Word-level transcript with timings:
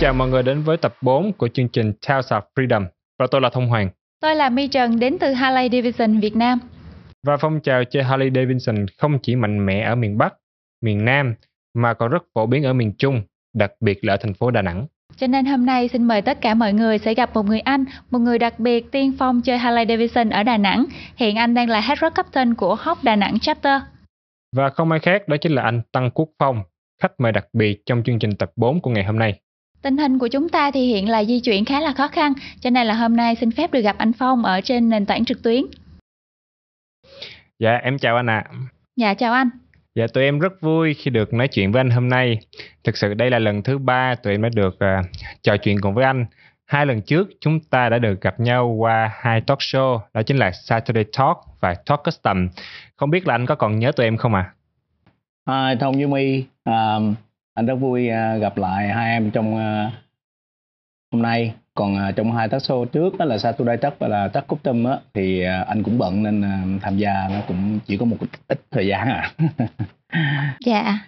chào 0.00 0.14
mọi 0.14 0.28
người 0.28 0.42
đến 0.42 0.62
với 0.62 0.76
tập 0.76 0.94
4 1.02 1.32
của 1.32 1.48
chương 1.48 1.68
trình 1.68 1.92
Tales 2.06 2.32
of 2.32 2.40
Freedom 2.56 2.86
và 3.18 3.26
tôi 3.30 3.40
là 3.40 3.50
Thông 3.52 3.68
Hoàng. 3.68 3.90
Tôi 4.20 4.34
là 4.34 4.48
My 4.48 4.68
Trần 4.68 4.98
đến 4.98 5.16
từ 5.20 5.32
Harley 5.32 5.68
Davidson 5.72 6.20
Việt 6.20 6.36
Nam. 6.36 6.58
Và 7.26 7.36
phong 7.36 7.60
trào 7.60 7.84
chơi 7.84 8.02
Harley 8.02 8.30
Davidson 8.34 8.86
không 8.98 9.18
chỉ 9.22 9.36
mạnh 9.36 9.66
mẽ 9.66 9.80
ở 9.80 9.94
miền 9.94 10.18
Bắc, 10.18 10.34
miền 10.82 11.04
Nam 11.04 11.34
mà 11.74 11.94
còn 11.94 12.10
rất 12.10 12.22
phổ 12.34 12.46
biến 12.46 12.62
ở 12.62 12.72
miền 12.72 12.92
Trung, 12.98 13.22
đặc 13.54 13.72
biệt 13.80 14.04
là 14.04 14.14
ở 14.14 14.16
thành 14.16 14.34
phố 14.34 14.50
Đà 14.50 14.62
Nẵng. 14.62 14.86
Cho 15.16 15.26
nên 15.26 15.46
hôm 15.46 15.66
nay 15.66 15.88
xin 15.88 16.04
mời 16.04 16.22
tất 16.22 16.40
cả 16.40 16.54
mọi 16.54 16.72
người 16.72 16.98
sẽ 16.98 17.14
gặp 17.14 17.30
một 17.34 17.46
người 17.46 17.60
anh, 17.60 17.84
một 18.10 18.18
người 18.18 18.38
đặc 18.38 18.58
biệt 18.58 18.92
tiên 18.92 19.12
phong 19.18 19.40
chơi 19.40 19.58
Harley 19.58 19.86
Davidson 19.88 20.30
ở 20.30 20.42
Đà 20.42 20.56
Nẵng. 20.56 20.84
Hiện 21.16 21.36
anh 21.36 21.54
đang 21.54 21.68
là 21.68 21.80
Head 21.80 21.98
Rock 21.98 22.14
Captain 22.14 22.54
của 22.54 22.76
Hawk 22.80 22.96
Đà 23.02 23.16
Nẵng 23.16 23.38
Chapter. 23.38 23.82
Và 24.56 24.70
không 24.70 24.90
ai 24.90 25.00
khác 25.00 25.28
đó 25.28 25.36
chính 25.40 25.52
là 25.52 25.62
anh 25.62 25.82
Tăng 25.92 26.10
Quốc 26.10 26.28
Phong, 26.38 26.62
khách 27.02 27.12
mời 27.18 27.32
đặc 27.32 27.46
biệt 27.52 27.82
trong 27.86 28.02
chương 28.02 28.18
trình 28.18 28.36
tập 28.36 28.50
4 28.56 28.80
của 28.80 28.90
ngày 28.90 29.04
hôm 29.04 29.18
nay. 29.18 29.40
Tình 29.82 29.96
hình 29.96 30.18
của 30.18 30.28
chúng 30.28 30.48
ta 30.48 30.70
thì 30.70 30.86
hiện 30.86 31.08
là 31.08 31.24
di 31.24 31.40
chuyển 31.40 31.64
khá 31.64 31.80
là 31.80 31.92
khó 31.92 32.08
khăn, 32.08 32.32
cho 32.60 32.70
nên 32.70 32.86
là 32.86 32.94
hôm 32.94 33.16
nay 33.16 33.34
xin 33.34 33.50
phép 33.50 33.72
được 33.72 33.80
gặp 33.80 33.98
anh 33.98 34.12
Phong 34.12 34.44
ở 34.44 34.60
trên 34.60 34.88
nền 34.88 35.06
tảng 35.06 35.24
trực 35.24 35.42
tuyến. 35.42 35.62
Dạ, 37.58 37.76
em 37.82 37.98
chào 37.98 38.16
anh 38.16 38.30
ạ. 38.30 38.44
À. 38.50 38.56
Dạ, 38.96 39.14
chào 39.14 39.32
anh. 39.32 39.48
Dạ, 39.94 40.06
tụi 40.06 40.24
em 40.24 40.38
rất 40.38 40.52
vui 40.60 40.94
khi 40.94 41.10
được 41.10 41.32
nói 41.34 41.48
chuyện 41.48 41.72
với 41.72 41.80
anh 41.80 41.90
hôm 41.90 42.08
nay. 42.08 42.38
Thực 42.84 42.96
sự 42.96 43.14
đây 43.14 43.30
là 43.30 43.38
lần 43.38 43.62
thứ 43.62 43.78
ba 43.78 44.14
tụi 44.14 44.34
em 44.34 44.42
đã 44.42 44.48
được 44.54 44.74
uh, 44.74 45.06
trò 45.42 45.56
chuyện 45.56 45.80
cùng 45.80 45.94
với 45.94 46.04
anh. 46.04 46.26
Hai 46.66 46.86
lần 46.86 47.00
trước 47.02 47.28
chúng 47.40 47.60
ta 47.60 47.88
đã 47.88 47.98
được 47.98 48.20
gặp 48.20 48.40
nhau 48.40 48.68
qua 48.68 49.10
hai 49.20 49.40
talk 49.40 49.58
show, 49.58 50.00
đó 50.14 50.22
chính 50.22 50.36
là 50.36 50.50
Saturday 50.52 51.04
Talk 51.18 51.36
và 51.60 51.74
Talk 51.86 52.04
Custom. 52.04 52.48
Không 52.96 53.10
biết 53.10 53.26
là 53.26 53.34
anh 53.34 53.46
có 53.46 53.54
còn 53.54 53.78
nhớ 53.78 53.92
tụi 53.92 54.06
em 54.06 54.16
không 54.16 54.34
ạ? 54.34 54.52
À? 55.44 55.68
Hi, 55.68 55.76
Thông 55.80 55.94
với 55.94 56.06
My. 56.06 56.44
Um, 56.64 57.14
anh 57.58 57.66
rất 57.66 57.74
vui 57.74 58.08
à, 58.08 58.36
gặp 58.36 58.56
lại 58.56 58.88
hai 58.88 59.10
em 59.10 59.30
trong 59.30 59.56
à, 59.56 59.92
hôm 61.12 61.22
nay. 61.22 61.54
Còn 61.74 61.96
à, 61.96 62.12
trong 62.16 62.32
hai 62.32 62.48
tác 62.48 62.62
show 62.62 62.84
trước, 62.84 63.18
đó 63.18 63.24
là 63.24 63.38
Saturday 63.38 63.76
Tắc 63.76 63.98
và 63.98 64.08
là 64.08 64.28
Tắc 64.28 64.44
Tâm 64.62 64.84
á, 64.84 64.98
thì 65.14 65.42
anh 65.42 65.82
cũng 65.82 65.98
bận 65.98 66.22
nên 66.22 66.44
tham 66.82 66.98
gia 66.98 67.28
nó 67.30 67.40
cũng 67.48 67.78
chỉ 67.86 67.96
có 67.96 68.04
một 68.04 68.16
ít 68.48 68.60
thời 68.70 68.86
gian 68.86 69.08
à. 69.08 69.32
Dạ. 70.66 70.98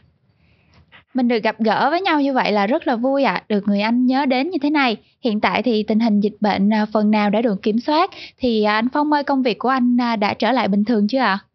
Mình 1.14 1.28
được 1.28 1.42
gặp 1.42 1.56
gỡ 1.58 1.90
với 1.90 2.00
nhau 2.00 2.20
như 2.20 2.32
vậy 2.32 2.52
là 2.52 2.66
rất 2.66 2.86
là 2.86 2.96
vui 2.96 3.24
ạ. 3.24 3.34
À. 3.34 3.44
được 3.48 3.68
người 3.68 3.80
anh 3.80 4.06
nhớ 4.06 4.26
đến 4.26 4.50
như 4.50 4.58
thế 4.62 4.70
này. 4.70 4.96
Hiện 5.24 5.40
tại 5.40 5.62
thì 5.62 5.82
tình 5.82 6.00
hình 6.00 6.20
dịch 6.20 6.36
bệnh 6.40 6.70
phần 6.92 7.10
nào 7.10 7.30
đã 7.30 7.42
được 7.42 7.62
kiểm 7.62 7.80
soát. 7.80 8.10
Thì 8.38 8.62
anh 8.64 8.88
phong 8.92 9.12
ơi, 9.12 9.24
công 9.24 9.42
việc 9.42 9.58
của 9.58 9.68
anh 9.68 9.96
đã 10.20 10.34
trở 10.34 10.52
lại 10.52 10.68
bình 10.68 10.84
thường 10.84 11.08
chưa 11.08 11.18
ạ? 11.18 11.38
à? 11.44 11.49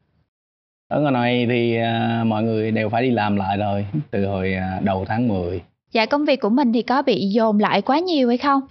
Ở 0.87 1.01
ngoài 1.01 1.11
này 1.11 1.47
thì 1.49 1.77
uh, 1.77 2.27
mọi 2.27 2.43
người 2.43 2.71
đều 2.71 2.89
phải 2.89 3.03
đi 3.03 3.11
làm 3.11 3.35
lại 3.35 3.57
rồi 3.57 3.85
từ 4.11 4.25
hồi 4.25 4.55
uh, 4.77 4.83
đầu 4.83 5.05
tháng 5.07 5.27
10 5.27 5.61
dạ 5.91 6.05
công 6.05 6.25
việc 6.25 6.41
của 6.41 6.49
mình 6.49 6.73
thì 6.73 6.81
có 6.81 7.01
bị 7.01 7.27
dồn 7.27 7.59
lại 7.59 7.81
quá 7.81 7.99
nhiều 7.99 8.27
hay 8.27 8.37
không? 8.37 8.61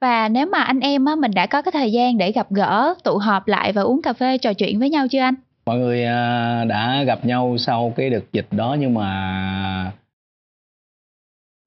Và 0.00 0.28
nếu 0.28 0.46
mà 0.46 0.62
anh 0.62 0.80
em 0.80 1.04
á 1.04 1.16
mình 1.16 1.30
đã 1.34 1.46
có 1.46 1.62
cái 1.62 1.72
thời 1.72 1.92
gian 1.92 2.18
để 2.18 2.32
gặp 2.32 2.46
gỡ 2.50 2.94
tụ 3.04 3.18
họp 3.18 3.48
lại 3.48 3.72
và 3.72 3.82
uống 3.82 4.02
cà 4.02 4.12
phê 4.12 4.38
trò 4.38 4.52
chuyện 4.52 4.78
với 4.78 4.90
nhau 4.90 5.08
chưa 5.08 5.20
anh? 5.20 5.34
Mọi 5.66 5.78
người 5.78 6.02
uh, 6.02 6.68
đã 6.68 7.02
gặp 7.06 7.24
nhau 7.24 7.56
sau 7.58 7.92
cái 7.96 8.10
đợt 8.10 8.32
dịch 8.32 8.46
đó 8.50 8.76
nhưng 8.80 8.94
mà 8.94 9.92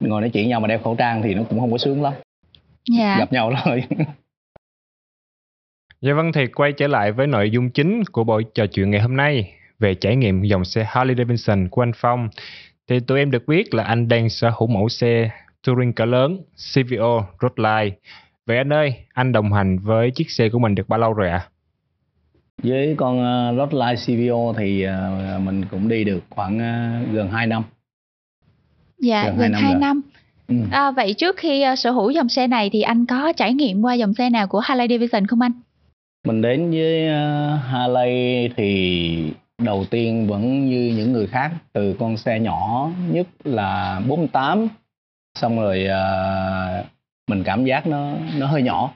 ngồi 0.00 0.20
nói 0.20 0.30
chuyện 0.30 0.48
nhau 0.48 0.60
mà 0.60 0.68
đeo 0.68 0.78
khẩu 0.78 0.94
trang 0.94 1.22
thì 1.22 1.34
nó 1.34 1.42
cũng 1.50 1.60
không 1.60 1.72
có 1.72 1.78
sướng 1.78 2.02
lắm. 2.02 2.12
Dạ. 2.98 3.16
gặp 3.18 3.32
nhau 3.32 3.52
thôi 3.64 3.84
Dạ 6.00 6.14
vâng 6.14 6.32
thì 6.32 6.46
quay 6.46 6.72
trở 6.72 6.86
lại 6.86 7.12
với 7.12 7.26
nội 7.26 7.50
dung 7.50 7.70
chính 7.70 8.02
của 8.12 8.24
buổi 8.24 8.44
trò 8.54 8.66
chuyện 8.66 8.90
ngày 8.90 9.00
hôm 9.00 9.16
nay 9.16 9.52
về 9.82 9.94
trải 9.94 10.16
nghiệm 10.16 10.42
dòng 10.42 10.64
xe 10.64 10.84
Harley 10.88 11.16
Davidson 11.16 11.68
của 11.68 11.82
anh 11.82 11.92
Phong 11.96 12.28
thì 12.88 13.00
tụi 13.00 13.18
em 13.18 13.30
được 13.30 13.48
biết 13.48 13.74
là 13.74 13.84
anh 13.84 14.08
đang 14.08 14.28
sở 14.28 14.50
hữu 14.58 14.68
mẫu 14.68 14.88
xe 14.88 15.30
touring 15.66 15.92
cỡ 15.92 16.04
lớn 16.04 16.38
CVO 16.74 17.26
Roadline. 17.42 17.96
Vậy 18.46 18.56
anh 18.56 18.72
ơi, 18.72 18.94
anh 19.14 19.32
đồng 19.32 19.52
hành 19.52 19.78
với 19.78 20.10
chiếc 20.10 20.30
xe 20.30 20.48
của 20.48 20.58
mình 20.58 20.74
được 20.74 20.88
bao 20.88 20.98
lâu 20.98 21.12
rồi 21.12 21.28
ạ? 21.28 21.38
À? 21.38 21.48
Với 22.62 22.94
con 22.98 23.18
uh, 23.18 23.56
Roadline 23.56 23.96
CVO 24.06 24.52
thì 24.58 24.86
uh, 24.86 25.42
mình 25.42 25.64
cũng 25.70 25.88
đi 25.88 26.04
được 26.04 26.20
khoảng 26.30 26.56
uh, 26.56 27.14
gần 27.14 27.28
2 27.28 27.46
năm. 27.46 27.62
Dạ, 28.98 29.24
gần, 29.24 29.38
gần 29.38 29.52
2 29.52 29.62
năm. 29.62 29.72
2 29.72 29.74
năm. 29.80 30.00
Ừ. 30.48 30.54
À, 30.70 30.90
vậy 30.90 31.14
trước 31.14 31.36
khi 31.36 31.64
uh, 31.72 31.78
sở 31.78 31.90
hữu 31.90 32.10
dòng 32.10 32.28
xe 32.28 32.46
này 32.46 32.70
thì 32.72 32.82
anh 32.82 33.06
có 33.06 33.32
trải 33.36 33.54
nghiệm 33.54 33.82
qua 33.82 33.94
dòng 33.94 34.14
xe 34.14 34.30
nào 34.30 34.46
của 34.46 34.60
Harley 34.60 34.88
Davidson 34.88 35.26
không 35.26 35.40
anh? 35.40 35.52
Mình 36.26 36.42
đến 36.42 36.70
với 36.70 37.08
uh, 37.08 37.60
Harley 37.64 38.48
thì 38.56 39.32
đầu 39.62 39.84
tiên 39.90 40.26
vẫn 40.26 40.66
như 40.68 40.94
những 40.96 41.12
người 41.12 41.26
khác 41.26 41.52
từ 41.72 41.96
con 41.98 42.16
xe 42.16 42.40
nhỏ 42.40 42.90
nhất 43.08 43.26
là 43.44 44.00
48 44.08 44.68
xong 45.34 45.60
rồi 45.60 45.86
uh, 45.86 46.86
mình 47.28 47.42
cảm 47.44 47.64
giác 47.64 47.86
nó 47.86 48.12
nó 48.36 48.46
hơi 48.46 48.62
nhỏ. 48.62 48.92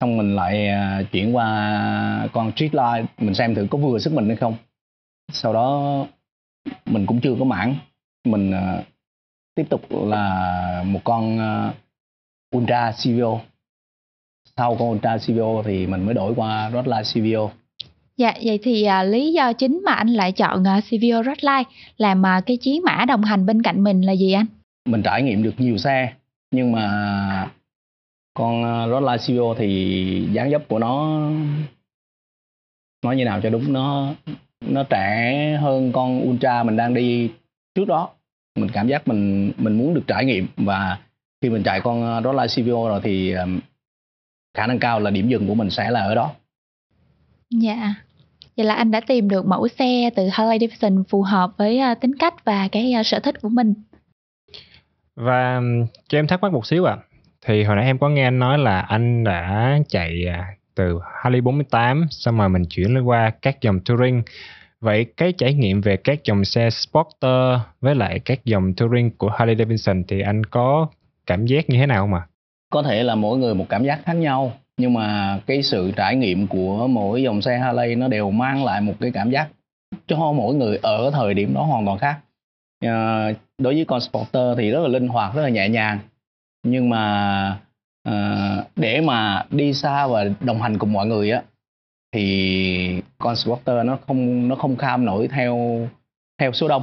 Xong 0.00 0.16
mình 0.16 0.36
lại 0.36 0.68
uh, 0.68 1.10
chuyển 1.12 1.36
qua 1.36 2.28
con 2.32 2.52
Streetline 2.56 3.04
mình 3.18 3.34
xem 3.34 3.54
thử 3.54 3.66
có 3.70 3.78
vừa 3.78 3.98
sức 3.98 4.12
mình 4.12 4.26
hay 4.26 4.36
không. 4.36 4.56
Sau 5.32 5.52
đó 5.52 6.06
mình 6.86 7.06
cũng 7.06 7.20
chưa 7.20 7.34
có 7.38 7.44
mãn. 7.44 7.74
Mình 8.24 8.50
uh, 8.50 8.84
tiếp 9.54 9.64
tục 9.70 9.82
là 9.90 10.82
một 10.86 11.00
con 11.04 11.38
uh, 11.38 11.74
Ultra 12.56 12.92
CVO 12.92 13.40
sau 14.58 14.76
con 14.78 14.90
Ultra 14.90 15.18
CVO 15.18 15.62
thì 15.64 15.86
mình 15.86 16.04
mới 16.04 16.14
đổi 16.14 16.32
qua 16.36 16.70
Roadline 16.70 17.02
CVO 17.02 17.50
Dạ, 18.18 18.34
vậy 18.44 18.58
thì 18.62 18.84
à, 18.84 19.02
lý 19.02 19.32
do 19.32 19.52
chính 19.52 19.80
mà 19.84 19.92
anh 19.92 20.08
lại 20.08 20.32
chọn 20.32 20.64
à, 20.66 20.80
CVO 20.80 21.22
Redline 21.22 21.62
làm 21.96 22.26
à, 22.26 22.40
cái 22.46 22.56
chiến 22.56 22.82
mã 22.84 23.04
đồng 23.08 23.22
hành 23.22 23.46
bên 23.46 23.62
cạnh 23.62 23.84
mình 23.84 24.02
là 24.02 24.12
gì 24.12 24.32
anh? 24.32 24.46
Mình 24.88 25.02
trải 25.02 25.22
nghiệm 25.22 25.42
được 25.42 25.54
nhiều 25.58 25.78
xe 25.78 26.12
nhưng 26.50 26.72
mà 26.72 27.50
con 28.34 28.64
à, 28.64 28.86
Redline 28.88 29.16
CVO 29.26 29.54
thì 29.58 30.28
dáng 30.32 30.50
dấp 30.50 30.68
của 30.68 30.78
nó 30.78 31.20
nói 33.04 33.16
như 33.16 33.24
nào 33.24 33.40
cho 33.42 33.50
đúng 33.50 33.72
nó 33.72 34.14
nó 34.60 34.82
trẻ 34.82 35.58
hơn 35.60 35.92
con 35.92 36.28
Ultra 36.30 36.62
mình 36.62 36.76
đang 36.76 36.94
đi 36.94 37.30
trước 37.74 37.84
đó. 37.88 38.10
Mình 38.58 38.70
cảm 38.72 38.88
giác 38.88 39.08
mình 39.08 39.52
mình 39.58 39.78
muốn 39.78 39.94
được 39.94 40.04
trải 40.06 40.24
nghiệm 40.24 40.46
và 40.56 40.98
khi 41.42 41.50
mình 41.50 41.62
chạy 41.62 41.80
con 41.80 42.02
à, 42.02 42.20
Redline 42.20 42.70
CVO 42.72 42.88
rồi 42.88 43.00
thì 43.04 43.32
à, 43.32 43.46
khả 44.56 44.66
năng 44.66 44.78
cao 44.78 45.00
là 45.00 45.10
điểm 45.10 45.28
dừng 45.28 45.48
của 45.48 45.54
mình 45.54 45.70
sẽ 45.70 45.90
là 45.90 46.00
ở 46.00 46.14
đó. 46.14 46.32
Dạ. 47.50 47.94
Vậy 48.58 48.66
là 48.66 48.74
anh 48.74 48.90
đã 48.90 49.00
tìm 49.00 49.28
được 49.28 49.46
mẫu 49.46 49.68
xe 49.68 50.10
từ 50.16 50.28
Harley 50.32 50.58
Davidson 50.58 51.04
phù 51.08 51.22
hợp 51.22 51.50
với 51.56 51.80
uh, 51.92 52.00
tính 52.00 52.14
cách 52.18 52.44
và 52.44 52.68
cái 52.72 52.94
uh, 53.00 53.06
sở 53.06 53.20
thích 53.20 53.34
của 53.42 53.48
mình. 53.48 53.74
Và 55.16 55.60
cho 56.08 56.18
em 56.18 56.26
thắc 56.26 56.42
mắc 56.42 56.52
một 56.52 56.66
xíu 56.66 56.84
ạ. 56.84 56.96
À. 57.00 57.02
Thì 57.46 57.64
hồi 57.64 57.76
nãy 57.76 57.84
em 57.84 57.98
có 57.98 58.08
nghe 58.08 58.24
anh 58.24 58.38
nói 58.38 58.58
là 58.58 58.80
anh 58.80 59.24
đã 59.24 59.78
chạy 59.88 60.24
uh, 60.28 60.58
từ 60.74 60.98
Harley 61.22 61.40
48 61.40 62.06
xong 62.10 62.38
rồi 62.38 62.48
mình 62.48 62.64
chuyển 62.70 62.94
lên 62.94 63.04
qua 63.04 63.30
các 63.42 63.60
dòng 63.60 63.80
touring. 63.80 64.22
Vậy 64.80 65.04
cái 65.16 65.32
trải 65.32 65.54
nghiệm 65.54 65.80
về 65.80 65.96
các 65.96 66.24
dòng 66.24 66.44
xe 66.44 66.70
Sporter 66.70 67.60
với 67.80 67.94
lại 67.94 68.18
các 68.18 68.44
dòng 68.44 68.74
touring 68.74 69.10
của 69.10 69.28
Harley 69.28 69.56
Davidson 69.56 70.04
thì 70.08 70.20
anh 70.20 70.44
có 70.44 70.86
cảm 71.26 71.46
giác 71.46 71.70
như 71.70 71.78
thế 71.78 71.86
nào 71.86 72.02
không 72.02 72.14
ạ? 72.14 72.26
À? 72.28 72.30
Có 72.70 72.82
thể 72.82 73.02
là 73.02 73.14
mỗi 73.14 73.38
người 73.38 73.54
một 73.54 73.66
cảm 73.68 73.84
giác 73.84 74.00
khác 74.04 74.14
nhau 74.14 74.52
nhưng 74.78 74.92
mà 74.92 75.38
cái 75.46 75.62
sự 75.62 75.92
trải 75.96 76.16
nghiệm 76.16 76.46
của 76.46 76.86
mỗi 76.86 77.22
dòng 77.22 77.42
xe 77.42 77.58
Harley 77.58 77.94
nó 77.94 78.08
đều 78.08 78.30
mang 78.30 78.64
lại 78.64 78.80
một 78.80 78.94
cái 79.00 79.10
cảm 79.10 79.30
giác 79.30 79.48
cho 80.06 80.32
mỗi 80.32 80.54
người 80.54 80.78
ở 80.82 81.10
thời 81.14 81.34
điểm 81.34 81.54
đó 81.54 81.62
hoàn 81.62 81.86
toàn 81.86 81.98
khác. 81.98 82.18
À, 82.84 83.28
đối 83.58 83.74
với 83.74 83.84
con 83.84 84.00
Sporter 84.00 84.58
thì 84.58 84.70
rất 84.70 84.80
là 84.80 84.88
linh 84.88 85.08
hoạt 85.08 85.34
rất 85.34 85.42
là 85.42 85.48
nhẹ 85.48 85.68
nhàng. 85.68 85.98
Nhưng 86.66 86.88
mà 86.90 87.58
à, 88.02 88.56
để 88.76 89.00
mà 89.00 89.46
đi 89.50 89.72
xa 89.72 90.06
và 90.06 90.24
đồng 90.40 90.62
hành 90.62 90.78
cùng 90.78 90.92
mọi 90.92 91.06
người 91.06 91.30
á 91.30 91.42
thì 92.12 93.02
con 93.18 93.36
Sporter 93.36 93.86
nó 93.86 93.98
không 94.06 94.48
nó 94.48 94.54
không 94.54 94.76
kham 94.76 95.04
nổi 95.04 95.28
theo 95.28 95.80
theo 96.40 96.52
số 96.52 96.68
đông. 96.68 96.82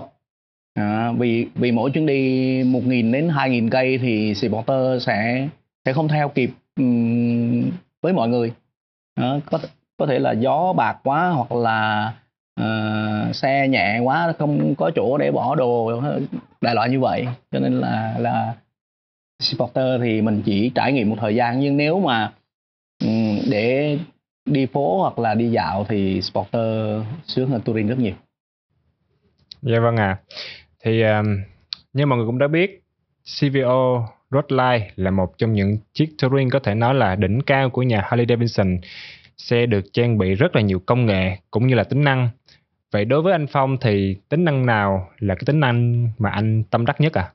À, 0.73 1.11
vì 1.11 1.47
vì 1.55 1.71
mỗi 1.71 1.91
chuyến 1.91 2.05
đi 2.05 2.63
1.000 2.63 3.11
đến 3.11 3.27
2.000 3.27 3.69
cây 3.69 3.97
thì 3.97 4.33
Sporter 4.35 5.03
sẽ 5.03 5.47
sẽ 5.85 5.93
không 5.93 6.07
theo 6.07 6.29
kịp 6.29 6.49
với 8.05 8.13
mọi 8.13 8.29
người. 8.29 8.53
À, 9.15 9.39
có 9.45 9.59
có 9.97 10.05
thể 10.05 10.19
là 10.19 10.31
gió 10.31 10.73
bạc 10.73 10.97
quá 11.03 11.29
hoặc 11.29 11.51
là 11.51 12.13
uh, 12.61 13.35
xe 13.35 13.67
nhẹ 13.67 13.99
quá 13.99 14.33
không 14.39 14.75
có 14.75 14.91
chỗ 14.95 15.17
để 15.17 15.31
bỏ 15.31 15.55
đồ 15.55 16.01
đại 16.61 16.75
loại 16.75 16.89
như 16.89 16.99
vậy. 16.99 17.27
Cho 17.51 17.59
nên 17.59 17.73
là 17.81 18.15
là 18.19 18.55
supporter 19.39 20.01
thì 20.01 20.21
mình 20.21 20.41
chỉ 20.45 20.71
trải 20.75 20.93
nghiệm 20.93 21.09
một 21.09 21.15
thời 21.19 21.35
gian. 21.35 21.59
Nhưng 21.59 21.77
nếu 21.77 21.99
mà 21.99 22.33
um, 23.03 23.39
để 23.49 23.99
đi 24.45 24.65
phố 24.65 25.01
hoặc 25.01 25.19
là 25.19 25.33
đi 25.33 25.51
dạo 25.51 25.85
thì 25.89 26.21
supporter 26.21 27.01
sướng 27.25 27.49
hơn 27.49 27.61
touring 27.61 27.87
rất 27.87 27.99
nhiều. 27.99 28.13
Dạ 29.61 29.79
vâng 29.79 29.97
ạ. 29.97 30.07
À. 30.07 30.21
thì 30.83 31.01
um, 31.01 31.25
như 31.93 32.05
mọi 32.05 32.17
người 32.17 32.27
cũng 32.27 32.39
đã 32.39 32.47
biết 32.47 32.83
CVO 33.39 34.07
Roadline 34.31 34.91
là 34.95 35.11
một 35.11 35.37
trong 35.37 35.53
những 35.53 35.77
chiếc 35.93 36.09
touring 36.21 36.49
có 36.49 36.59
thể 36.59 36.75
nói 36.75 36.95
là 36.95 37.15
đỉnh 37.15 37.41
cao 37.41 37.69
của 37.69 37.83
nhà 37.83 38.01
Harley 38.05 38.25
Davidson. 38.29 38.77
Xe 39.37 39.65
được 39.65 39.93
trang 39.93 40.17
bị 40.17 40.35
rất 40.35 40.55
là 40.55 40.61
nhiều 40.61 40.79
công 40.85 41.05
nghệ 41.05 41.37
cũng 41.51 41.67
như 41.67 41.75
là 41.75 41.83
tính 41.83 42.03
năng. 42.03 42.29
Vậy 42.91 43.05
đối 43.05 43.21
với 43.21 43.31
anh 43.31 43.47
Phong 43.47 43.77
thì 43.81 44.17
tính 44.29 44.43
năng 44.43 44.65
nào 44.65 45.09
là 45.19 45.35
cái 45.35 45.43
tính 45.45 45.59
năng 45.59 46.09
mà 46.17 46.29
anh 46.29 46.63
tâm 46.63 46.85
đắc 46.85 47.01
nhất 47.01 47.13
à? 47.13 47.31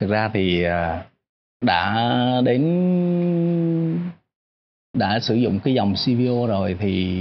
thực 0.00 0.10
ra 0.10 0.30
thì 0.34 0.62
à, 0.62 1.06
đã 1.60 2.10
đến, 2.44 2.62
đã 4.96 5.20
sử 5.20 5.34
dụng 5.34 5.60
cái 5.64 5.74
dòng 5.74 5.94
CVO 5.94 6.46
rồi 6.46 6.76
thì 6.80 7.16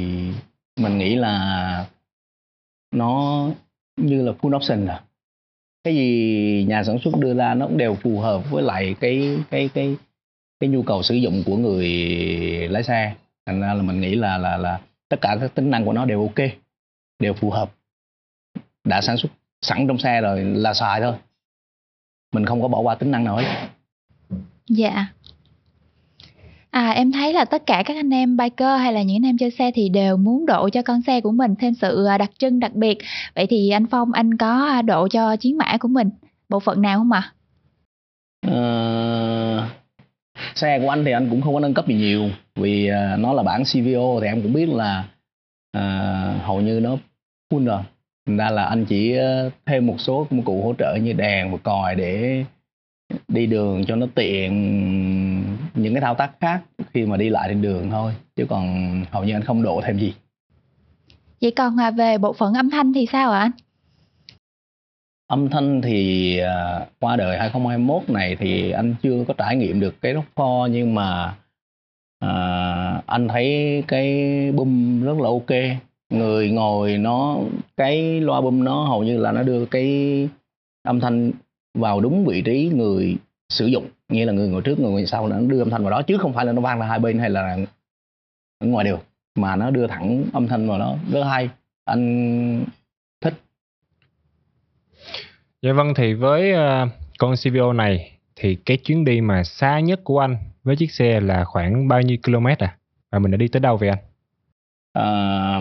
mình 0.79 0.97
nghĩ 0.97 1.15
là 1.15 1.85
nó 2.91 3.47
như 3.97 4.21
là 4.21 4.31
full 4.31 4.55
option 4.55 4.85
rồi 4.85 4.97
cái 5.83 5.95
gì 5.95 6.65
nhà 6.69 6.83
sản 6.83 6.99
xuất 6.99 7.17
đưa 7.19 7.33
ra 7.33 7.53
nó 7.53 7.67
cũng 7.67 7.77
đều 7.77 7.95
phù 7.95 8.19
hợp 8.19 8.51
với 8.51 8.63
lại 8.63 8.95
cái 8.99 9.37
cái 9.49 9.69
cái 9.73 9.97
cái 10.59 10.69
nhu 10.69 10.83
cầu 10.83 11.03
sử 11.03 11.15
dụng 11.15 11.43
của 11.45 11.57
người 11.57 11.87
lái 12.69 12.83
xe. 12.83 13.15
Thành 13.45 13.61
ra 13.61 13.73
là 13.73 13.83
mình 13.83 14.01
nghĩ 14.01 14.15
là 14.15 14.37
là 14.37 14.57
là 14.57 14.79
tất 15.09 15.21
cả 15.21 15.37
các 15.41 15.55
tính 15.55 15.71
năng 15.71 15.85
của 15.85 15.93
nó 15.93 16.05
đều 16.05 16.21
ok, 16.21 16.49
đều 17.19 17.33
phù 17.33 17.49
hợp. 17.49 17.71
Đã 18.83 19.01
sản 19.01 19.17
xuất 19.17 19.29
sẵn 19.61 19.87
trong 19.87 19.97
xe 19.97 20.21
rồi 20.21 20.43
là 20.43 20.73
xài 20.73 21.01
thôi. 21.01 21.15
Mình 22.33 22.45
không 22.45 22.61
có 22.61 22.67
bỏ 22.67 22.79
qua 22.79 22.95
tính 22.95 23.11
năng 23.11 23.23
nào 23.23 23.37
hết. 23.37 23.69
Dạ. 24.69 25.07
À 26.73 26.89
em 26.89 27.11
thấy 27.11 27.33
là 27.33 27.45
tất 27.45 27.65
cả 27.65 27.83
các 27.85 27.97
anh 27.97 28.09
em 28.09 28.37
biker 28.37 28.79
hay 28.79 28.93
là 28.93 29.01
những 29.01 29.15
anh 29.15 29.29
em 29.29 29.37
chơi 29.37 29.51
xe 29.51 29.71
thì 29.75 29.89
đều 29.89 30.17
muốn 30.17 30.45
độ 30.45 30.69
cho 30.69 30.81
con 30.81 31.01
xe 31.01 31.21
của 31.21 31.31
mình 31.31 31.55
thêm 31.59 31.73
sự 31.73 32.05
à, 32.05 32.17
đặc 32.17 32.31
trưng 32.37 32.59
đặc 32.59 32.73
biệt. 32.73 32.97
Vậy 33.35 33.47
thì 33.49 33.69
anh 33.69 33.85
Phong 33.91 34.13
anh 34.13 34.37
có 34.37 34.65
à, 34.65 34.81
độ 34.81 35.07
cho 35.07 35.35
chiến 35.35 35.57
mã 35.57 35.77
của 35.79 35.87
mình 35.87 36.09
bộ 36.49 36.59
phận 36.59 36.81
nào 36.81 36.97
không 36.97 37.11
ạ? 37.11 37.31
Ờ, 38.47 39.67
xe 40.55 40.79
của 40.79 40.89
anh 40.89 41.05
thì 41.05 41.11
anh 41.11 41.29
cũng 41.29 41.41
không 41.41 41.53
có 41.53 41.59
nâng 41.59 41.73
cấp 41.73 41.87
gì 41.87 41.95
nhiều 41.95 42.29
vì 42.55 42.87
à, 42.87 43.17
nó 43.19 43.33
là 43.33 43.43
bản 43.43 43.63
CVO 43.63 44.19
thì 44.21 44.27
em 44.27 44.41
cũng 44.41 44.53
biết 44.53 44.69
là 44.69 45.03
uh, 45.77 46.43
hầu 46.43 46.61
như 46.61 46.79
nó 46.79 46.97
full 47.53 47.65
rồi 47.65 47.81
thành 48.27 48.37
ra 48.37 48.49
là 48.49 48.63
anh 48.65 48.85
chỉ 48.85 49.15
thêm 49.65 49.87
một 49.87 49.95
số 49.99 50.27
công 50.29 50.41
cụ 50.41 50.63
hỗ 50.63 50.73
trợ 50.79 50.95
như 50.95 51.13
đèn 51.13 51.51
và 51.51 51.57
còi 51.57 51.95
để 51.95 52.43
đi 53.27 53.45
đường 53.47 53.85
cho 53.85 53.95
nó 53.95 54.05
tiện 54.15 54.51
những 55.73 55.93
cái 55.93 56.01
thao 56.01 56.15
tác 56.15 56.31
khác 56.39 56.61
khi 56.93 57.05
mà 57.05 57.17
đi 57.17 57.29
lại 57.29 57.49
trên 57.49 57.61
đường 57.61 57.89
thôi 57.91 58.13
chứ 58.35 58.45
còn 58.49 58.65
hầu 59.11 59.23
như 59.23 59.35
anh 59.35 59.43
không 59.43 59.63
độ 59.63 59.81
thêm 59.85 59.99
gì 59.99 60.13
Vậy 61.41 61.51
còn 61.51 61.77
à, 61.79 61.91
về 61.91 62.17
bộ 62.17 62.33
phận 62.33 62.53
âm 62.53 62.69
thanh 62.69 62.93
thì 62.93 63.05
sao 63.05 63.31
ạ 63.31 63.39
anh? 63.39 63.51
âm 65.27 65.49
thanh 65.49 65.81
thì 65.81 66.37
à, 66.37 66.85
qua 66.99 67.15
đời 67.15 67.37
2021 67.37 68.09
này 68.09 68.35
thì 68.39 68.71
anh 68.71 68.95
chưa 69.03 69.23
có 69.27 69.33
trải 69.37 69.55
nghiệm 69.55 69.79
được 69.79 70.01
cái 70.01 70.13
rock 70.13 70.69
nhưng 70.71 70.95
mà 70.95 71.35
à, 72.19 73.01
anh 73.05 73.27
thấy 73.27 73.83
cái 73.87 74.07
boom 74.51 75.03
rất 75.03 75.17
là 75.17 75.29
ok 75.29 75.79
người 76.09 76.51
ngồi 76.51 76.97
nó 76.97 77.37
cái 77.77 78.21
loa 78.21 78.41
boom 78.41 78.63
nó 78.63 78.83
hầu 78.83 79.03
như 79.03 79.17
là 79.17 79.31
nó 79.31 79.43
đưa 79.43 79.65
cái 79.65 80.29
âm 80.83 80.99
thanh 80.99 81.31
vào 81.73 82.01
đúng 82.01 82.25
vị 82.25 82.41
trí 82.41 82.71
người 82.75 83.17
sử 83.49 83.65
dụng 83.65 83.87
như 84.09 84.25
là 84.25 84.33
người 84.33 84.49
ngồi 84.49 84.61
trước 84.61 84.79
người 84.79 84.91
ngồi 84.91 85.05
sau 85.05 85.27
nó 85.27 85.39
đưa 85.39 85.61
âm 85.61 85.69
thanh 85.69 85.83
vào 85.83 85.91
đó 85.91 86.01
chứ 86.01 86.17
không 86.17 86.33
phải 86.33 86.45
là 86.45 86.51
nó 86.51 86.61
vang 86.61 86.79
ra 86.79 86.85
hai 86.85 86.99
bên 86.99 87.19
hay 87.19 87.29
là 87.29 87.57
ở 88.59 88.67
ngoài 88.67 88.85
đường 88.85 88.99
mà 89.35 89.55
nó 89.55 89.71
đưa 89.71 89.87
thẳng 89.87 90.23
âm 90.33 90.47
thanh 90.47 90.67
vào 90.67 90.79
đó 90.79 90.95
rất 91.11 91.23
hay 91.23 91.49
anh 91.85 92.65
Dạ 95.63 95.73
vâng 95.73 95.93
thì 95.95 96.13
với 96.13 96.51
ờ, 96.51 96.87
con 97.19 97.35
CVO 97.35 97.73
này 97.73 98.11
thì 98.35 98.55
cái 98.55 98.77
chuyến 98.77 99.05
đi 99.05 99.21
mà 99.21 99.43
xa 99.43 99.79
nhất 99.79 99.99
của 100.03 100.19
anh 100.19 100.37
với 100.63 100.75
chiếc 100.75 100.91
xe 100.91 101.19
là 101.19 101.43
khoảng 101.45 101.87
bao 101.87 102.01
nhiêu 102.01 102.17
km 102.23 102.47
à? 102.59 102.77
Và 103.11 103.19
mình 103.19 103.31
đã 103.31 103.37
đi 103.37 103.47
tới 103.47 103.59
đâu 103.59 103.77
vậy 103.77 103.89
anh? 103.89 103.99
Ờ, 104.93 105.59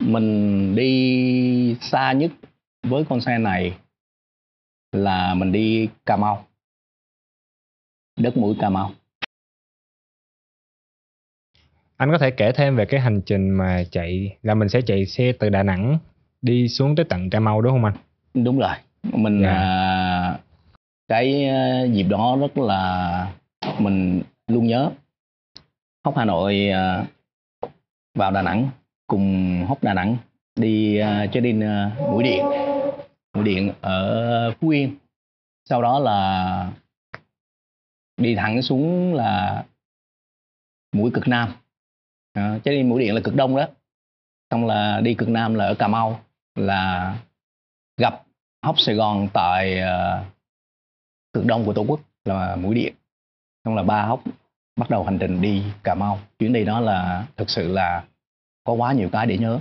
mình 0.00 0.76
đi 0.76 1.76
xa 1.80 2.12
nhất 2.12 2.30
với 2.82 3.04
con 3.08 3.20
xe 3.20 3.38
này 3.38 3.78
là 4.92 5.34
mình 5.34 5.52
đi 5.52 5.88
Cà 6.06 6.16
Mau. 6.16 6.44
Đất 8.16 8.36
mũi 8.36 8.56
Cà 8.60 8.70
Mau. 8.70 8.90
Anh 11.96 12.10
có 12.12 12.18
thể 12.18 12.30
kể 12.30 12.52
thêm 12.52 12.76
về 12.76 12.84
cái 12.86 13.00
hành 13.00 13.20
trình 13.26 13.50
mà 13.50 13.84
chạy 13.90 14.36
là 14.42 14.54
mình 14.54 14.68
sẽ 14.68 14.80
chạy 14.86 15.06
xe 15.06 15.32
từ 15.38 15.48
Đà 15.48 15.62
Nẵng 15.62 15.98
đi 16.42 16.68
xuống 16.68 16.96
tới 16.96 17.04
tận 17.08 17.30
Cà 17.30 17.40
Mau 17.40 17.62
đúng 17.62 17.72
không 17.72 17.84
anh? 17.84 17.94
đúng 18.44 18.58
rồi. 18.58 18.74
Mình 19.02 19.42
Dạ. 19.42 19.50
à, 19.54 20.38
cái 21.08 21.44
à, 21.44 21.84
dịp 21.92 22.02
đó 22.08 22.36
rất 22.40 22.58
là 22.58 23.32
mình 23.78 24.22
luôn 24.46 24.66
nhớ. 24.66 24.90
Hóc 26.04 26.16
Hà 26.16 26.24
Nội 26.24 26.68
à, 26.68 27.04
vào 28.14 28.30
Đà 28.30 28.42
Nẵng 28.42 28.68
cùng 29.06 29.64
hóc 29.68 29.82
Đà 29.82 29.94
Nẵng 29.94 30.16
đi 30.56 30.98
à, 30.98 31.26
check-in 31.32 31.60
à, 31.60 31.96
mũi 32.10 32.22
điện 32.24 32.44
mũi 33.40 33.54
điện 33.54 33.72
ở 33.80 34.52
Phú 34.60 34.68
Yên. 34.68 34.96
Sau 35.64 35.82
đó 35.82 35.98
là 35.98 36.72
đi 38.16 38.34
thẳng 38.34 38.62
xuống 38.62 39.14
là 39.14 39.64
mũi 40.92 41.10
cực 41.14 41.28
Nam. 41.28 41.52
À, 42.32 42.58
check-in 42.64 42.88
mũi 42.88 43.00
điện 43.00 43.14
là 43.14 43.20
cực 43.24 43.34
Đông 43.34 43.56
đó. 43.56 43.66
Xong 44.50 44.66
là 44.66 45.00
đi 45.00 45.14
cực 45.14 45.28
Nam 45.28 45.54
là 45.54 45.64
ở 45.64 45.74
Cà 45.74 45.88
Mau 45.88 46.20
là 46.54 47.16
gặp 47.96 48.22
hóc 48.62 48.74
Sài 48.78 48.94
Gòn 48.94 49.28
tại 49.32 49.80
uh, 49.80 50.26
cực 51.32 51.46
đông 51.46 51.64
của 51.64 51.72
Tổ 51.72 51.84
quốc 51.88 52.00
là 52.24 52.56
mũi 52.56 52.74
điện. 52.74 52.94
Xong 53.64 53.74
là 53.74 53.82
ba 53.82 54.02
hóc 54.02 54.22
bắt 54.76 54.90
đầu 54.90 55.04
hành 55.04 55.18
trình 55.18 55.40
đi 55.40 55.62
Cà 55.82 55.94
Mau. 55.94 56.18
Chuyến 56.38 56.52
đi 56.52 56.64
đó 56.64 56.80
là 56.80 57.26
thực 57.36 57.50
sự 57.50 57.72
là 57.72 58.04
có 58.64 58.72
quá 58.72 58.92
nhiều 58.92 59.08
cái 59.12 59.26
để 59.26 59.38
nhớ. 59.38 59.60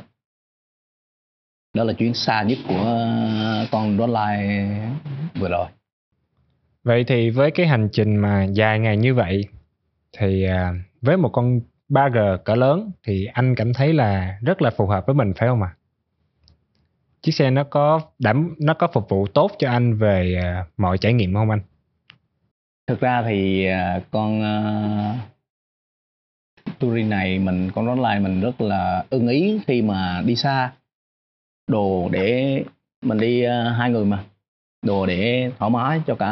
Đó 1.73 1.83
là 1.83 1.93
chuyến 1.93 2.13
xa 2.13 2.43
nhất 2.43 2.57
của 2.67 3.07
con 3.71 3.97
Rodline 3.97 4.87
vừa 5.39 5.49
rồi 5.49 5.67
Vậy 6.83 7.03
thì 7.03 7.29
với 7.29 7.51
cái 7.51 7.67
hành 7.67 7.89
trình 7.91 8.15
mà 8.15 8.43
dài 8.43 8.79
ngày 8.79 8.97
như 8.97 9.13
vậy 9.13 9.45
thì 10.17 10.43
à, 10.43 10.73
với 11.01 11.17
một 11.17 11.29
con 11.29 11.59
3G 11.89 12.37
cỡ 12.37 12.55
lớn 12.55 12.91
thì 13.03 13.25
anh 13.25 13.55
cảm 13.55 13.73
thấy 13.73 13.93
là 13.93 14.37
rất 14.41 14.61
là 14.61 14.69
phù 14.77 14.87
hợp 14.87 15.05
với 15.05 15.13
mình 15.13 15.33
phải 15.35 15.49
không 15.49 15.61
ạ? 15.61 15.75
Chiếc 17.21 17.31
xe 17.31 17.51
nó 17.51 17.63
có 17.63 18.01
đảm 18.19 18.55
nó 18.59 18.73
có 18.73 18.87
phục 18.93 19.09
vụ 19.09 19.27
tốt 19.27 19.51
cho 19.59 19.69
anh 19.69 19.97
về 19.97 20.39
à, 20.43 20.65
mọi 20.77 20.97
trải 20.97 21.13
nghiệm 21.13 21.33
không 21.33 21.49
anh? 21.49 21.61
thực 22.89 22.99
ra 22.99 23.23
thì 23.27 23.65
à, 23.65 24.01
con 24.11 24.41
uh, 24.41 25.15
touring 26.79 27.09
này 27.09 27.39
mình 27.39 27.71
con 27.75 27.85
Rodline 27.85 28.19
mình 28.19 28.41
rất 28.41 28.61
là 28.61 29.05
ưng 29.09 29.27
ý 29.27 29.59
khi 29.67 29.81
mà 29.81 30.21
đi 30.25 30.35
xa 30.35 30.71
đồ 31.67 32.09
để 32.11 32.63
mình 33.01 33.17
đi 33.17 33.43
ờ, 33.43 33.69
hai 33.69 33.91
người 33.91 34.05
mà. 34.05 34.23
Đồ 34.85 35.05
để 35.05 35.51
thoải 35.59 35.71
mái 35.71 36.01
cho 36.07 36.15
cả 36.15 36.31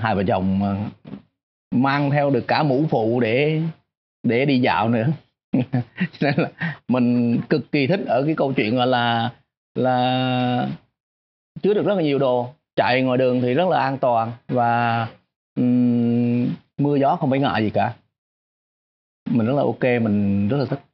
hai 0.00 0.14
vợ 0.14 0.22
chồng 0.26 0.58
mà 0.58 0.76
mang 1.74 2.10
theo 2.10 2.30
được 2.30 2.44
cả 2.48 2.62
mũ 2.62 2.84
phụ 2.90 3.20
để 3.20 3.62
để 4.22 4.44
đi 4.44 4.58
dạo 4.58 4.88
nữa. 4.88 5.06
Cho 6.18 6.30
nên 6.30 6.34
là 6.36 6.76
mình 6.88 7.40
cực 7.48 7.72
kỳ 7.72 7.86
thích 7.86 8.00
ở 8.06 8.22
cái 8.26 8.34
câu 8.34 8.52
chuyện 8.52 8.76
gọi 8.76 8.86
là 8.86 9.32
là 9.74 10.68
chứa 11.62 11.74
được 11.74 11.86
rất 11.86 11.94
là 11.94 12.02
nhiều 12.02 12.18
đồ. 12.18 12.54
Chạy 12.76 13.02
ngoài 13.02 13.18
đường 13.18 13.40
thì 13.40 13.54
rất 13.54 13.68
là 13.68 13.80
an 13.80 13.98
toàn 13.98 14.32
và 14.48 15.06
um, 15.56 16.48
mưa 16.78 16.96
gió 16.96 17.16
không 17.16 17.30
phải 17.30 17.38
ngại 17.38 17.62
gì 17.62 17.70
cả. 17.70 17.94
Mình 19.30 19.46
rất 19.46 19.52
là 19.52 19.62
ok 19.62 19.82
mình 19.82 20.48
rất 20.48 20.56
là 20.56 20.64
thích. 20.64 20.89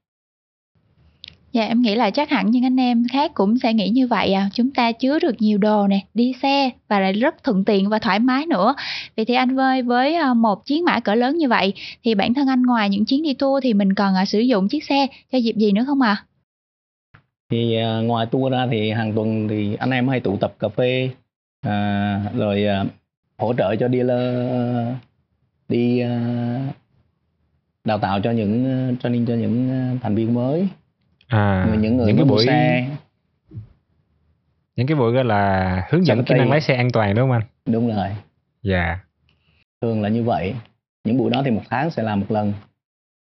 Dạ 1.56 1.64
em 1.64 1.82
nghĩ 1.82 1.94
là 1.94 2.10
chắc 2.10 2.30
hẳn 2.30 2.50
những 2.50 2.64
anh 2.64 2.76
em 2.76 3.04
khác 3.12 3.30
cũng 3.34 3.58
sẽ 3.58 3.72
nghĩ 3.72 3.88
như 3.88 4.06
vậy 4.06 4.32
à. 4.32 4.48
Chúng 4.54 4.70
ta 4.70 4.92
chứa 4.92 5.18
được 5.18 5.34
nhiều 5.38 5.58
đồ 5.58 5.86
nè, 5.86 6.00
đi 6.14 6.32
xe 6.42 6.70
và 6.88 7.00
lại 7.00 7.12
rất 7.12 7.44
thuận 7.44 7.64
tiện 7.64 7.88
và 7.88 7.98
thoải 7.98 8.18
mái 8.18 8.46
nữa. 8.46 8.74
Vậy 9.16 9.24
thì 9.24 9.34
anh 9.34 9.56
Vơi 9.56 9.82
với 9.82 10.14
ờ, 10.14 10.34
một 10.34 10.66
chiến 10.66 10.84
mã 10.84 11.00
cỡ 11.00 11.14
lớn 11.14 11.38
như 11.38 11.48
vậy 11.48 11.72
thì 12.04 12.14
bản 12.14 12.34
thân 12.34 12.48
anh 12.48 12.62
ngoài 12.62 12.88
những 12.88 13.04
chuyến 13.04 13.22
đi 13.22 13.34
tour 13.34 13.64
thì 13.64 13.74
mình 13.74 13.94
còn 13.94 14.14
ờ, 14.14 14.24
sử 14.24 14.38
dụng 14.38 14.68
chiếc 14.68 14.84
xe 14.84 15.06
cho 15.32 15.38
dịp 15.38 15.56
gì 15.56 15.72
nữa 15.72 15.84
không 15.86 16.00
ạ? 16.00 16.16
À? 16.20 16.24
thì 17.50 17.76
ờ, 17.76 18.02
ngoài 18.02 18.26
tour 18.26 18.52
ra 18.52 18.66
thì 18.70 18.90
hàng 18.90 19.12
tuần 19.12 19.48
thì 19.48 19.74
anh 19.74 19.90
em 19.90 20.08
hay 20.08 20.20
tụ 20.20 20.36
tập 20.36 20.54
cà 20.58 20.68
phê 20.68 21.10
à, 21.60 22.20
rồi 22.36 22.66
à, 22.66 22.84
hỗ 23.38 23.54
trợ 23.58 23.76
cho 23.76 23.88
dealer 23.88 24.46
đi 25.68 26.00
à, 26.00 26.20
đào 27.84 27.98
tạo 27.98 28.20
cho 28.20 28.30
những 28.30 28.96
training 29.02 29.26
cho 29.26 29.34
những 29.34 29.70
thành 30.02 30.14
viên 30.14 30.34
mới 30.34 30.68
À, 31.26 31.64
người 31.68 31.76
những 31.76 31.96
người 31.96 32.06
những 32.06 32.16
cái 32.16 32.24
buổi 32.24 32.46
xe 32.46 32.88
những 34.76 34.86
cái 34.86 34.96
buổi 34.96 35.12
gọi 35.12 35.24
là 35.24 35.86
hướng 35.90 36.06
dẫn 36.06 36.24
kỹ 36.24 36.34
năng 36.34 36.50
lái 36.50 36.60
xe 36.60 36.74
an 36.74 36.90
toàn 36.92 37.14
đúng 37.14 37.24
không 37.24 37.32
anh? 37.32 37.42
đúng 37.66 37.88
rồi 37.96 38.08
Dạ. 38.62 38.98
thường 39.82 40.02
là 40.02 40.08
như 40.08 40.22
vậy 40.22 40.54
những 41.04 41.16
buổi 41.16 41.30
đó 41.30 41.42
thì 41.44 41.50
một 41.50 41.62
tháng 41.70 41.90
sẽ 41.90 42.02
làm 42.02 42.20
một 42.20 42.26
lần 42.30 42.52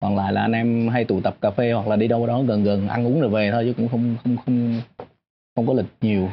còn 0.01 0.15
lại 0.15 0.33
là 0.33 0.41
anh 0.41 0.51
em 0.51 0.87
hay 0.87 1.05
tụ 1.05 1.21
tập 1.21 1.35
cà 1.41 1.51
phê 1.51 1.71
hoặc 1.71 1.87
là 1.87 1.95
đi 1.95 2.07
đâu 2.07 2.27
đó 2.27 2.41
gần 2.41 2.63
gần 2.63 2.87
ăn 2.87 3.05
uống 3.07 3.21
rồi 3.21 3.29
về 3.29 3.51
thôi 3.51 3.63
chứ 3.65 3.73
cũng 3.77 3.89
không 3.89 4.15
không 4.23 4.37
không 4.45 4.81
không 5.55 5.67
có 5.67 5.73
lịch 5.73 5.85
nhiều 6.01 6.29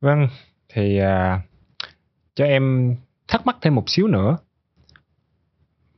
Vâng, 0.00 0.28
thì 0.68 0.98
à, 0.98 1.40
cho 2.34 2.44
em 2.44 2.94
thắc 3.28 3.46
mắc 3.46 3.56
thêm 3.62 3.74
một 3.74 3.90
xíu 3.90 4.06
nữa. 4.08 4.38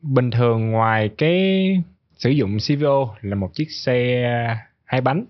Bình 0.02 0.30
thường 0.30 0.70
ngoài 0.70 1.10
cái 1.18 1.82
sử 2.18 2.30
dụng 2.30 2.56
CVO 2.68 3.16
là 3.20 3.34
một 3.34 3.50
chiếc 3.54 3.70
xe 3.70 4.24
hai 4.84 5.00
bánh. 5.00 5.24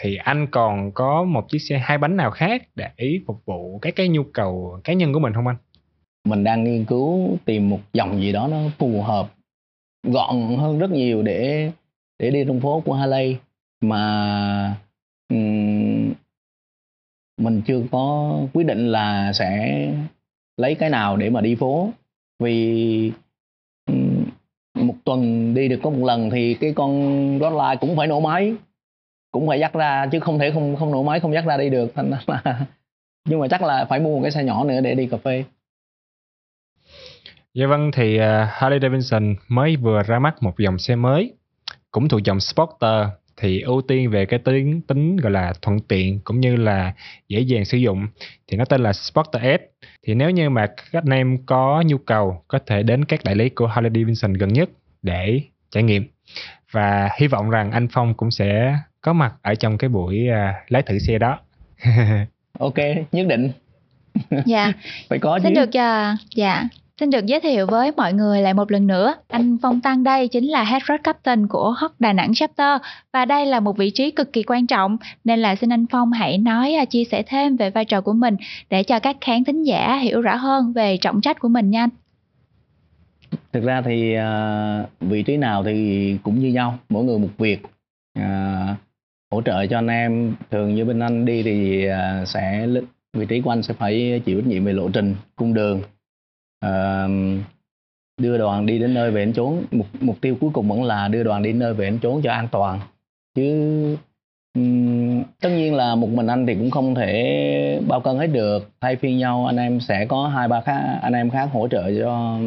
Thì 0.00 0.16
anh 0.16 0.46
còn 0.50 0.92
có 0.92 1.24
một 1.24 1.48
chiếc 1.48 1.58
xe 1.58 1.78
hai 1.78 1.98
bánh 1.98 2.16
nào 2.16 2.30
khác 2.30 2.62
để 2.74 3.20
phục 3.26 3.44
vụ 3.44 3.78
các 3.78 3.96
cái 3.96 4.08
nhu 4.08 4.22
cầu 4.24 4.80
cá 4.84 4.92
nhân 4.92 5.12
của 5.12 5.20
mình 5.20 5.32
không 5.32 5.46
anh? 5.46 5.56
Mình 6.28 6.44
đang 6.44 6.64
nghiên 6.64 6.84
cứu 6.84 7.38
tìm 7.44 7.70
một 7.70 7.80
dòng 7.92 8.20
gì 8.20 8.32
đó 8.32 8.48
nó 8.48 8.58
phù 8.78 9.02
hợp 9.02 9.34
gọn 10.02 10.56
hơn 10.56 10.78
rất 10.78 10.90
nhiều 10.90 11.22
để 11.22 11.70
để 12.18 12.30
đi 12.30 12.44
trong 12.46 12.60
phố 12.60 12.80
của 12.80 12.94
Harley. 12.94 13.36
Mà 13.80 14.76
um, 15.28 16.12
mình 17.40 17.62
chưa 17.66 17.82
có 17.90 18.36
quyết 18.52 18.64
định 18.66 18.92
là 18.92 19.32
sẽ 19.32 19.88
lấy 20.56 20.74
cái 20.74 20.90
nào 20.90 21.16
để 21.16 21.30
mà 21.30 21.40
đi 21.40 21.54
phố. 21.54 21.90
Vì 22.38 23.12
um, 23.90 24.23
một 24.86 24.94
tuần 25.04 25.54
đi 25.54 25.68
được 25.68 25.80
có 25.82 25.90
một 25.90 26.06
lần 26.06 26.30
thì 26.30 26.54
cái 26.54 26.72
con 26.76 26.92
Rottweiler 27.38 27.76
cũng 27.76 27.96
phải 27.96 28.06
nổ 28.06 28.20
máy. 28.20 28.54
Cũng 29.30 29.48
phải 29.48 29.60
dắt 29.60 29.74
ra, 29.74 30.06
chứ 30.12 30.20
không 30.20 30.38
thể 30.38 30.50
không 30.50 30.76
không 30.76 30.92
nổ 30.92 31.02
máy, 31.02 31.20
không 31.20 31.34
dắt 31.34 31.44
ra 31.46 31.56
đi 31.56 31.70
được. 31.70 31.92
Thành 31.94 32.10
là 32.26 32.42
nhưng 33.28 33.40
mà 33.40 33.48
chắc 33.48 33.62
là 33.62 33.84
phải 33.84 34.00
mua 34.00 34.16
một 34.16 34.22
cái 34.22 34.30
xe 34.30 34.44
nhỏ 34.44 34.64
nữa 34.64 34.80
để 34.80 34.94
đi 34.94 35.06
cà 35.06 35.16
phê. 35.16 35.44
Dạ 37.54 37.66
vâng 37.66 37.90
thì 37.92 38.18
à, 38.18 38.48
Harley 38.52 38.80
Davidson 38.82 39.34
mới 39.48 39.76
vừa 39.76 40.02
ra 40.02 40.18
mắt 40.18 40.42
một 40.42 40.58
dòng 40.58 40.78
xe 40.78 40.96
mới, 40.96 41.32
cũng 41.90 42.08
thuộc 42.08 42.24
dòng 42.24 42.40
Sporter 42.40 43.08
thì 43.36 43.60
ưu 43.60 43.82
tiên 43.82 44.10
về 44.10 44.26
cái 44.26 44.38
tính 44.38 44.80
tính 44.80 45.16
gọi 45.16 45.32
là 45.32 45.52
thuận 45.62 45.80
tiện 45.80 46.20
cũng 46.24 46.40
như 46.40 46.56
là 46.56 46.94
dễ 47.28 47.40
dàng 47.40 47.64
sử 47.64 47.78
dụng 47.78 48.06
thì 48.48 48.56
nó 48.56 48.64
tên 48.64 48.80
là 48.80 48.92
Sporter 48.92 49.42
S. 49.42 49.86
Thì 50.06 50.14
nếu 50.14 50.30
như 50.30 50.50
mà 50.50 50.66
các 50.66 51.02
anh 51.04 51.10
em 51.10 51.38
có 51.46 51.82
nhu 51.86 51.98
cầu 51.98 52.42
có 52.48 52.58
thể 52.66 52.82
đến 52.82 53.04
các 53.04 53.24
đại 53.24 53.34
lý 53.34 53.48
của 53.48 53.66
Harley 53.66 53.90
Davidson 53.94 54.32
gần 54.32 54.52
nhất 54.52 54.70
để 55.02 55.40
trải 55.70 55.82
nghiệm. 55.82 56.04
Và 56.70 57.08
hy 57.18 57.26
vọng 57.26 57.50
rằng 57.50 57.70
anh 57.70 57.88
Phong 57.92 58.14
cũng 58.14 58.30
sẽ 58.30 58.76
có 59.00 59.12
mặt 59.12 59.34
ở 59.42 59.54
trong 59.54 59.78
cái 59.78 59.88
buổi 59.88 60.28
uh, 60.30 60.70
lái 60.72 60.82
thử 60.82 60.98
xe 60.98 61.18
đó. 61.18 61.40
Ok 62.58 62.78
nhất 63.12 63.26
định. 63.26 63.50
Dạ. 64.46 64.72
Phải 65.08 65.18
có 65.18 65.38
xin 65.42 65.54
chứ 65.54 65.60
được 65.60 65.68
uh, 65.68 66.18
dạ 66.34 66.64
Xin 67.00 67.10
được 67.10 67.26
giới 67.26 67.40
thiệu 67.40 67.66
với 67.66 67.92
mọi 67.96 68.12
người 68.12 68.42
lại 68.42 68.54
một 68.54 68.70
lần 68.70 68.86
nữa, 68.86 69.14
anh 69.28 69.58
Phong 69.62 69.80
Tăng 69.80 70.04
đây 70.04 70.28
chính 70.28 70.44
là 70.44 70.64
Head 70.64 70.82
Road 70.88 71.00
Captain 71.04 71.46
của 71.46 71.74
Hot 71.78 71.90
Đà 71.98 72.12
Nẵng 72.12 72.34
Chapter 72.34 72.80
và 73.12 73.24
đây 73.24 73.46
là 73.46 73.60
một 73.60 73.76
vị 73.76 73.90
trí 73.90 74.10
cực 74.10 74.32
kỳ 74.32 74.42
quan 74.42 74.66
trọng 74.66 74.96
nên 75.24 75.38
là 75.38 75.56
xin 75.56 75.72
anh 75.72 75.86
Phong 75.90 76.12
hãy 76.12 76.38
nói 76.38 76.74
à, 76.74 76.84
chia 76.84 77.04
sẻ 77.04 77.22
thêm 77.26 77.56
về 77.56 77.70
vai 77.70 77.84
trò 77.84 78.00
của 78.00 78.12
mình 78.12 78.36
để 78.70 78.82
cho 78.82 78.98
các 78.98 79.16
khán 79.20 79.44
thính 79.44 79.62
giả 79.62 79.96
hiểu 79.96 80.20
rõ 80.20 80.36
hơn 80.36 80.72
về 80.72 80.96
trọng 80.96 81.20
trách 81.20 81.40
của 81.40 81.48
mình 81.48 81.70
nha 81.70 81.82
anh. 81.82 81.90
Thực 83.52 83.64
ra 83.64 83.82
thì 83.82 84.14
à, 84.14 84.84
vị 85.00 85.22
trí 85.22 85.36
nào 85.36 85.64
thì 85.64 86.18
cũng 86.22 86.40
như 86.40 86.48
nhau, 86.48 86.78
mỗi 86.88 87.04
người 87.04 87.18
một 87.18 87.30
việc. 87.38 87.62
À, 88.18 88.76
hỗ 89.32 89.42
trợ 89.42 89.66
cho 89.66 89.78
anh 89.78 89.88
em 89.88 90.34
thường 90.50 90.74
như 90.74 90.84
bên 90.84 91.00
anh 91.00 91.24
đi 91.24 91.42
thì 91.42 91.86
à, 91.86 92.24
sẽ 92.26 92.68
vị 93.16 93.26
trí 93.26 93.40
của 93.40 93.50
anh 93.50 93.62
sẽ 93.62 93.74
phải 93.74 94.22
chịu 94.24 94.40
trách 94.40 94.46
nhiệm 94.46 94.64
về 94.64 94.72
lộ 94.72 94.88
trình 94.88 95.14
cung 95.36 95.54
đường 95.54 95.82
uh, 96.64 97.44
đưa 98.20 98.38
đoàn 98.38 98.66
đi 98.66 98.78
đến 98.78 98.94
nơi 98.94 99.10
về 99.10 99.24
đến 99.24 99.34
chốn. 99.34 99.62
Mục 99.70 99.86
mục 100.00 100.20
tiêu 100.20 100.36
cuối 100.40 100.50
cùng 100.52 100.68
vẫn 100.68 100.82
là 100.82 101.08
đưa 101.08 101.22
đoàn 101.22 101.42
đi 101.42 101.50
đến 101.50 101.58
nơi 101.58 101.74
về 101.74 101.84
đến 101.84 101.98
chốn 102.02 102.22
cho 102.22 102.32
an 102.32 102.48
toàn. 102.52 102.80
Chứ 103.36 103.96
um, 104.54 105.22
tất 105.40 105.48
nhiên 105.48 105.74
là 105.74 105.94
một 105.94 106.08
mình 106.10 106.26
anh 106.26 106.46
thì 106.46 106.54
cũng 106.54 106.70
không 106.70 106.94
thể 106.94 107.80
bao 107.88 108.00
cân 108.00 108.16
hết 108.16 108.26
được. 108.26 108.70
Thay 108.80 108.96
phiên 108.96 109.18
nhau 109.18 109.46
anh 109.46 109.56
em 109.56 109.80
sẽ 109.80 110.06
có 110.06 110.28
hai 110.28 110.48
ba 110.48 110.60
khác 110.60 110.98
anh 111.02 111.12
em 111.12 111.30
khác 111.30 111.48
hỗ 111.52 111.68
trợ 111.68 111.90
cho 112.00 112.38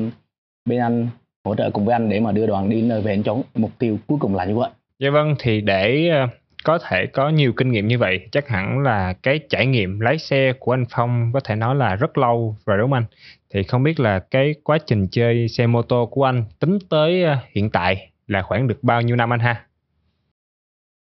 bên 0.66 0.80
anh 0.80 1.08
hỗ 1.46 1.56
trợ 1.56 1.70
cùng 1.72 1.86
với 1.86 1.94
anh 1.94 2.10
để 2.10 2.20
mà 2.20 2.32
đưa 2.32 2.48
đoàn 2.48 2.70
đi 2.70 2.82
nơi 2.82 3.02
về 3.02 3.12
đến 3.16 3.24
chốn. 3.24 3.42
Mục 3.56 3.72
tiêu 3.80 3.98
cuối 4.08 4.18
cùng 4.22 4.36
là 4.36 4.46
như 4.46 4.56
vậy. 4.56 4.70
Dạ 5.00 5.10
vâng 5.10 5.36
thì 5.40 5.62
để 5.62 6.10
ờ, 6.10 6.28
có 6.68 6.80
thể 6.90 7.06
có 7.06 7.30
nhiều 7.30 7.54
kinh 7.58 7.72
nghiệm 7.72 7.88
như 7.88 7.98
vậy, 7.98 8.28
chắc 8.32 8.48
hẳn 8.48 8.80
là 8.80 9.14
cái 9.14 9.40
trải 9.50 9.66
nghiệm 9.66 10.00
lái 10.00 10.18
xe 10.18 10.54
của 10.60 10.74
anh 10.74 10.86
Phong 10.90 11.32
có 11.34 11.40
thể 11.40 11.56
nói 11.56 11.76
là 11.76 11.96
rất 11.96 12.18
lâu 12.18 12.56
rồi, 12.66 12.78
đúng 12.78 12.92
không 12.92 12.94
anh? 12.94 13.06
Thì 13.54 13.64
không 13.64 13.84
biết 13.84 14.00
là 14.00 14.20
cái 14.20 14.56
quá 14.64 14.78
trình 14.86 15.08
chơi 15.12 15.48
xe 15.48 15.68
mô 15.68 15.82
tô 15.82 16.06
của 16.12 16.24
anh 16.24 16.44
tính 16.60 16.80
tới 16.90 17.24
ờ, 17.24 17.38
hiện 17.56 17.70
tại 17.70 18.12
là 18.28 18.42
khoảng 18.42 18.68
được 18.68 18.84
bao 18.84 19.02
nhiêu 19.02 19.16
năm 19.16 19.34
anh 19.34 19.40
ha? 19.40 19.66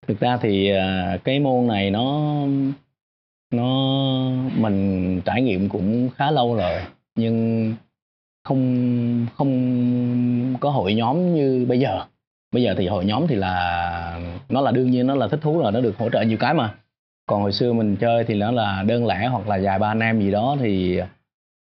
Thực 0.08 0.20
ra 0.20 0.38
thì 0.42 0.70
ờ, 0.70 1.18
cái 1.24 1.40
môn 1.40 1.68
này 1.68 1.92
nó 1.92 2.38
nó 3.52 4.30
mình 4.58 5.22
trải 5.26 5.42
nghiệm 5.42 5.70
cũng 5.70 6.10
khá 6.16 6.32
lâu 6.32 6.56
rồi, 6.56 6.82
nhưng 7.16 7.74
không 8.44 9.26
không 9.36 10.56
có 10.60 10.70
hội 10.70 10.94
nhóm 10.94 11.36
như 11.36 11.66
bây 11.70 11.80
giờ 11.80 12.06
bây 12.54 12.64
giờ 12.64 12.76
thì 12.78 12.88
hội 12.88 13.06
nhóm 13.06 13.28
thì 13.28 13.36
là 13.36 14.20
nó 14.50 14.62
là 14.62 14.72
đương 14.72 14.92
nhiên 14.92 15.08
nó 15.08 15.16
là 15.16 15.28
thích 15.28 15.40
thú 15.42 15.60
rồi 15.60 15.72
nó 15.72 15.82
được 15.82 15.98
hỗ 15.98 16.10
trợ 16.10 16.22
nhiều 16.22 16.38
cái 16.38 16.54
mà 16.54 16.76
còn 17.26 17.42
hồi 17.42 17.52
xưa 17.52 17.74
mình 17.74 17.96
chơi 17.96 18.24
thì 18.24 18.36
nó 18.36 18.52
là 18.52 18.84
đơn 18.84 19.06
lẻ 19.06 19.28
hoặc 19.28 19.48
là 19.48 19.60
vài 19.64 19.80
ba 19.80 19.92
anh 19.92 20.00
em 20.00 20.20
gì 20.20 20.32
đó 20.32 20.58
thì 20.60 21.00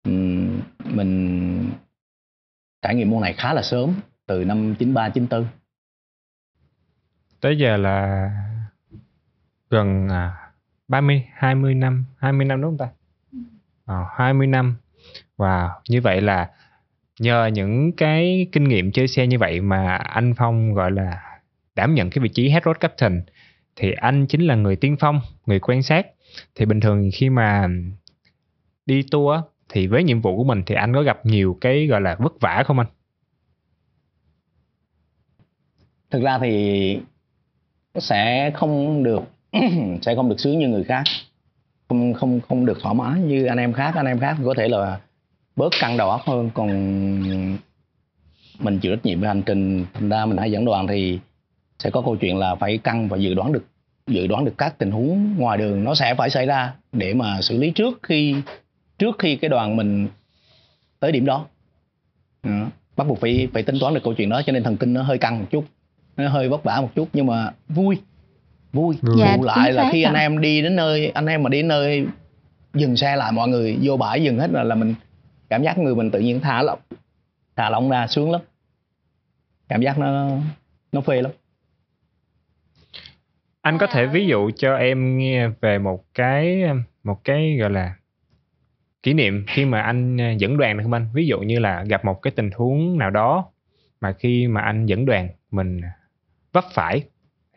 um, 0.05 0.61
mình 0.85 1.71
trải 2.81 2.95
nghiệm 2.95 3.09
môn 3.09 3.21
này 3.21 3.33
khá 3.33 3.53
là 3.53 3.61
sớm 3.61 3.93
từ 4.27 4.45
năm 4.45 4.75
93 4.79 5.09
94 5.09 5.47
tới 7.41 7.57
giờ 7.57 7.77
là 7.77 8.29
gần 9.69 10.09
à, 10.09 10.51
30 10.87 11.25
20 11.33 11.75
năm 11.75 12.05
20 12.17 12.45
năm 12.45 12.61
đúng 12.61 12.71
không 12.71 12.77
ta? 12.77 12.89
À, 13.85 14.05
20 14.15 14.47
năm. 14.47 14.75
Wow, 15.37 15.69
như 15.89 16.01
vậy 16.01 16.21
là 16.21 16.49
nhờ 17.19 17.45
những 17.45 17.91
cái 17.91 18.47
kinh 18.51 18.63
nghiệm 18.63 18.91
chơi 18.91 19.07
xe 19.07 19.27
như 19.27 19.39
vậy 19.39 19.61
mà 19.61 19.95
anh 19.95 20.33
Phong 20.37 20.73
gọi 20.73 20.91
là 20.91 21.21
đảm 21.75 21.95
nhận 21.95 22.09
cái 22.09 22.21
vị 22.23 22.29
trí 22.29 22.49
head 22.49 22.63
road 22.65 22.77
captain 22.79 23.21
thì 23.75 23.91
anh 23.91 24.25
chính 24.27 24.41
là 24.41 24.55
người 24.55 24.75
tiên 24.75 24.95
phong, 24.99 25.21
người 25.45 25.59
quan 25.59 25.83
sát. 25.83 26.07
Thì 26.55 26.65
bình 26.65 26.79
thường 26.79 27.09
khi 27.13 27.29
mà 27.29 27.67
đi 28.85 29.03
tour 29.11 29.39
thì 29.69 29.87
với 29.87 30.03
nhiệm 30.03 30.21
vụ 30.21 30.37
của 30.37 30.43
mình 30.43 30.63
thì 30.65 30.75
anh 30.75 30.93
có 30.93 31.01
gặp 31.01 31.25
nhiều 31.25 31.57
cái 31.61 31.87
gọi 31.87 32.01
là 32.01 32.15
vất 32.19 32.33
vả 32.39 32.63
không 32.65 32.79
anh? 32.79 32.87
Thực 36.11 36.23
ra 36.23 36.39
thì 36.41 36.99
sẽ 37.95 38.51
không 38.55 39.03
được 39.03 39.21
sẽ 40.01 40.15
không 40.15 40.29
được 40.29 40.39
sướng 40.39 40.59
như 40.59 40.67
người 40.67 40.83
khác 40.83 41.03
không 41.89 42.13
không 42.13 42.39
không 42.49 42.65
được 42.65 42.77
thoải 42.81 42.95
mái 42.95 43.19
như 43.19 43.45
anh 43.45 43.57
em 43.57 43.73
khác 43.73 43.95
anh 43.95 44.05
em 44.05 44.19
khác 44.19 44.37
có 44.45 44.53
thể 44.57 44.67
là 44.67 44.99
bớt 45.55 45.73
căng 45.79 45.97
đầu 45.97 46.09
óc 46.09 46.21
hơn 46.25 46.49
còn 46.53 46.69
mình 48.59 48.79
chịu 48.79 48.95
trách 48.95 49.05
nhiệm 49.05 49.21
về 49.21 49.27
hành 49.27 49.41
trình 49.45 49.85
thành 49.93 50.09
ra 50.09 50.25
mình 50.25 50.37
hay 50.37 50.51
dẫn 50.51 50.65
đoàn 50.65 50.87
thì 50.87 51.19
sẽ 51.79 51.89
có 51.89 52.01
câu 52.01 52.15
chuyện 52.15 52.37
là 52.37 52.55
phải 52.55 52.77
căng 52.77 53.07
và 53.07 53.17
dự 53.17 53.33
đoán 53.33 53.53
được 53.53 53.65
dự 54.07 54.27
đoán 54.27 54.45
được 54.45 54.53
các 54.57 54.77
tình 54.77 54.91
huống 54.91 55.35
ngoài 55.37 55.57
đường 55.57 55.83
nó 55.83 55.95
sẽ 55.95 56.15
phải 56.15 56.29
xảy 56.29 56.45
ra 56.45 56.73
để 56.91 57.13
mà 57.13 57.41
xử 57.41 57.57
lý 57.57 57.71
trước 57.71 57.99
khi 58.03 58.35
trước 58.97 59.15
khi 59.19 59.35
cái 59.35 59.49
đoàn 59.49 59.75
mình 59.75 60.07
tới 60.99 61.11
điểm 61.11 61.25
đó, 61.25 61.45
đó. 62.43 62.65
bắt 62.97 63.07
buộc 63.07 63.19
phải 63.19 63.47
phải 63.53 63.63
tính 63.63 63.75
toán 63.79 63.93
được 63.93 64.01
câu 64.03 64.13
chuyện 64.13 64.29
đó 64.29 64.41
cho 64.45 64.53
nên 64.53 64.63
thần 64.63 64.77
kinh 64.77 64.93
nó 64.93 65.01
hơi 65.01 65.17
căng 65.17 65.39
một 65.39 65.45
chút 65.51 65.65
nó 66.17 66.29
hơi 66.29 66.49
vất 66.49 66.63
vả 66.63 66.81
một 66.81 66.89
chút 66.95 67.09
nhưng 67.13 67.25
mà 67.25 67.51
vui 67.67 67.97
vui 68.73 68.95
dạ, 69.19 69.37
Vụ 69.37 69.43
lại 69.43 69.73
là 69.73 69.89
khi 69.91 70.03
à. 70.03 70.09
anh 70.09 70.15
em 70.15 70.41
đi 70.41 70.61
đến 70.61 70.75
nơi 70.75 71.09
anh 71.09 71.25
em 71.25 71.43
mà 71.43 71.49
đi 71.49 71.57
đến 71.57 71.67
nơi 71.67 72.05
dừng 72.73 72.97
xe 72.97 73.15
lại 73.15 73.31
mọi 73.31 73.47
người 73.47 73.77
vô 73.81 73.97
bãi 73.97 74.23
dừng 74.23 74.39
hết 74.39 74.51
là 74.51 74.63
là 74.63 74.75
mình 74.75 74.95
cảm 75.53 75.63
giác 75.63 75.77
người 75.77 75.95
mình 75.95 76.11
tự 76.11 76.19
nhiên 76.19 76.39
thả 76.39 76.63
lỏng 76.63 76.79
thả 77.55 77.69
lỏng 77.69 77.89
ra 77.89 78.07
sướng 78.07 78.31
lắm. 78.31 78.41
Cảm 79.67 79.81
giác 79.81 79.99
nó 79.99 80.29
nó 80.91 81.01
phê 81.01 81.21
lắm. 81.21 81.31
Anh 83.61 83.77
có 83.77 83.87
thể 83.87 84.05
ví 84.05 84.27
dụ 84.27 84.51
cho 84.55 84.75
em 84.75 85.17
nghe 85.17 85.47
về 85.47 85.79
một 85.79 86.05
cái 86.13 86.63
một 87.03 87.23
cái 87.23 87.57
gọi 87.59 87.69
là 87.69 87.95
kỷ 89.03 89.13
niệm 89.13 89.45
khi 89.47 89.65
mà 89.65 89.81
anh 89.81 90.17
dẫn 90.37 90.57
đoàn 90.57 90.77
được 90.77 90.83
không 90.83 90.93
anh? 90.93 91.07
Ví 91.13 91.27
dụ 91.27 91.39
như 91.39 91.59
là 91.59 91.83
gặp 91.83 92.05
một 92.05 92.21
cái 92.21 92.31
tình 92.31 92.51
huống 92.51 92.97
nào 92.97 93.09
đó 93.09 93.45
mà 94.01 94.13
khi 94.13 94.47
mà 94.47 94.61
anh 94.61 94.85
dẫn 94.85 95.05
đoàn 95.05 95.29
mình 95.51 95.81
vấp 96.53 96.65
phải 96.73 97.03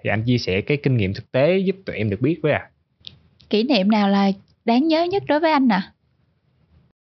thì 0.02 0.10
anh 0.10 0.22
chia 0.22 0.38
sẻ 0.38 0.60
cái 0.60 0.76
kinh 0.82 0.96
nghiệm 0.96 1.14
thực 1.14 1.32
tế 1.32 1.58
giúp 1.58 1.76
tụi 1.86 1.96
em 1.96 2.10
được 2.10 2.20
biết 2.20 2.38
với 2.42 2.52
à? 2.52 2.70
Kỷ 3.50 3.62
niệm 3.62 3.90
nào 3.90 4.08
là 4.08 4.30
đáng 4.64 4.88
nhớ 4.88 5.04
nhất 5.04 5.22
đối 5.28 5.40
với 5.40 5.52
anh 5.52 5.68
nè 5.68 5.80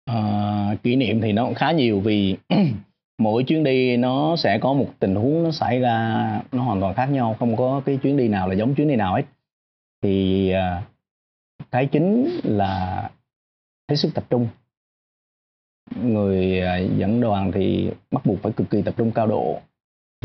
à, 0.05 0.75
kỷ 0.83 0.95
niệm 0.95 1.21
thì 1.21 1.31
nó 1.31 1.45
cũng 1.45 1.53
khá 1.53 1.71
nhiều 1.71 1.99
vì 1.99 2.37
mỗi 3.17 3.43
chuyến 3.43 3.63
đi 3.63 3.97
nó 3.97 4.35
sẽ 4.35 4.59
có 4.61 4.73
một 4.73 4.89
tình 4.99 5.15
huống 5.15 5.43
nó 5.43 5.51
xảy 5.51 5.79
ra 5.79 6.41
nó 6.51 6.63
hoàn 6.63 6.81
toàn 6.81 6.93
khác 6.93 7.05
nhau 7.05 7.35
không 7.39 7.55
có 7.55 7.81
cái 7.85 7.97
chuyến 7.97 8.17
đi 8.17 8.27
nào 8.27 8.47
là 8.47 8.53
giống 8.55 8.75
chuyến 8.75 8.87
đi 8.87 8.95
nào 8.95 9.15
hết. 9.15 9.23
Thì 10.01 10.49
à, 10.51 10.83
cái 11.71 11.85
chính 11.85 12.39
là 12.43 13.09
hết 13.89 13.95
sức 13.95 14.09
tập 14.13 14.23
trung. 14.29 14.47
Người 16.01 16.61
à, 16.61 16.77
dẫn 16.77 17.21
đoàn 17.21 17.51
thì 17.51 17.91
bắt 18.11 18.25
buộc 18.25 18.41
phải 18.41 18.51
cực 18.51 18.69
kỳ 18.69 18.81
tập 18.81 18.93
trung 18.97 19.11
cao 19.11 19.27
độ 19.27 19.61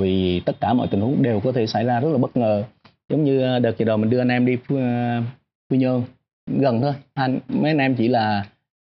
vì 0.01 0.41
tất 0.41 0.61
cả 0.61 0.73
mọi 0.73 0.89
tình 0.91 1.01
huống 1.01 1.23
đều 1.23 1.41
có 1.41 1.53
thể 1.53 1.67
xảy 1.67 1.85
ra 1.85 2.01
rất 2.01 2.09
là 2.09 2.19
bất 2.19 2.37
ngờ. 2.37 2.65
Giống 3.09 3.25
như 3.25 3.59
đợt 3.59 3.73
vừa 3.79 3.85
đầu 3.85 3.97
mình 3.97 4.11
đưa 4.11 4.19
anh 4.19 4.29
em 4.29 4.47
đi 4.47 4.57
Phú, 4.57 4.77
uh, 4.77 5.25
Nhơn 5.71 6.03
gần 6.47 6.81
thôi. 6.83 6.95
Anh 7.15 7.41
mấy 7.49 7.71
anh 7.71 7.79
em 7.79 7.95
chỉ 7.95 8.09
là 8.09 8.45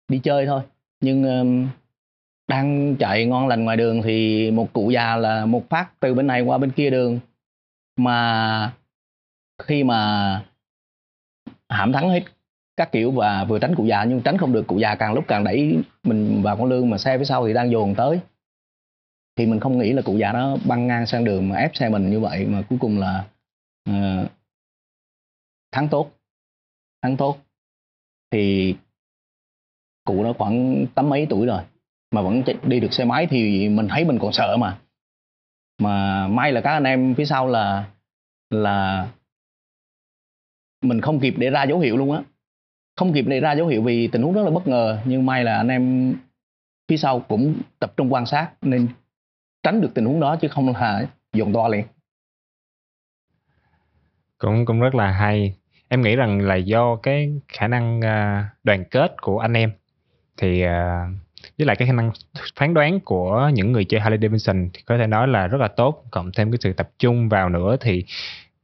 đi 0.08 0.20
chơi 0.24 0.46
thôi 0.46 0.62
nhưng 1.02 1.24
um, 1.24 1.68
đang 2.48 2.96
chạy 3.00 3.26
ngon 3.26 3.48
lành 3.48 3.64
ngoài 3.64 3.78
đường 3.78 4.02
thì 4.02 4.52
một 4.52 4.74
cụ 4.74 4.92
già 4.92 5.16
là 5.16 5.46
một 5.46 5.70
phát 5.70 6.00
từ 6.00 6.14
bên 6.14 6.28
này 6.28 6.42
qua 6.42 6.58
bên 6.58 6.72
kia 6.72 6.90
đường. 6.90 7.20
Mà 7.98 8.74
khi 9.62 9.84
mà 9.84 10.42
hãm 11.70 11.94
thắng 11.94 12.10
hết 12.10 12.24
các 12.78 12.92
kiểu 12.92 13.12
và 13.12 13.44
vừa 13.44 13.60
tránh 13.60 13.76
cụ 13.76 13.86
già 13.86 14.04
nhưng 14.04 14.22
tránh 14.22 14.38
không 14.38 14.54
được 14.54 14.68
cụ 14.68 14.80
già 14.80 14.96
càng 14.96 15.14
lúc 15.14 15.26
càng 15.28 15.44
đẩy 15.44 15.78
mình 16.04 16.42
vào 16.42 16.58
con 16.58 16.70
lương 16.70 16.90
mà 16.90 16.98
xe 16.98 17.18
phía 17.18 17.26
sau 17.26 17.48
thì 17.48 17.54
đang 17.54 17.72
dồn 17.72 17.96
tới. 17.96 18.20
Thì 19.36 19.46
mình 19.46 19.60
không 19.60 19.78
nghĩ 19.78 19.94
là 19.94 20.02
cụ 20.02 20.18
già 20.18 20.34
nó 20.34 20.58
băng 20.66 20.88
ngang 20.88 21.06
sang 21.06 21.24
đường 21.24 21.50
mà 21.50 21.56
ép 21.56 21.76
xe 21.76 21.90
mình 21.90 22.10
như 22.10 22.20
vậy 22.20 22.46
mà 22.46 22.64
cuối 22.70 22.80
cùng 22.82 23.00
là 23.00 23.26
uh, 23.90 24.32
thắng 25.72 25.88
tốt 25.88 26.12
thắng 27.02 27.18
tốt. 27.18 27.38
Thì 28.32 28.76
cụ 30.10 30.24
nó 30.24 30.34
khoảng 30.34 30.86
tám 30.96 31.10
mấy 31.10 31.28
tuổi 31.30 31.48
rồi, 31.48 31.62
mà 32.12 32.22
vẫn 32.22 32.44
đi 32.64 32.80
được 32.80 32.94
xe 32.94 33.06
máy 33.06 33.28
thì 33.30 33.70
mình 33.70 33.88
thấy 33.88 34.06
mình 34.06 34.20
còn 34.20 34.32
sợ 34.32 34.58
mà. 34.58 34.78
Mà 35.82 36.28
may 36.28 36.52
là 36.52 36.62
các 36.62 36.72
anh 36.72 36.84
em 36.84 37.16
phía 37.16 37.26
sau 37.26 37.48
là 37.48 37.86
là 38.50 39.08
mình 40.82 41.02
không 41.02 41.20
kịp 41.20 41.34
để 41.38 41.50
ra 41.50 41.64
dấu 41.64 41.80
hiệu 41.80 41.98
luôn 41.98 42.12
á. 42.12 42.22
Không 42.96 43.14
kịp 43.14 43.26
để 43.28 43.40
ra 43.40 43.54
dấu 43.54 43.68
hiệu 43.68 43.84
vì 43.84 44.08
tình 44.08 44.22
huống 44.22 44.34
rất 44.34 44.44
là 44.44 44.52
bất 44.52 44.68
ngờ, 44.68 45.00
nhưng 45.06 45.26
may 45.26 45.44
là 45.44 45.58
anh 45.58 45.68
em 45.68 46.14
phía 46.88 46.98
sau 46.98 47.20
cũng 47.20 47.56
tập 47.80 47.94
trung 47.98 48.14
quan 48.14 48.26
sát 48.26 48.52
nên 48.62 48.88
tránh 49.64 49.82
được 49.82 49.92
tình 49.94 50.06
huống 50.06 50.20
đó 50.20 50.36
chứ 50.36 50.48
không 50.48 50.74
là 50.74 51.08
dồn 51.34 51.54
to 51.54 51.68
liền. 51.68 51.86
Cũng 54.38 54.66
cũng 54.66 54.80
rất 54.80 54.96
là 54.96 55.12
hay. 55.12 55.56
Em 55.88 56.02
nghĩ 56.02 56.16
rằng 56.16 56.40
là 56.40 56.56
do 56.56 56.96
cái 56.96 57.42
khả 57.48 57.68
năng 57.68 58.02
à, 58.02 58.50
đoàn 58.64 58.84
kết 58.92 59.22
của 59.22 59.40
anh 59.40 59.54
em 59.54 59.72
thì 60.42 60.64
uh, 60.64 60.70
với 61.58 61.66
lại 61.68 61.76
cái 61.76 61.88
khả 61.88 61.94
năng 61.94 62.12
phán 62.56 62.74
đoán 62.74 63.00
của 63.00 63.52
những 63.54 63.72
người 63.72 63.86
chơi 63.86 64.02
Harley 64.02 64.20
Davidson 64.22 64.70
thì 64.74 64.82
có 64.86 64.98
thể 64.98 65.08
nói 65.08 65.28
là 65.28 65.48
rất 65.48 65.58
là 65.62 65.68
tốt 65.68 66.04
cộng 66.12 66.32
thêm 66.32 66.52
cái 66.52 66.58
sự 66.62 66.74
tập 66.74 66.90
trung 67.00 67.30
vào 67.30 67.50
nữa 67.50 67.76
thì 67.82 68.04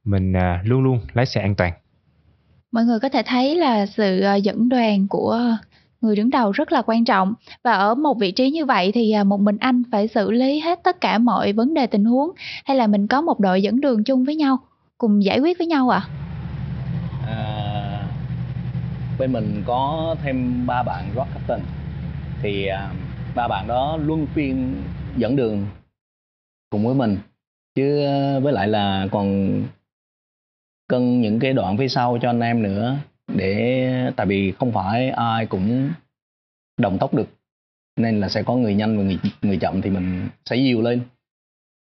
mình 0.03 0.33
uh, 0.33 0.67
luôn 0.67 0.83
luôn 0.83 0.99
lái 1.13 1.25
xe 1.25 1.41
an 1.41 1.55
toàn 1.55 1.73
mọi 2.71 2.85
người 2.85 2.99
có 2.99 3.09
thể 3.09 3.23
thấy 3.25 3.55
là 3.55 3.85
sự 3.85 4.21
à, 4.21 4.35
dẫn 4.35 4.69
đoàn 4.69 5.07
của 5.07 5.39
người 6.01 6.15
đứng 6.15 6.29
đầu 6.29 6.51
rất 6.51 6.71
là 6.71 6.81
quan 6.85 7.05
trọng 7.05 7.33
và 7.63 7.73
ở 7.73 7.95
một 7.95 8.17
vị 8.19 8.31
trí 8.31 8.51
như 8.51 8.65
vậy 8.65 8.91
thì 8.91 9.13
một 9.25 9.39
mình 9.39 9.57
anh 9.59 9.83
phải 9.91 10.07
xử 10.07 10.31
lý 10.31 10.59
hết 10.59 10.79
tất 10.83 11.01
cả 11.01 11.17
mọi 11.17 11.53
vấn 11.53 11.73
đề 11.73 11.87
tình 11.87 12.05
huống 12.05 12.31
hay 12.65 12.77
là 12.77 12.87
mình 12.87 13.07
có 13.07 13.21
một 13.21 13.39
đội 13.39 13.61
dẫn 13.61 13.81
đường 13.81 14.03
chung 14.03 14.23
với 14.23 14.35
nhau 14.35 14.57
cùng 14.97 15.23
giải 15.23 15.39
quyết 15.39 15.57
với 15.57 15.67
nhau 15.67 15.89
ạ 15.89 15.97
à? 15.97 16.07
à, 16.09 16.34
bên 19.19 19.31
mình 19.31 19.63
có 19.65 20.15
thêm 20.23 20.67
ba 20.67 20.83
bạn 20.83 21.05
rock 21.15 21.33
captain. 21.33 21.59
Thì 22.41 22.65
à, 22.65 22.91
ba 23.35 23.47
bạn 23.47 23.67
đó 23.67 23.97
luân 23.97 24.27
phiên 24.33 24.75
dẫn 25.17 25.35
đường 25.35 25.65
cùng 26.69 26.85
với 26.85 26.95
mình. 26.95 27.17
Chứ 27.75 28.05
à, 28.05 28.39
với 28.39 28.53
lại 28.53 28.67
là 28.67 29.07
còn 29.11 29.61
cân 30.87 31.21
những 31.21 31.39
cái 31.39 31.53
đoạn 31.53 31.77
phía 31.77 31.87
sau 31.87 32.17
cho 32.21 32.29
anh 32.29 32.39
em 32.39 32.63
nữa 32.63 32.97
để, 33.27 34.11
tại 34.15 34.27
vì 34.27 34.51
không 34.51 34.71
phải 34.71 35.09
ai 35.09 35.45
cũng 35.45 35.89
đồng 36.77 36.97
tốc 36.97 37.13
được. 37.13 37.27
Nên 37.99 38.19
là 38.19 38.29
sẽ 38.29 38.43
có 38.43 38.55
người 38.55 38.75
nhanh 38.75 38.97
và 38.97 39.03
người 39.03 39.19
người 39.41 39.57
chậm 39.57 39.81
thì 39.81 39.89
mình 39.89 40.27
sẽ 40.45 40.55
dìu 40.55 40.81
lên. 40.81 41.01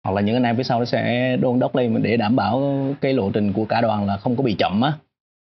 Hoặc 0.05 0.13
là 0.13 0.21
những 0.21 0.37
anh 0.37 0.43
em 0.43 0.57
phía 0.57 0.63
sau 0.63 0.79
nó 0.79 0.85
sẽ 0.85 1.37
đôn 1.37 1.59
đốc 1.59 1.77
lên 1.77 2.03
để 2.03 2.17
đảm 2.17 2.37
bảo 2.37 2.87
cái 3.01 3.15
lộ 3.15 3.31
trình 3.31 3.53
của 3.53 3.65
cả 3.65 3.81
đoàn 3.81 4.07
là 4.07 4.17
không 4.17 4.37
có 4.37 4.43
bị 4.43 4.57
chậm 4.59 4.81
á 4.81 4.93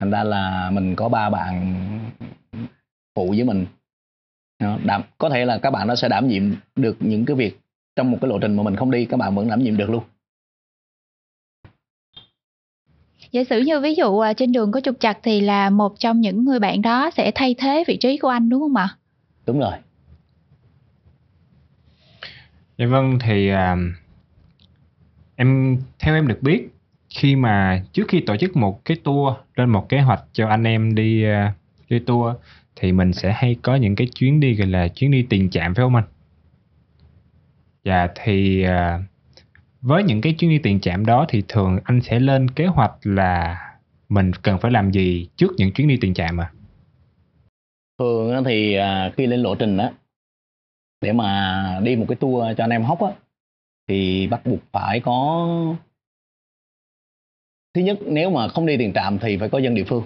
thành 0.01 0.11
ra 0.11 0.25
là 0.25 0.71
mình 0.71 0.97
có 0.97 1.09
ba 1.09 1.31
bạn 1.31 1.75
phụ 3.15 3.29
với 3.31 3.45
mình. 3.45 3.67
Đảm, 4.85 5.03
có 5.19 5.31
thể 5.31 5.45
là 5.45 5.59
các 5.59 5.71
bạn 5.71 5.89
nó 5.89 5.95
sẽ 5.95 6.09
đảm 6.09 6.29
nhiệm 6.29 6.43
được 6.77 6.97
những 7.01 7.25
cái 7.25 7.37
việc 7.37 7.61
trong 7.97 8.11
một 8.11 8.19
cái 8.21 8.29
lộ 8.29 8.39
trình 8.39 8.57
mà 8.57 8.63
mình 8.63 8.77
không 8.77 8.91
đi 8.91 9.05
các 9.05 9.17
bạn 9.17 9.35
vẫn 9.35 9.49
đảm 9.49 9.63
nhiệm 9.63 9.77
được 9.77 9.91
luôn. 9.91 10.05
Giả 13.31 13.45
sử 13.45 13.61
như 13.61 13.81
ví 13.81 13.95
dụ 13.95 14.19
à, 14.19 14.33
trên 14.33 14.53
đường 14.53 14.73
có 14.73 14.81
trục 14.81 15.01
chặt 15.01 15.19
thì 15.23 15.41
là 15.41 15.71
một 15.71 15.99
trong 15.99 16.21
những 16.21 16.45
người 16.45 16.59
bạn 16.59 16.83
đó 16.83 17.11
sẽ 17.11 17.31
thay 17.35 17.55
thế 17.59 17.85
vị 17.87 17.97
trí 17.97 18.19
của 18.19 18.29
anh 18.29 18.49
đúng 18.49 18.61
không 18.61 18.77
ạ? 18.77 18.89
Đúng 19.47 19.59
rồi. 19.59 19.73
Dạ 22.79 22.87
vâng 22.87 23.19
thì 23.21 23.53
uh, 23.53 23.79
em 25.37 25.79
theo 25.99 26.15
em 26.15 26.27
được 26.27 26.39
biết 26.43 26.69
khi 27.11 27.37
mà 27.37 27.85
trước 27.93 28.09
khi 28.09 28.21
tổ 28.21 28.37
chức 28.37 28.57
một 28.57 28.85
cái 28.85 28.97
tour 29.05 29.35
lên 29.57 29.71
một 29.71 29.89
kế 29.89 30.01
hoạch 30.01 30.25
cho 30.33 30.49
anh 30.49 30.65
em 30.65 30.95
đi 30.95 31.25
uh, 31.27 31.55
đi 31.89 31.99
tour 31.99 32.37
thì 32.77 32.93
mình 32.93 33.13
sẽ 33.13 33.33
hay 33.33 33.57
có 33.63 33.75
những 33.75 33.97
cái 33.97 34.07
chuyến 34.15 34.41
đi 34.41 34.55
gọi 34.55 34.69
là 34.69 34.89
chuyến 34.89 35.11
đi 35.11 35.27
tiền 35.31 35.51
trạm 35.51 35.75
phải 35.75 35.83
không 35.83 35.95
anh? 35.95 36.05
Dạ 37.85 38.09
thì 38.15 38.67
uh, 38.67 39.03
với 39.81 40.03
những 40.03 40.21
cái 40.21 40.33
chuyến 40.33 40.51
đi 40.51 40.59
tiền 40.59 40.81
trạm 40.81 41.07
đó 41.07 41.27
thì 41.29 41.43
thường 41.49 41.79
anh 41.85 42.01
sẽ 42.01 42.21
lên 42.21 42.51
kế 42.51 42.67
hoạch 42.67 42.93
là 43.03 43.63
mình 44.09 44.33
cần 44.43 44.59
phải 44.59 44.71
làm 44.71 44.91
gì 44.91 45.29
trước 45.37 45.53
những 45.57 45.73
chuyến 45.73 45.89
đi 45.89 45.97
tiền 46.01 46.15
trạm 46.15 46.41
à? 46.41 46.51
Thường 47.99 48.45
thì 48.45 48.79
uh, 48.79 49.15
khi 49.17 49.27
lên 49.27 49.41
lộ 49.41 49.55
trình 49.55 49.77
á 49.77 49.91
để 51.01 51.13
mà 51.13 51.81
đi 51.83 51.97
một 51.97 52.05
cái 52.09 52.17
tour 52.17 52.57
cho 52.57 52.65
anh 52.65 52.71
em 52.71 52.83
hóc 52.83 53.01
á 53.03 53.11
thì 53.89 54.27
bắt 54.27 54.47
buộc 54.47 54.59
phải 54.73 55.01
có 55.01 55.47
thứ 57.77 57.83
nhất 57.83 57.99
nếu 58.07 58.31
mà 58.31 58.49
không 58.49 58.67
đi 58.67 58.77
tiền 58.77 58.93
trạm 58.93 59.19
thì 59.19 59.37
phải 59.37 59.49
có 59.49 59.59
dân 59.59 59.75
địa 59.75 59.85
phương. 59.85 60.05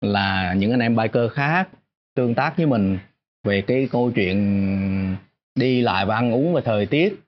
Là 0.00 0.54
những 0.54 0.70
anh 0.70 0.80
em 0.80 0.96
biker 0.96 1.32
khác 1.32 1.68
tương 2.14 2.34
tác 2.34 2.56
với 2.56 2.66
mình 2.66 2.98
về 3.44 3.62
cái 3.62 3.88
câu 3.92 4.12
chuyện 4.14 5.16
đi 5.54 5.80
lại 5.80 6.06
và 6.06 6.14
ăn 6.14 6.32
uống 6.32 6.52
và 6.52 6.60
thời 6.60 6.86
tiết. 6.86 7.20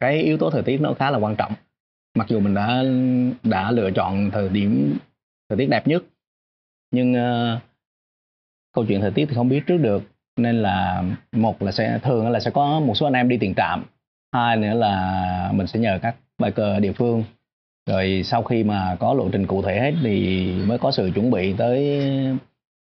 Cái 0.00 0.22
yếu 0.22 0.38
tố 0.38 0.50
thời 0.50 0.62
tiết 0.62 0.80
nó 0.80 0.94
khá 0.98 1.10
là 1.10 1.18
quan 1.18 1.36
trọng. 1.36 1.52
Mặc 2.14 2.28
dù 2.28 2.40
mình 2.40 2.54
đã 2.54 2.84
đã 3.42 3.70
lựa 3.70 3.90
chọn 3.90 4.30
thời 4.30 4.48
điểm 4.48 4.98
thời 5.48 5.58
tiết 5.58 5.66
đẹp 5.66 5.86
nhất 5.88 6.04
nhưng 6.90 7.12
uh, 7.12 7.62
câu 8.72 8.84
chuyện 8.88 9.00
thời 9.00 9.10
tiết 9.10 9.26
thì 9.26 9.34
không 9.34 9.48
biết 9.48 9.62
trước 9.66 9.78
được. 9.78 10.02
Nên 10.36 10.62
là 10.62 11.04
một 11.32 11.62
là 11.62 11.72
sẽ 11.72 11.98
thường 12.02 12.30
là 12.30 12.40
sẽ 12.40 12.50
có 12.50 12.80
một 12.80 12.94
số 12.94 13.06
anh 13.06 13.12
em 13.12 13.28
đi 13.28 13.38
tiền 13.40 13.54
trạm 13.56 13.84
hai 14.32 14.56
nữa 14.56 14.74
là 14.74 15.50
mình 15.54 15.66
sẽ 15.66 15.80
nhờ 15.80 15.98
các 16.02 16.16
biker 16.38 16.82
địa 16.82 16.92
phương 16.92 17.24
rồi 17.88 18.22
sau 18.24 18.42
khi 18.42 18.64
mà 18.64 18.96
có 19.00 19.14
lộ 19.14 19.28
trình 19.32 19.46
cụ 19.46 19.62
thể 19.62 19.80
hết 19.80 19.92
thì 20.02 20.52
mới 20.66 20.78
có 20.78 20.90
sự 20.90 21.10
chuẩn 21.14 21.30
bị 21.30 21.54
tới 21.58 22.00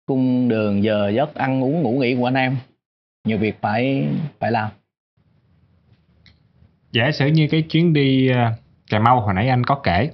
cung 0.07 0.49
đường 0.49 0.83
giờ 0.85 1.09
giấc 1.09 1.35
ăn 1.35 1.65
uống 1.65 1.83
ngủ 1.83 1.93
nghỉ 1.93 2.15
của 2.15 2.29
anh 2.29 2.35
em. 2.35 2.57
Nhiều 3.27 3.39
việc 3.39 3.59
phải 3.61 4.07
phải 4.39 4.53
làm. 4.53 4.71
Giả 6.93 7.11
sử 7.13 7.27
như 7.27 7.49
cái 7.51 7.63
chuyến 7.63 7.93
đi 7.93 8.31
uh, 8.31 8.59
cà 8.91 8.99
mau 8.99 9.21
hồi 9.21 9.35
nãy 9.35 9.49
anh 9.49 9.65
có 9.65 9.75
kể 9.75 10.11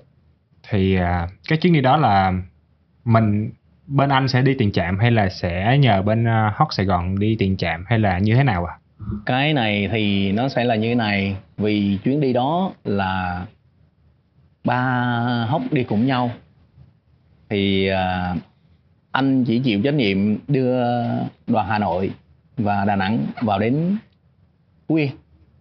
thì 0.70 0.96
uh, 0.96 1.30
cái 1.48 1.58
chuyến 1.58 1.72
đi 1.72 1.80
đó 1.80 1.96
là 1.96 2.32
mình 3.04 3.50
bên 3.86 4.08
anh 4.08 4.28
sẽ 4.28 4.42
đi 4.42 4.54
tiền 4.58 4.72
trạm 4.72 4.98
hay 4.98 5.10
là 5.10 5.28
sẽ 5.28 5.78
nhờ 5.78 6.02
bên 6.02 6.24
uh, 6.24 6.54
hot 6.54 6.68
sài 6.70 6.86
gòn 6.86 7.18
đi 7.18 7.36
tiền 7.38 7.56
trạm 7.56 7.84
hay 7.86 7.98
là 7.98 8.18
như 8.18 8.34
thế 8.34 8.44
nào 8.44 8.64
à 8.64 8.78
cái 9.26 9.54
này 9.54 9.88
thì 9.92 10.32
nó 10.32 10.48
sẽ 10.48 10.64
là 10.64 10.74
như 10.74 10.88
thế 10.88 10.94
này. 10.94 11.36
Vì 11.56 11.98
chuyến 12.04 12.20
đi 12.20 12.32
đó 12.32 12.72
là 12.84 13.46
ba 14.64 15.46
hốc 15.48 15.62
đi 15.70 15.84
cùng 15.84 16.06
nhau 16.06 16.30
thì 17.48 17.90
uh, 17.92 18.38
anh 19.12 19.44
chỉ 19.44 19.58
chịu 19.58 19.80
trách 19.84 19.94
nhiệm 19.94 20.36
đưa 20.48 20.82
đoàn 21.46 21.66
Hà 21.68 21.78
Nội 21.78 22.10
và 22.56 22.84
Đà 22.84 22.96
Nẵng 22.96 23.26
vào 23.42 23.58
đến 23.58 23.96
Phú 24.88 24.94
Yên 24.94 25.10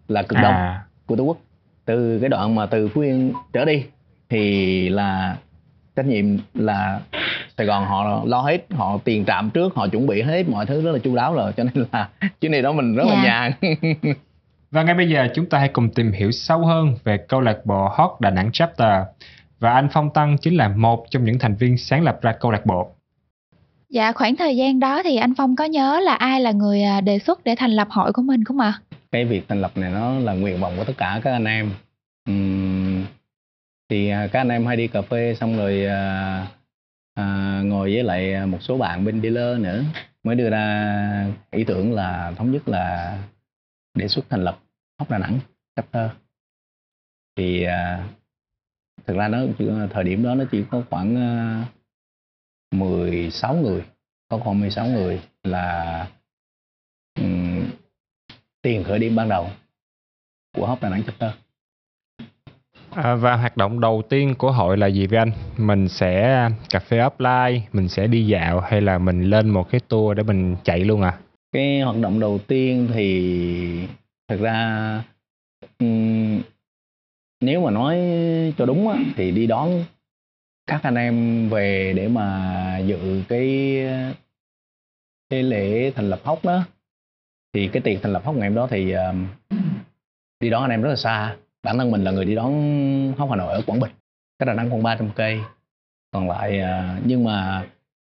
là 0.07 0.23
cực 0.23 0.37
đông 0.41 0.53
à. 0.53 0.85
của 1.05 1.15
Tổ 1.15 1.23
quốc 1.23 1.37
từ 1.85 2.19
cái 2.19 2.29
đoạn 2.29 2.55
mà 2.55 2.65
từ 2.65 2.87
Phú 2.87 3.01
Yên 3.01 3.33
trở 3.53 3.65
đi 3.65 3.85
thì 4.29 4.89
là 4.89 5.37
trách 5.95 6.05
nhiệm 6.05 6.25
là 6.53 6.99
Sài 7.57 7.67
Gòn 7.67 7.85
họ 7.85 8.23
lo 8.25 8.41
hết 8.41 8.65
họ 8.71 8.99
tiền 9.03 9.25
trạm 9.25 9.49
trước 9.49 9.75
họ 9.75 9.87
chuẩn 9.87 10.07
bị 10.07 10.21
hết 10.21 10.49
mọi 10.49 10.65
thứ 10.65 10.81
rất 10.81 10.91
là 10.91 10.99
chu 10.99 11.15
đáo 11.15 11.33
rồi 11.33 11.53
cho 11.57 11.63
nên 11.63 11.85
là 11.91 12.09
chuyến 12.41 12.51
này 12.51 12.61
đó 12.61 12.71
mình 12.71 12.95
rất 12.95 13.03
yeah. 13.03 13.17
là 13.17 13.23
dạ. 13.23 13.51
nhàn 13.61 14.13
và 14.71 14.83
ngay 14.83 14.95
bây 14.95 15.09
giờ 15.09 15.27
chúng 15.35 15.49
ta 15.49 15.59
hãy 15.59 15.69
cùng 15.69 15.89
tìm 15.89 16.11
hiểu 16.11 16.31
sâu 16.31 16.65
hơn 16.65 16.95
về 17.03 17.17
câu 17.17 17.41
lạc 17.41 17.65
bộ 17.65 17.87
Hot 17.87 18.11
Đà 18.21 18.29
Nẵng 18.29 18.51
Chapter 18.53 19.03
và 19.59 19.73
anh 19.73 19.87
Phong 19.91 20.09
Tăng 20.13 20.37
chính 20.37 20.57
là 20.57 20.67
một 20.67 21.05
trong 21.09 21.25
những 21.25 21.39
thành 21.39 21.55
viên 21.55 21.77
sáng 21.77 22.03
lập 22.03 22.21
ra 22.21 22.31
câu 22.31 22.51
lạc 22.51 22.65
bộ. 22.65 22.91
Dạ 23.89 24.11
khoảng 24.11 24.35
thời 24.35 24.57
gian 24.57 24.79
đó 24.79 25.03
thì 25.03 25.15
anh 25.15 25.33
Phong 25.37 25.55
có 25.55 25.65
nhớ 25.65 25.99
là 25.99 26.13
ai 26.13 26.41
là 26.41 26.51
người 26.51 26.83
à, 26.83 27.01
đề 27.01 27.19
xuất 27.19 27.43
để 27.43 27.55
thành 27.55 27.71
lập 27.71 27.87
hội 27.91 28.13
của 28.13 28.21
mình 28.21 28.43
không 28.43 28.59
ạ? 28.59 28.73
À? 28.75 28.97
Cái 29.11 29.25
việc 29.25 29.47
thành 29.47 29.61
lập 29.61 29.71
này 29.75 29.91
nó 29.91 30.19
là 30.19 30.33
nguyện 30.33 30.59
vọng 30.59 30.73
của 30.77 30.83
tất 30.83 30.93
cả 30.97 31.21
các 31.23 31.31
anh 31.31 31.45
em. 31.45 31.71
Uhm, 32.29 33.05
thì 33.89 34.09
à, 34.09 34.27
các 34.31 34.41
anh 34.41 34.49
em 34.49 34.65
hay 34.65 34.77
đi 34.77 34.87
cà 34.87 35.01
phê 35.01 35.35
xong 35.39 35.57
rồi 35.57 35.85
à, 35.85 36.47
à, 37.15 37.59
ngồi 37.63 37.93
với 37.93 38.03
lại 38.03 38.45
một 38.45 38.57
số 38.61 38.77
bạn 38.77 39.05
bên 39.05 39.21
dealer 39.21 39.59
nữa 39.59 39.83
mới 40.23 40.35
đưa 40.35 40.49
ra 40.49 41.25
ý 41.51 41.63
tưởng 41.63 41.93
là 41.93 42.31
thống 42.37 42.51
nhất 42.51 42.67
là 42.67 43.17
đề 43.97 44.07
xuất 44.07 44.25
thành 44.29 44.43
lập 44.43 44.59
Hóc 44.99 45.09
Đà 45.09 45.17
Nẵng 45.17 45.39
chapter 45.75 46.11
thì 47.35 47.63
à, 47.63 48.07
thực 49.05 49.17
ra 49.17 49.27
nó 49.27 49.39
thời 49.91 50.03
điểm 50.03 50.23
đó 50.23 50.35
nó 50.35 50.43
chỉ 50.51 50.63
có 50.71 50.83
khoảng 50.89 51.15
à, 51.15 51.65
16 52.71 53.55
người 53.55 53.85
có 54.29 54.37
khoảng 54.37 54.59
16 54.59 54.87
người 54.87 55.21
là 55.43 56.07
um, 57.19 57.69
tiền 58.61 58.83
khởi 58.83 58.99
điểm 58.99 59.15
ban 59.15 59.29
đầu 59.29 59.49
của 60.55 60.67
Hóc 60.67 60.81
Đà 60.81 60.89
Nẵng 60.89 61.03
Chapter 61.03 61.31
À, 62.91 63.15
và 63.15 63.35
hoạt 63.35 63.57
động 63.57 63.79
đầu 63.79 64.01
tiên 64.09 64.35
của 64.37 64.51
hội 64.51 64.77
là 64.77 64.87
gì 64.87 65.07
với 65.07 65.19
anh? 65.19 65.31
Mình 65.57 65.87
sẽ 65.87 66.49
cà 66.69 66.79
phê 66.79 66.97
offline, 66.97 67.59
mình 67.73 67.89
sẽ 67.89 68.07
đi 68.07 68.27
dạo 68.27 68.59
hay 68.59 68.81
là 68.81 68.97
mình 68.97 69.23
lên 69.23 69.49
một 69.49 69.69
cái 69.69 69.81
tour 69.87 70.17
để 70.17 70.23
mình 70.23 70.55
chạy 70.63 70.79
luôn 70.79 71.01
à? 71.01 71.17
Cái 71.51 71.81
hoạt 71.81 71.97
động 72.01 72.19
đầu 72.19 72.39
tiên 72.47 72.89
thì 72.93 73.87
thực 74.27 74.41
ra 74.41 75.03
nếu 77.41 77.61
mà 77.61 77.71
nói 77.71 77.97
cho 78.57 78.65
đúng 78.65 78.89
á, 78.89 78.99
thì 79.15 79.31
đi 79.31 79.47
đón 79.47 79.83
các 80.67 80.83
anh 80.83 80.95
em 80.95 81.49
về 81.49 81.93
để 81.95 82.07
mà 82.07 82.79
dự 82.79 83.23
cái 83.27 83.77
cái 85.29 85.43
lễ 85.43 85.91
thành 85.95 86.09
lập 86.09 86.19
hốc 86.23 86.45
đó. 86.45 86.63
Thì 87.53 87.67
cái 87.67 87.81
tiệc 87.81 88.01
thành 88.01 88.13
lập 88.13 88.21
hốc 88.25 88.35
ngày 88.35 88.49
hôm 88.49 88.55
đó 88.55 88.67
thì 88.69 88.91
um, 88.91 89.27
đi 90.39 90.49
đón 90.49 90.61
anh 90.61 90.71
em 90.71 90.81
rất 90.81 90.89
là 90.89 90.95
xa. 90.95 91.35
Bản 91.63 91.77
thân 91.77 91.91
mình 91.91 92.03
là 92.03 92.11
người 92.11 92.25
đi 92.25 92.35
đón 92.35 92.53
hốc 93.17 93.29
hà 93.29 93.35
nội 93.35 93.53
ở 93.53 93.61
quảng 93.65 93.79
bình 93.79 93.91
cái 94.39 94.45
đà 94.45 94.53
nẵng 94.53 94.69
khoảng 94.69 94.83
300 94.83 95.09
cây. 95.15 95.39
Còn 96.11 96.29
lại 96.29 96.61
uh, 96.61 97.01
nhưng 97.05 97.23
mà 97.23 97.67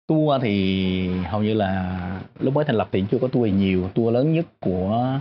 tour 0.07 0.43
thì 0.43 1.09
hầu 1.25 1.43
như 1.43 1.55
là 1.55 2.01
lúc 2.39 2.55
mới 2.55 2.65
thành 2.65 2.77
lập 2.77 2.89
thì 2.93 3.05
chưa 3.11 3.19
có 3.19 3.29
tour 3.29 3.53
nhiều. 3.53 3.89
Tour 3.95 4.15
lớn 4.15 4.33
nhất 4.33 4.47
của 4.61 5.21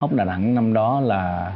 hốc 0.00 0.12
đà 0.12 0.24
nẵng 0.24 0.54
năm 0.54 0.72
đó 0.72 1.00
là 1.00 1.52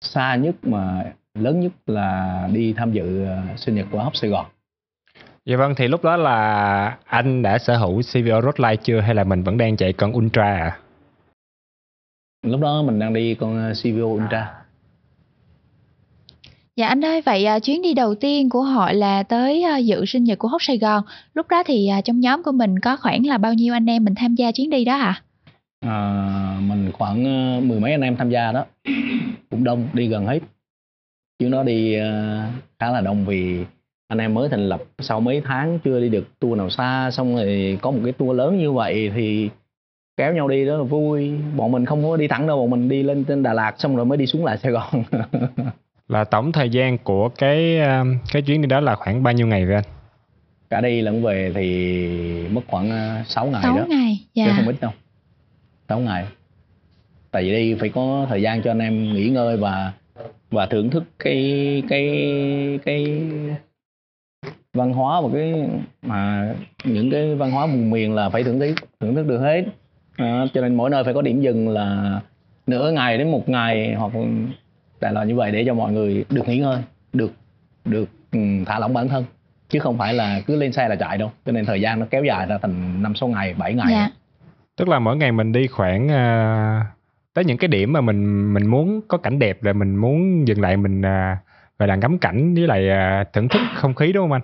xa 0.00 0.36
nhất 0.36 0.54
mà 0.62 1.12
lớn 1.34 1.60
nhất 1.60 1.72
là 1.86 2.48
đi 2.52 2.72
tham 2.76 2.92
dự 2.92 3.24
ờ, 3.24 3.42
sinh 3.56 3.74
nhật 3.74 3.86
của 3.90 4.02
hốc 4.02 4.16
sài 4.16 4.30
gòn. 4.30 4.46
Dạ 5.44 5.56
vâng, 5.56 5.74
thì 5.76 5.88
lúc 5.88 6.04
đó 6.04 6.16
là 6.16 6.98
anh 7.04 7.42
đã 7.42 7.58
sở 7.58 7.76
hữu 7.76 8.02
CVO 8.02 8.40
Roadline 8.40 8.82
chưa 8.82 9.00
hay 9.00 9.14
là 9.14 9.24
mình 9.24 9.42
vẫn 9.42 9.58
đang 9.58 9.76
chạy 9.76 9.92
con 9.92 10.16
Ultra 10.16 10.56
à? 10.56 10.78
lúc 12.42 12.60
đó 12.60 12.82
mình 12.82 12.98
đang 12.98 13.12
đi 13.12 13.34
con 13.34 13.56
ờ, 13.56 13.72
CVO 13.82 14.06
Ultra 14.06 14.63
Dạ 16.76 16.86
anh 16.88 17.04
ơi, 17.04 17.20
vậy 17.20 17.44
à, 17.44 17.58
chuyến 17.58 17.82
đi 17.82 17.94
đầu 17.94 18.14
tiên 18.14 18.50
của 18.50 18.62
họ 18.62 18.92
là 18.92 19.22
tới 19.22 19.62
à, 19.62 19.76
dự 19.76 20.04
sinh 20.04 20.24
nhật 20.24 20.38
của 20.38 20.48
Hốc 20.48 20.62
Sài 20.62 20.78
Gòn. 20.78 21.04
Lúc 21.34 21.48
đó 21.48 21.62
thì 21.66 21.88
à, 21.88 22.00
trong 22.00 22.20
nhóm 22.20 22.42
của 22.42 22.52
mình 22.52 22.78
có 22.78 22.96
khoảng 22.96 23.26
là 23.26 23.38
bao 23.38 23.54
nhiêu 23.54 23.74
anh 23.74 23.86
em 23.86 24.04
mình 24.04 24.14
tham 24.14 24.34
gia 24.34 24.52
chuyến 24.52 24.70
đi 24.70 24.84
đó 24.84 24.96
hả? 24.96 25.22
à, 25.84 26.58
mình 26.60 26.92
khoảng 26.92 27.26
à, 27.26 27.60
mười 27.62 27.80
mấy 27.80 27.92
anh 27.92 28.00
em 28.00 28.16
tham 28.16 28.30
gia 28.30 28.52
đó 28.52 28.64
cũng 29.50 29.64
đông 29.64 29.88
đi 29.92 30.08
gần 30.08 30.26
hết 30.26 30.38
chuyến 31.38 31.50
đó 31.50 31.62
đi 31.62 31.94
à, 31.94 32.52
khá 32.78 32.90
là 32.90 33.00
đông 33.00 33.24
vì 33.24 33.64
anh 34.08 34.18
em 34.18 34.34
mới 34.34 34.48
thành 34.48 34.68
lập 34.68 34.82
sau 34.98 35.20
mấy 35.20 35.42
tháng 35.44 35.78
chưa 35.84 36.00
đi 36.00 36.08
được 36.08 36.38
tour 36.38 36.58
nào 36.58 36.70
xa 36.70 37.10
xong 37.12 37.36
rồi 37.36 37.78
có 37.82 37.90
một 37.90 38.00
cái 38.04 38.12
tour 38.12 38.36
lớn 38.38 38.58
như 38.58 38.72
vậy 38.72 39.12
thì 39.14 39.50
kéo 40.16 40.34
nhau 40.34 40.48
đi 40.48 40.66
đó 40.66 40.76
là 40.76 40.82
vui 40.82 41.32
bọn 41.56 41.72
mình 41.72 41.84
không 41.84 42.04
có 42.04 42.16
đi 42.16 42.28
thẳng 42.28 42.46
đâu 42.46 42.58
bọn 42.58 42.70
mình 42.70 42.88
đi 42.88 43.02
lên 43.02 43.24
trên 43.24 43.42
Đà 43.42 43.52
Lạt 43.52 43.74
xong 43.78 43.96
rồi 43.96 44.04
mới 44.04 44.18
đi 44.18 44.26
xuống 44.26 44.44
lại 44.44 44.58
Sài 44.58 44.72
Gòn 44.72 45.04
Là 46.08 46.24
tổng 46.24 46.52
thời 46.52 46.70
gian 46.70 46.98
của 46.98 47.28
cái 47.28 47.80
um, 47.80 48.18
cái 48.32 48.42
chuyến 48.42 48.62
đi 48.62 48.66
đó 48.68 48.80
là 48.80 48.94
khoảng 48.94 49.22
bao 49.22 49.34
nhiêu 49.34 49.46
ngày 49.46 49.66
vậy 49.66 49.74
anh? 49.74 49.84
cả 50.70 50.80
đi 50.80 51.00
lẫn 51.00 51.22
về 51.22 51.52
thì 51.54 52.48
mất 52.50 52.60
khoảng 52.66 52.90
6 53.26 53.46
ngày 53.46 53.62
6 53.62 53.76
đó 53.76 53.84
ngày. 53.88 54.18
chứ 54.34 54.42
Dạ. 54.46 54.52
không 54.56 54.66
ít 54.66 54.76
đâu 54.80 54.90
6 55.88 56.00
ngày 56.00 56.24
tại 57.30 57.42
vì 57.42 57.50
đi 57.52 57.74
phải 57.74 57.88
có 57.88 58.26
thời 58.28 58.42
gian 58.42 58.62
cho 58.62 58.70
anh 58.70 58.78
em 58.78 59.12
nghỉ 59.12 59.28
ngơi 59.28 59.56
và 59.56 59.92
và 60.50 60.66
thưởng 60.66 60.90
thức 60.90 61.04
cái 61.18 61.82
cái 61.88 62.08
cái 62.84 63.22
văn 64.74 64.92
hóa 64.92 65.20
và 65.20 65.28
cái 65.34 65.68
mà 66.02 66.48
những 66.84 67.10
cái 67.10 67.34
văn 67.34 67.50
hóa 67.50 67.66
vùng 67.66 67.90
miền 67.90 68.14
là 68.14 68.28
phải 68.28 68.44
thưởng 68.44 68.60
thức 68.60 68.74
thưởng 69.00 69.14
thức 69.14 69.26
được 69.26 69.38
hết 69.40 69.64
à, 70.16 70.46
cho 70.54 70.60
nên 70.60 70.74
mỗi 70.74 70.90
nơi 70.90 71.04
phải 71.04 71.14
có 71.14 71.22
điểm 71.22 71.40
dừng 71.42 71.68
là 71.68 72.20
nửa 72.66 72.90
ngày 72.92 73.18
đến 73.18 73.30
một 73.30 73.48
ngày 73.48 73.94
hoặc 73.94 74.12
đại 75.00 75.12
loại 75.12 75.26
như 75.26 75.34
vậy 75.34 75.52
để 75.52 75.64
cho 75.66 75.74
mọi 75.74 75.92
người 75.92 76.24
được 76.30 76.48
nghỉ 76.48 76.58
ngơi 76.58 76.82
được 77.12 77.32
được 77.84 78.08
ừ, 78.32 78.38
thả 78.66 78.78
lỏng 78.78 78.94
bản 78.94 79.08
thân 79.08 79.24
chứ 79.68 79.78
không 79.78 79.98
phải 79.98 80.14
là 80.14 80.40
cứ 80.46 80.56
lên 80.56 80.72
xe 80.72 80.88
là 80.88 80.96
chạy 80.96 81.18
đâu 81.18 81.30
cho 81.46 81.52
nên 81.52 81.64
thời 81.64 81.80
gian 81.80 82.00
nó 82.00 82.06
kéo 82.10 82.24
dài 82.24 82.46
ra 82.46 82.58
thành 82.62 83.02
năm 83.02 83.14
sáu 83.14 83.28
ngày 83.28 83.54
7 83.58 83.74
ngày 83.74 83.86
Dạ. 83.90 84.10
Tức 84.76 84.88
là 84.88 84.98
mỗi 84.98 85.16
ngày 85.16 85.32
mình 85.32 85.52
đi 85.52 85.66
khoảng 85.66 86.08
à, 86.08 86.86
tới 87.34 87.44
những 87.44 87.58
cái 87.58 87.68
điểm 87.68 87.92
mà 87.92 88.00
mình 88.00 88.54
mình 88.54 88.66
muốn 88.66 89.00
có 89.08 89.18
cảnh 89.18 89.38
đẹp 89.38 89.62
rồi 89.62 89.74
mình 89.74 89.96
muốn 89.96 90.48
dừng 90.48 90.60
lại 90.60 90.76
mình 90.76 91.02
à, 91.02 91.38
gọi 91.78 91.88
là 91.88 91.96
ngắm 91.96 92.18
cảnh 92.18 92.54
với 92.54 92.66
lại 92.66 92.88
à, 92.90 93.24
thưởng 93.32 93.48
thức 93.48 93.60
không 93.74 93.94
khí 93.94 94.12
đúng 94.12 94.22
không 94.22 94.32
anh? 94.32 94.42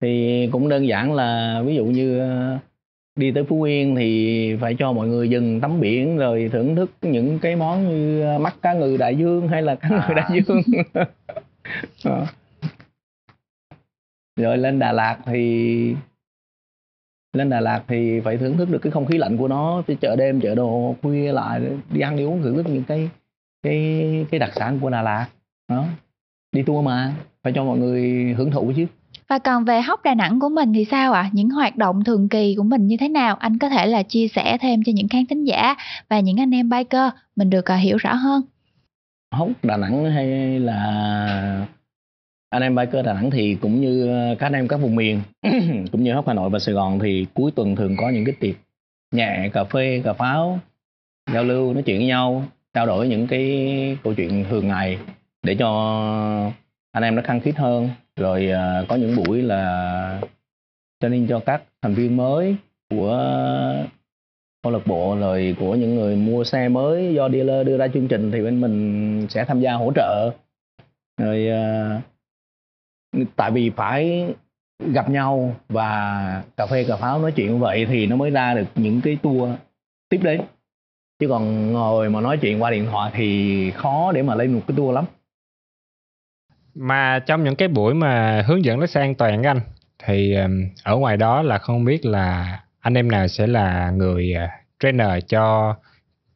thì 0.00 0.48
cũng 0.52 0.68
đơn 0.68 0.88
giản 0.88 1.12
là 1.12 1.60
ví 1.66 1.74
dụ 1.74 1.84
như 1.84 2.18
ờ, 2.18 2.58
đi 3.16 3.32
tới 3.32 3.44
Phú 3.44 3.62
Yên 3.62 3.96
thì 3.96 4.56
phải 4.60 4.76
cho 4.78 4.92
mọi 4.92 5.08
người 5.08 5.28
dừng 5.28 5.60
tắm 5.60 5.80
biển 5.80 6.18
rồi 6.18 6.50
thưởng 6.52 6.76
thức 6.76 6.90
những 7.02 7.38
cái 7.38 7.56
món 7.56 7.88
như 7.88 8.22
ờ, 8.22 8.38
mắt 8.38 8.56
cá 8.62 8.72
ngừ 8.72 8.96
đại 8.96 9.16
dương 9.16 9.48
hay 9.48 9.62
là 9.62 9.74
cá 9.74 9.88
ngừ 9.88 10.14
đại 10.14 10.42
dương. 10.46 10.62
Ờ. 12.04 12.26
rồi 14.36 14.58
lên 14.58 14.78
Đà 14.78 14.92
Lạt 14.92 15.18
thì 15.26 15.94
lên 17.32 17.50
Đà 17.50 17.60
Lạt 17.60 17.82
thì 17.88 18.20
phải 18.20 18.36
thưởng 18.36 18.56
thức 18.56 18.70
được 18.70 18.78
cái 18.78 18.90
không 18.90 19.06
khí 19.06 19.18
lạnh 19.18 19.36
của 19.36 19.48
nó 19.48 19.82
cái 19.86 19.96
chợ 20.00 20.16
đêm 20.16 20.40
chợ 20.40 20.54
đồ 20.54 20.96
khuya 21.02 21.32
lại 21.32 21.60
đi 21.90 22.00
ăn 22.00 22.16
đi 22.16 22.24
uống 22.24 22.42
thưởng 22.42 22.56
thức 22.56 22.66
những 22.68 22.84
cái 22.84 23.10
cái 23.62 24.26
cái 24.30 24.40
đặc 24.40 24.50
sản 24.54 24.78
của 24.80 24.90
Đà 24.90 25.02
Lạt. 25.02 25.28
Đó. 25.68 25.86
Đi 26.52 26.62
tour 26.62 26.86
mà 26.86 27.14
phải 27.42 27.52
cho 27.52 27.64
mọi 27.64 27.78
người 27.78 28.34
hưởng 28.36 28.50
thụ 28.50 28.72
chứ 28.76 28.86
và 29.32 29.38
còn 29.38 29.64
về 29.64 29.80
Hóc 29.80 30.02
Đà 30.02 30.14
Nẵng 30.14 30.40
của 30.40 30.48
mình 30.48 30.72
thì 30.72 30.84
sao 30.84 31.12
ạ? 31.12 31.30
Những 31.32 31.50
hoạt 31.50 31.76
động 31.76 32.04
thường 32.04 32.28
kỳ 32.28 32.54
của 32.56 32.62
mình 32.62 32.86
như 32.86 32.96
thế 33.00 33.08
nào? 33.08 33.36
Anh 33.36 33.58
có 33.58 33.68
thể 33.68 33.86
là 33.86 34.02
chia 34.02 34.28
sẻ 34.28 34.58
thêm 34.60 34.82
cho 34.84 34.92
những 34.94 35.08
khán 35.08 35.26
thính 35.26 35.44
giả 35.44 35.74
và 36.08 36.20
những 36.20 36.40
anh 36.40 36.50
em 36.50 36.70
biker 36.70 37.12
mình 37.36 37.50
được 37.50 37.70
à, 37.70 37.76
hiểu 37.76 37.96
rõ 37.96 38.14
hơn. 38.14 38.42
hốc 39.30 39.48
Đà 39.62 39.76
Nẵng 39.76 40.10
hay 40.10 40.26
là 40.60 41.66
anh 42.50 42.62
em 42.62 42.74
biker 42.74 43.06
Đà 43.06 43.12
Nẵng 43.12 43.30
thì 43.30 43.56
cũng 43.60 43.80
như 43.80 44.08
các 44.38 44.46
anh 44.46 44.52
em 44.52 44.68
các 44.68 44.76
vùng 44.76 44.96
miền, 44.96 45.20
cũng 45.92 46.02
như 46.02 46.14
hốc 46.14 46.28
Hà 46.28 46.34
Nội 46.34 46.50
và 46.50 46.58
Sài 46.58 46.74
Gòn 46.74 46.98
thì 46.98 47.26
cuối 47.34 47.50
tuần 47.50 47.76
thường 47.76 47.96
có 47.96 48.10
những 48.10 48.24
cái 48.24 48.34
tiệc 48.40 48.54
nhẹ 49.14 49.50
cà 49.52 49.64
phê, 49.64 50.00
cà 50.04 50.12
pháo, 50.12 50.58
giao 51.32 51.44
lưu, 51.44 51.74
nói 51.74 51.82
chuyện 51.82 51.98
với 51.98 52.06
nhau, 52.06 52.44
trao 52.74 52.86
đổi 52.86 53.08
những 53.08 53.26
cái 53.26 53.96
câu 54.04 54.14
chuyện 54.14 54.44
thường 54.50 54.68
ngày 54.68 54.98
để 55.42 55.54
cho 55.54 56.52
anh 56.92 57.02
em 57.02 57.14
nó 57.14 57.22
khăng 57.22 57.40
khít 57.40 57.56
hơn. 57.56 57.90
Rồi 58.16 58.50
uh, 58.50 58.88
có 58.88 58.96
những 58.96 59.16
buổi 59.16 59.42
là 59.42 60.20
training 61.00 61.26
cho 61.28 61.40
các 61.46 61.62
thành 61.82 61.94
viên 61.94 62.16
mới 62.16 62.56
của 62.90 63.18
câu 64.62 64.72
lạc 64.72 64.86
bộ 64.86 65.16
rồi 65.20 65.56
của 65.58 65.74
những 65.74 65.94
người 65.94 66.16
mua 66.16 66.44
xe 66.44 66.68
mới 66.68 67.14
do 67.14 67.28
dealer 67.28 67.66
đưa 67.66 67.78
ra 67.78 67.88
chương 67.88 68.08
trình 68.08 68.30
thì 68.30 68.42
bên 68.42 68.60
mình 68.60 69.26
sẽ 69.30 69.44
tham 69.44 69.60
gia 69.60 69.72
hỗ 69.72 69.92
trợ. 69.92 70.30
Rồi 71.20 71.48
uh, 73.16 73.26
tại 73.36 73.50
vì 73.50 73.70
phải 73.70 74.26
gặp 74.92 75.10
nhau 75.10 75.56
và 75.68 76.42
cà 76.56 76.66
phê 76.66 76.84
cà 76.84 76.96
pháo 76.96 77.18
nói 77.18 77.32
chuyện 77.32 77.58
vậy 77.58 77.86
thì 77.86 78.06
nó 78.06 78.16
mới 78.16 78.30
ra 78.30 78.54
được 78.54 78.66
những 78.74 79.00
cái 79.04 79.18
tour 79.22 79.50
tiếp 80.08 80.20
đến. 80.22 80.40
Chứ 81.18 81.28
còn 81.28 81.72
ngồi 81.72 82.10
mà 82.10 82.20
nói 82.20 82.38
chuyện 82.38 82.62
qua 82.62 82.70
điện 82.70 82.86
thoại 82.90 83.10
thì 83.14 83.70
khó 83.70 84.12
để 84.12 84.22
mà 84.22 84.34
lên 84.34 84.52
một 84.52 84.60
cái 84.66 84.76
tour 84.76 84.94
lắm. 84.94 85.04
Mà 86.74 87.18
trong 87.26 87.44
những 87.44 87.56
cái 87.56 87.68
buổi 87.68 87.94
mà 87.94 88.42
hướng 88.46 88.64
dẫn 88.64 88.78
lái 88.78 88.88
xe 88.88 89.00
an 89.00 89.14
toàn 89.14 89.42
á 89.42 89.50
anh 89.50 89.60
thì 90.04 90.36
ở 90.84 90.96
ngoài 90.96 91.16
đó 91.16 91.42
là 91.42 91.58
không 91.58 91.84
biết 91.84 92.04
là 92.04 92.60
anh 92.80 92.94
em 92.94 93.10
nào 93.10 93.28
sẽ 93.28 93.46
là 93.46 93.90
người 93.90 94.34
à, 94.34 94.50
trainer 94.80 95.24
cho 95.28 95.74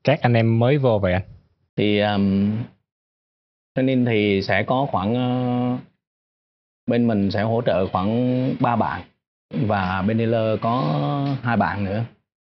các 0.04 0.20
anh 0.22 0.34
em 0.34 0.58
mới 0.58 0.78
vô 0.78 0.98
vậy 0.98 1.12
anh? 1.12 1.22
thì 1.76 2.00
um, 2.00 2.56
training 3.74 4.04
thì 4.04 4.42
sẽ 4.42 4.62
có 4.62 4.86
khoảng 4.90 5.12
uh, 5.74 5.80
bên 6.86 7.06
mình 7.06 7.30
sẽ 7.30 7.42
hỗ 7.42 7.62
trợ 7.66 7.86
khoảng 7.86 8.54
3 8.60 8.76
bạn 8.76 9.02
và 9.50 10.02
bên 10.02 10.18
dealer 10.18 10.60
có 10.60 10.82
hai 11.42 11.56
bạn 11.56 11.84
nữa 11.84 12.04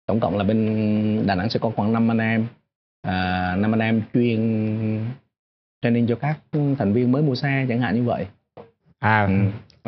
tổng 0.06 0.20
cộng 0.20 0.38
là 0.38 0.44
bên 0.44 1.28
Đà 1.28 1.36
Nẵng 1.36 1.50
sẽ 1.50 1.60
có 1.60 1.72
khoảng 1.76 1.94
5 1.94 2.12
anh 2.12 2.18
em 2.18 2.48
à, 3.02 3.56
5 3.56 3.74
anh 3.74 3.80
em 3.80 4.02
chuyên 4.14 5.06
training 5.82 6.08
cho 6.08 6.16
các 6.16 6.38
thành 6.52 6.94
viên 6.94 7.12
mới 7.12 7.22
mua 7.22 7.36
xe 7.36 7.66
chẳng 7.70 7.80
hạn 7.80 7.96
như 7.96 8.04
vậy 8.04 8.26
À 9.00 9.26
ừ. 9.26 9.34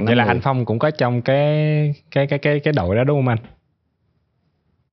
Vậy 0.05 0.15
là 0.15 0.23
người. 0.23 0.31
anh 0.33 0.41
Phong 0.41 0.65
cũng 0.65 0.79
có 0.79 0.91
trong 0.91 1.21
cái 1.21 1.93
cái 2.11 2.27
cái 2.27 2.39
cái 2.39 2.59
cái 2.59 2.73
đội 2.73 2.95
đó 2.95 3.03
đúng 3.03 3.17
không 3.17 3.27
anh? 3.27 3.37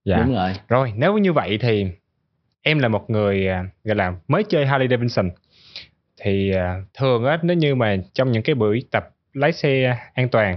Dạ. 0.04 0.16
đúng 0.16 0.34
rồi 0.34 0.52
Rồi, 0.68 0.92
nếu 0.96 1.18
như 1.18 1.32
vậy 1.32 1.58
thì 1.60 1.86
em 2.62 2.78
là 2.78 2.88
một 2.88 3.10
người 3.10 3.48
à, 3.48 3.64
gọi 3.84 3.96
là 3.96 4.14
mới 4.28 4.44
chơi 4.48 4.66
Harley 4.66 4.88
Davidson 4.88 5.30
thì 6.22 6.50
à, 6.52 6.82
thường 6.98 7.24
á 7.24 7.38
nếu 7.42 7.56
như 7.56 7.74
mà 7.74 7.96
trong 8.12 8.32
những 8.32 8.42
cái 8.42 8.54
buổi 8.54 8.82
tập 8.90 9.08
lái 9.32 9.52
xe 9.52 9.98
an 10.14 10.28
toàn 10.28 10.56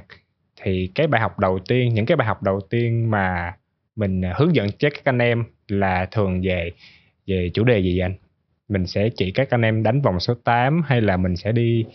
thì 0.62 0.92
cái 0.96 1.08
bài 1.08 1.22
học 1.22 1.40
đầu 1.40 1.60
tiên, 1.68 1.94
những 1.94 2.06
cái 2.06 2.16
bài 2.18 2.28
học 2.28 2.44
đầu 2.44 2.62
tiên 2.70 3.12
mà 3.12 3.54
mình 3.96 4.22
à, 4.26 4.34
hướng 4.38 4.56
dẫn 4.56 4.68
cho 4.80 4.90
các 4.90 5.02
anh 5.06 5.20
em 5.20 5.44
là 5.68 6.06
thường 6.06 6.42
về 6.42 6.72
về 7.28 7.52
chủ 7.54 7.64
đề 7.64 7.80
gì 7.80 8.00
vậy 8.00 8.06
anh? 8.06 8.29
Mình 8.70 8.88
sẽ 8.88 9.10
chỉ 9.16 9.32
các 9.32 9.50
anh 9.50 9.62
em 9.62 9.84
đánh 9.84 10.02
vòng 10.02 10.20
số 10.20 10.34
8 10.34 10.82
hay 10.86 11.02
là 11.02 11.18
mình 11.18 11.36
sẽ 11.36 11.52
đi 11.52 11.86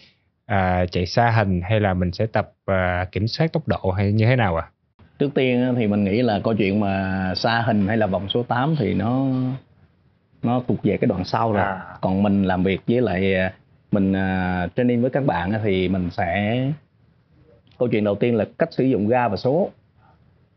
à, 0.47 0.87
chạy 0.91 1.07
xa 1.07 1.31
hình 1.31 1.61
hay 1.61 1.81
là 1.81 1.95
mình 1.95 2.13
sẽ 2.13 2.27
tập 2.27 2.53
à, 2.67 3.07
kiểm 3.13 3.27
soát 3.27 3.53
tốc 3.53 3.69
độ 3.69 3.91
hay 3.97 4.13
như 4.13 4.27
thế 4.27 4.37
nào 4.37 4.57
ạ? 4.57 4.69
trước 5.19 5.35
tiên 5.35 5.75
thì 5.77 5.87
mình 5.87 6.05
nghĩ 6.05 6.23
là 6.23 6.41
câu 6.45 6.55
chuyện 6.55 6.81
mà 6.81 7.33
xa 7.37 7.63
hình 7.67 7.87
hay 7.87 7.97
là 7.97 8.07
vòng 8.07 8.29
số 8.29 8.43
8 8.43 8.77
thì 8.79 8.95
nó 8.95 9.27
nó 10.43 10.63
thuộc 10.69 10.79
về 10.83 10.97
cái 10.97 11.09
đoạn 11.09 11.25
sau 11.25 11.53
rồi 11.53 11.63
À. 11.63 11.81
còn 12.01 12.23
mình 12.23 12.43
làm 12.43 12.65
việc 12.65 12.81
với 12.89 13.01
lại 13.01 13.35
à, 13.35 13.53
mình 13.93 14.13
uh, 14.13 14.77
training 14.77 15.01
với 15.03 15.11
các 15.11 15.27
bạn 15.27 15.53
thì 15.65 15.89
mình 15.89 16.11
sẽ 16.11 16.61
câu 17.79 17.89
chuyện 17.89 18.05
đầu 18.05 18.15
tiên 18.15 18.35
là 18.35 18.45
cách 18.59 18.69
sử 18.73 18.85
dụng 18.85 19.09
ga 19.09 19.29
và 19.29 19.37
số 19.37 19.71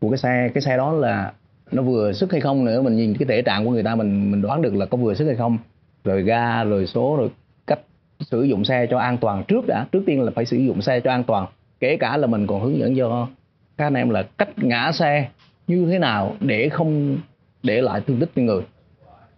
của 0.00 0.10
cái 0.10 0.18
xe 0.18 0.48
cái 0.54 0.62
xe 0.62 0.76
đó 0.76 0.92
là 0.92 1.32
nó 1.72 1.82
vừa 1.82 2.12
sức 2.12 2.32
hay 2.32 2.40
không 2.40 2.64
nữa 2.64 2.82
mình 2.82 2.96
nhìn 2.96 3.14
cái 3.18 3.26
thể 3.28 3.42
trạng 3.42 3.64
của 3.64 3.70
người 3.70 3.82
ta 3.82 3.94
mình 3.94 4.30
mình 4.30 4.42
đoán 4.42 4.62
được 4.62 4.74
là 4.74 4.86
có 4.86 4.96
vừa 4.96 5.14
sức 5.14 5.26
hay 5.26 5.36
không 5.36 5.58
rồi 6.04 6.22
ga 6.22 6.64
rồi 6.64 6.86
số 6.86 7.16
rồi 7.16 7.30
cách 7.66 7.80
sử 8.20 8.42
dụng 8.42 8.64
xe 8.64 8.86
cho 8.90 8.98
an 8.98 9.18
toàn 9.18 9.44
trước 9.48 9.64
đã. 9.66 9.86
Trước 9.92 10.02
tiên 10.06 10.22
là 10.22 10.30
phải 10.34 10.44
sử 10.44 10.56
dụng 10.56 10.82
xe 10.82 11.00
cho 11.00 11.10
an 11.10 11.24
toàn. 11.24 11.46
Kể 11.80 11.96
cả 11.96 12.16
là 12.16 12.26
mình 12.26 12.46
còn 12.46 12.62
hướng 12.62 12.78
dẫn 12.78 12.96
cho 12.96 13.28
các 13.76 13.86
anh 13.86 13.94
em 13.94 14.10
là 14.10 14.22
cách 14.22 14.48
ngã 14.56 14.92
xe 14.92 15.28
như 15.66 15.86
thế 15.90 15.98
nào 15.98 16.36
để 16.40 16.68
không 16.68 17.18
để 17.62 17.82
lại 17.82 18.00
thương 18.06 18.20
tích 18.20 18.30
cho 18.36 18.42
người. 18.42 18.62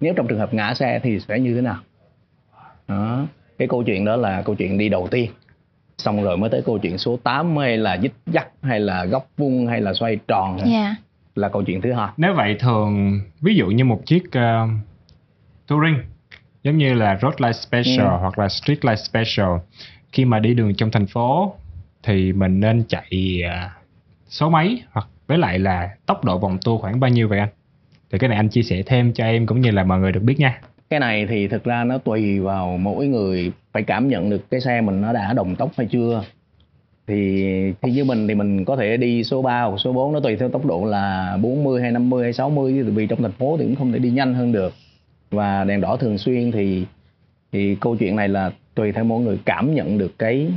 Nếu 0.01 0.14
trong 0.16 0.27
trường 0.27 0.38
hợp 0.38 0.55
ngã 0.55 0.75
xe 0.75 1.01
thì 1.03 1.20
sẽ 1.20 1.38
như 1.38 1.55
thế 1.55 1.61
nào? 1.61 1.77
Đó. 2.88 3.27
Cái 3.59 3.68
câu 3.68 3.83
chuyện 3.83 4.05
đó 4.05 4.16
là 4.16 4.42
câu 4.42 4.55
chuyện 4.55 4.79
đi 4.79 4.88
đầu 4.88 5.09
tiên. 5.11 5.31
Xong 5.99 6.23
rồi 6.23 6.37
mới 6.37 6.51
tới 6.51 6.62
câu 6.66 6.79
chuyện 6.79 6.99
số 6.99 7.16
8 7.16 7.57
hay 7.57 7.77
là 7.77 7.99
dích 8.03 8.14
dắt 8.27 8.49
hay 8.62 8.81
là 8.81 9.05
góc 9.05 9.29
vuông 9.37 9.66
hay 9.66 9.81
là 9.81 9.94
xoay 9.94 10.18
tròn. 10.29 10.57
Yeah. 10.57 10.68
Dạ. 10.70 10.96
là 11.35 11.49
câu 11.49 11.62
chuyện 11.62 11.81
thứ 11.81 11.92
hai. 11.92 12.09
Nếu 12.16 12.35
vậy 12.35 12.57
thường 12.61 13.20
ví 13.40 13.55
dụ 13.55 13.66
như 13.66 13.85
một 13.85 14.03
chiếc 14.07 14.23
uh, 14.27 14.70
touring 15.66 15.99
giống 16.62 16.79
như 16.79 16.94
là 16.94 17.18
road 17.23 17.35
light 17.38 17.57
special 17.57 18.07
ừ. 18.07 18.16
hoặc 18.20 18.38
là 18.38 18.49
street 18.49 18.85
light 18.85 18.99
special. 18.99 19.49
Khi 20.12 20.25
mà 20.25 20.38
đi 20.38 20.55
đường 20.55 20.75
trong 20.75 20.90
thành 20.90 21.07
phố 21.07 21.55
thì 22.03 22.33
mình 22.33 22.61
nên 22.61 22.85
chạy 22.88 23.40
uh, 23.46 23.70
số 24.29 24.51
mấy 24.51 24.83
hoặc 24.90 25.09
với 25.27 25.38
lại 25.38 25.59
là 25.59 25.90
tốc 26.07 26.25
độ 26.25 26.38
vòng 26.38 26.59
tua 26.64 26.79
khoảng 26.79 27.01
bao 27.01 27.11
nhiêu 27.11 27.29
vậy 27.29 27.38
anh? 27.38 27.49
Thì 28.12 28.18
cái 28.18 28.29
này 28.29 28.37
anh 28.37 28.49
chia 28.49 28.62
sẻ 28.62 28.83
thêm 28.87 29.12
cho 29.12 29.25
em 29.25 29.46
cũng 29.46 29.61
như 29.61 29.70
là 29.70 29.85
mọi 29.85 30.01
người 30.01 30.12
được 30.12 30.23
biết 30.23 30.38
nha. 30.38 30.61
Cái 30.90 31.01
này 31.01 31.27
thì 31.27 31.49
thực 31.49 31.64
ra 31.64 31.85
nó 31.85 31.99
tùy 31.99 32.40
vào 32.40 32.77
mỗi 32.77 33.07
người 33.07 33.53
phải 33.73 33.83
cảm 33.83 34.09
nhận 34.09 34.31
được 34.31 34.51
cái 34.51 34.61
xe 34.61 34.81
mình 34.81 35.01
nó 35.01 35.12
đã 35.12 35.33
đồng 35.33 35.57
tốc 35.57 35.70
hay 35.77 35.87
chưa. 35.90 36.25
Thì 37.07 37.44
thì 37.83 37.92
như 37.92 38.05
mình 38.05 38.29
thì 38.29 38.35
mình 38.35 38.64
có 38.64 38.77
thể 38.77 38.96
đi 38.96 39.25
số 39.25 39.42
3 39.42 39.62
hoặc 39.62 39.77
số 39.79 39.92
4 39.92 40.12
nó 40.12 40.20
tùy 40.20 40.37
theo 40.37 40.49
tốc 40.49 40.64
độ 40.64 40.85
là 40.85 41.37
40 41.42 41.83
hay 41.83 41.92
50 41.92 42.23
hay 42.23 42.33
60 42.33 42.83
vì 42.83 43.07
trong 43.07 43.23
thành 43.23 43.33
phố 43.33 43.57
thì 43.57 43.64
cũng 43.64 43.77
không 43.77 43.92
thể 43.92 43.99
đi 43.99 44.11
nhanh 44.11 44.35
hơn 44.35 44.53
được 44.53 44.73
và 45.30 45.64
đèn 45.64 45.80
đỏ 45.80 45.96
thường 45.96 46.18
xuyên 46.18 46.52
thì 46.52 46.86
thì 47.52 47.76
câu 47.80 47.96
chuyện 47.96 48.16
này 48.16 48.28
là 48.28 48.52
tùy 48.74 48.92
theo 48.92 49.04
mỗi 49.04 49.22
người 49.22 49.38
cảm 49.44 49.74
nhận 49.74 49.98
được 49.98 50.18
cái 50.18 50.48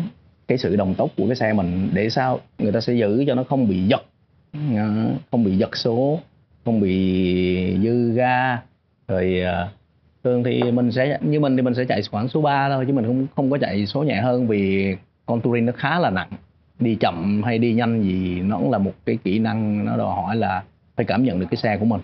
cái 0.47 0.57
sự 0.57 0.75
đồng 0.75 0.95
tốc 0.95 1.09
của 1.17 1.27
cái 1.27 1.35
xe 1.35 1.53
mình 1.53 1.89
để 1.93 2.09
sao 2.09 2.39
người 2.59 2.71
ta 2.71 2.81
sẽ 2.81 2.93
giữ 2.93 3.23
cho 3.27 3.35
nó 3.35 3.43
không 3.43 3.67
bị 3.67 3.83
giật. 3.83 4.05
Ờ, 4.53 5.11
không 5.31 5.43
bị 5.43 5.57
giật 5.57 5.77
số, 5.77 6.19
không 6.65 6.79
bị 6.79 7.77
dư 7.83 8.11
ga. 8.13 8.61
Rồi 9.07 9.41
ờ, 9.41 9.67
thường 10.23 10.43
thì 10.43 10.71
mình 10.71 10.91
sẽ, 10.91 11.17
như 11.21 11.39
mình 11.39 11.55
thì 11.55 11.61
mình 11.61 11.73
sẽ 11.73 11.85
chạy 11.85 12.01
khoảng 12.11 12.27
số 12.27 12.41
3 12.41 12.69
thôi, 12.69 12.85
chứ 12.87 12.93
mình 12.93 13.05
không 13.05 13.27
không 13.35 13.51
có 13.51 13.57
chạy 13.57 13.85
số 13.85 14.03
nhẹ 14.03 14.21
hơn 14.21 14.47
vì 14.47 14.95
con 15.25 15.41
touring 15.41 15.65
nó 15.65 15.73
khá 15.75 15.99
là 15.99 16.09
nặng. 16.09 16.29
Đi 16.79 16.95
chậm 16.95 17.43
hay 17.43 17.57
đi 17.57 17.73
nhanh 17.73 18.03
gì 18.03 18.41
nó 18.41 18.57
cũng 18.57 18.71
là 18.71 18.77
một 18.77 18.93
cái 19.05 19.17
kỹ 19.23 19.39
năng, 19.39 19.85
nó 19.85 19.97
đòi 19.97 20.15
hỏi 20.15 20.35
là 20.35 20.63
phải 20.95 21.05
cảm 21.05 21.23
nhận 21.23 21.39
được 21.39 21.45
cái 21.51 21.57
xe 21.57 21.77
của 21.77 21.85
mình 21.85 22.01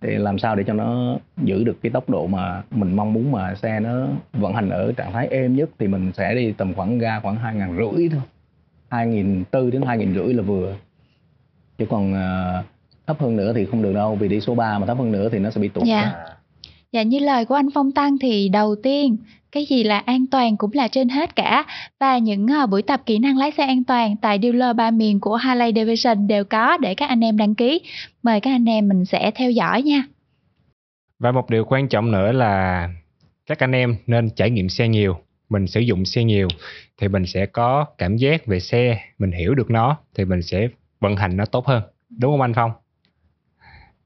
thì 0.00 0.16
làm 0.16 0.38
sao 0.38 0.56
để 0.56 0.64
cho 0.66 0.72
nó 0.72 1.18
giữ 1.36 1.64
được 1.64 1.78
cái 1.82 1.92
tốc 1.92 2.10
độ 2.10 2.26
mà 2.26 2.62
mình 2.70 2.96
mong 2.96 3.12
muốn 3.12 3.32
mà 3.32 3.54
xe 3.54 3.80
nó 3.80 4.06
vận 4.32 4.54
hành 4.54 4.70
ở 4.70 4.92
trạng 4.92 5.12
thái 5.12 5.28
êm 5.28 5.56
nhất? 5.56 5.70
Thì 5.78 5.88
mình 5.88 6.12
sẽ 6.16 6.34
đi 6.34 6.52
tầm 6.52 6.74
khoảng 6.74 6.98
ga 6.98 7.20
khoảng 7.20 7.36
hai 7.36 7.54
ngàn 7.54 7.76
rưỡi 7.76 8.08
thôi. 8.08 8.20
hai 8.88 9.06
nghìn 9.06 9.44
tư 9.44 9.70
đến 9.70 9.82
hai 9.82 9.98
nghìn 9.98 10.14
rưỡi 10.14 10.34
là 10.34 10.42
vừa. 10.42 10.76
Chứ 11.78 11.86
còn 11.90 12.12
uh, 12.12 12.64
thấp 13.06 13.20
hơn 13.20 13.36
nữa 13.36 13.52
thì 13.56 13.66
không 13.66 13.82
được 13.82 13.92
đâu 13.92 14.16
vì 14.16 14.28
đi 14.28 14.40
số 14.40 14.54
3 14.54 14.78
mà 14.78 14.86
thấp 14.86 14.98
hơn 14.98 15.12
nữa 15.12 15.28
thì 15.32 15.38
nó 15.38 15.50
sẽ 15.50 15.60
bị 15.60 15.68
tụt. 15.68 15.84
Dạ. 15.84 16.14
dạ 16.92 17.02
như 17.02 17.18
lời 17.18 17.44
của 17.44 17.54
anh 17.54 17.68
Phong 17.74 17.92
Tăng 17.92 18.18
thì 18.18 18.48
đầu 18.48 18.76
tiên 18.82 19.16
cái 19.52 19.64
gì 19.64 19.84
là 19.84 19.98
an 19.98 20.26
toàn 20.26 20.56
cũng 20.56 20.70
là 20.74 20.88
trên 20.88 21.08
hết 21.08 21.36
cả. 21.36 21.64
Và 22.00 22.18
những 22.18 22.46
uh, 22.64 22.70
buổi 22.70 22.82
tập 22.82 23.02
kỹ 23.06 23.18
năng 23.18 23.38
lái 23.38 23.50
xe 23.50 23.66
an 23.66 23.84
toàn 23.84 24.16
tại 24.16 24.38
dealer 24.42 24.76
ba 24.76 24.90
miền 24.90 25.20
của 25.20 25.36
Harley 25.36 25.72
Davidson 25.76 26.26
đều 26.26 26.44
có 26.44 26.76
để 26.76 26.94
các 26.94 27.08
anh 27.08 27.20
em 27.20 27.36
đăng 27.36 27.54
ký. 27.54 27.80
Mời 28.22 28.40
các 28.40 28.50
anh 28.50 28.68
em 28.68 28.88
mình 28.88 29.04
sẽ 29.04 29.30
theo 29.34 29.50
dõi 29.50 29.82
nha. 29.82 30.02
Và 31.18 31.32
một 31.32 31.50
điều 31.50 31.64
quan 31.64 31.88
trọng 31.88 32.12
nữa 32.12 32.32
là 32.32 32.88
các 33.46 33.58
anh 33.58 33.72
em 33.72 33.96
nên 34.06 34.30
trải 34.30 34.50
nghiệm 34.50 34.68
xe 34.68 34.88
nhiều. 34.88 35.16
Mình 35.48 35.66
sử 35.66 35.80
dụng 35.80 36.04
xe 36.04 36.24
nhiều 36.24 36.48
thì 37.00 37.08
mình 37.08 37.26
sẽ 37.26 37.46
có 37.46 37.86
cảm 37.98 38.16
giác 38.16 38.46
về 38.46 38.60
xe 38.60 39.00
mình 39.18 39.32
hiểu 39.32 39.54
được 39.54 39.70
nó 39.70 39.96
thì 40.16 40.24
mình 40.24 40.42
sẽ 40.42 40.68
vận 41.00 41.16
hành 41.16 41.36
nó 41.36 41.44
tốt 41.44 41.66
hơn. 41.66 41.82
Đúng 42.18 42.32
không 42.32 42.40
anh 42.40 42.54
phong? 42.54 42.70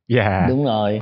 Dạ. 0.08 0.22
Yeah. 0.22 0.48
đúng 0.48 0.64
rồi 0.64 1.00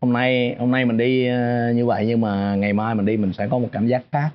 hôm 0.00 0.12
nay 0.12 0.56
hôm 0.58 0.70
nay 0.70 0.84
mình 0.84 0.96
đi 0.96 1.26
ờ, 1.26 1.72
như 1.72 1.86
vậy 1.86 2.04
nhưng 2.06 2.20
mà 2.20 2.54
ngày 2.54 2.72
mai 2.72 2.94
mình 2.94 3.06
đi 3.06 3.16
mình 3.16 3.32
sẽ 3.32 3.48
có 3.48 3.58
một 3.58 3.68
cảm 3.72 3.86
giác 3.86 4.02
khác. 4.12 4.30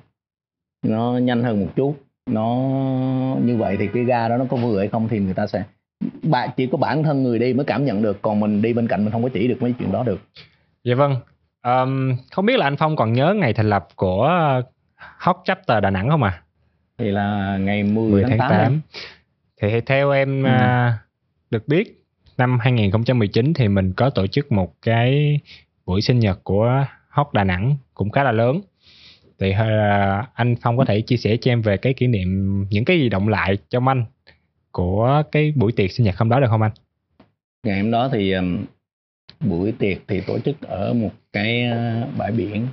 Nó 0.82 1.18
nhanh 1.18 1.42
hơn 1.42 1.60
một 1.60 1.72
chút. 1.76 1.96
Nó 2.30 2.56
như 3.42 3.56
vậy 3.56 3.76
thì 3.78 3.88
cái 3.94 4.04
ga 4.04 4.28
đó 4.28 4.36
nó 4.36 4.44
có 4.50 4.56
vừa 4.56 4.78
hay 4.78 4.88
không 4.88 5.08
thì 5.08 5.18
người 5.18 5.34
ta 5.34 5.46
sẽ 5.46 5.64
bạn 6.22 6.48
chỉ 6.56 6.66
có 6.66 6.78
bản 6.78 7.02
thân 7.02 7.22
người 7.22 7.38
đi 7.38 7.54
mới 7.54 7.64
cảm 7.64 7.84
nhận 7.84 8.02
được. 8.02 8.22
Còn 8.22 8.40
mình 8.40 8.62
đi 8.62 8.72
bên 8.72 8.88
cạnh 8.88 9.04
mình 9.04 9.12
không 9.12 9.22
có 9.22 9.28
chỉ 9.32 9.48
được 9.48 9.62
mấy 9.62 9.74
chuyện 9.78 9.92
đó 9.92 10.02
được. 10.02 10.20
Dạ 10.84 10.94
vâng. 10.94 11.16
Um, 11.62 12.16
không 12.30 12.46
biết 12.46 12.58
là 12.58 12.66
anh 12.66 12.76
phong 12.76 12.96
còn 12.96 13.12
nhớ 13.12 13.34
ngày 13.36 13.52
thành 13.52 13.70
lập 13.70 13.88
của 13.96 14.30
Hot 14.96 15.36
Chapter 15.44 15.82
Đà 15.82 15.90
Nẵng 15.90 16.10
không 16.10 16.22
à 16.22 16.42
thì 16.98 17.10
là 17.10 17.58
ngày 17.60 17.82
10, 17.82 18.10
10 18.10 18.22
tháng, 18.22 18.30
tháng 18.30 18.38
8, 18.38 18.50
8. 18.50 18.80
thì 19.62 19.80
theo 19.80 20.10
em 20.10 20.44
ừ. 20.44 20.50
uh, 20.50 20.92
được 21.50 21.68
biết 21.68 22.05
năm 22.38 22.58
2019 22.60 23.54
thì 23.54 23.68
mình 23.68 23.92
có 23.92 24.10
tổ 24.10 24.26
chức 24.26 24.52
một 24.52 24.74
cái 24.82 25.40
buổi 25.86 26.00
sinh 26.00 26.18
nhật 26.18 26.44
của 26.44 26.86
Hot 27.08 27.26
Đà 27.32 27.44
Nẵng 27.44 27.76
cũng 27.94 28.10
khá 28.10 28.24
là 28.24 28.32
lớn 28.32 28.60
thì 29.38 29.50
uh, 29.50 30.26
anh 30.34 30.54
Phong 30.60 30.76
có 30.76 30.84
thể 30.84 31.00
chia 31.00 31.16
sẻ 31.16 31.36
cho 31.40 31.50
em 31.50 31.62
về 31.62 31.76
cái 31.76 31.94
kỷ 31.94 32.06
niệm 32.06 32.64
những 32.70 32.84
cái 32.84 32.98
gì 32.98 33.08
động 33.08 33.28
lại 33.28 33.58
trong 33.70 33.88
anh 33.88 34.04
của 34.70 35.22
cái 35.32 35.52
buổi 35.56 35.72
tiệc 35.72 35.92
sinh 35.92 36.06
nhật 36.06 36.16
hôm 36.16 36.28
đó 36.28 36.40
được 36.40 36.46
không 36.50 36.62
anh? 36.62 36.72
Ngày 37.66 37.80
hôm 37.80 37.90
đó 37.90 38.08
thì 38.12 38.32
um, 38.32 38.64
buổi 39.40 39.72
tiệc 39.72 39.98
thì 40.08 40.20
tổ 40.20 40.38
chức 40.38 40.60
ở 40.60 40.92
một 40.92 41.10
cái 41.32 41.62
à, 41.62 42.06
bãi 42.18 42.32
biển 42.32 42.66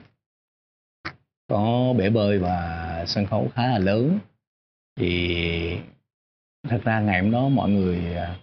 có 1.48 1.94
bể 1.98 2.10
bơi 2.10 2.40
và 2.40 3.04
sân 3.08 3.26
khấu 3.26 3.52
khá 3.56 3.68
là 3.68 3.80
lớn 3.80 4.20
thì 5.00 5.78
thật 6.70 6.82
ra 6.84 7.00
ngày 7.00 7.22
hôm 7.22 7.32
đó 7.32 7.48
mọi 7.48 7.70
người 7.70 8.16
à, 8.16 8.36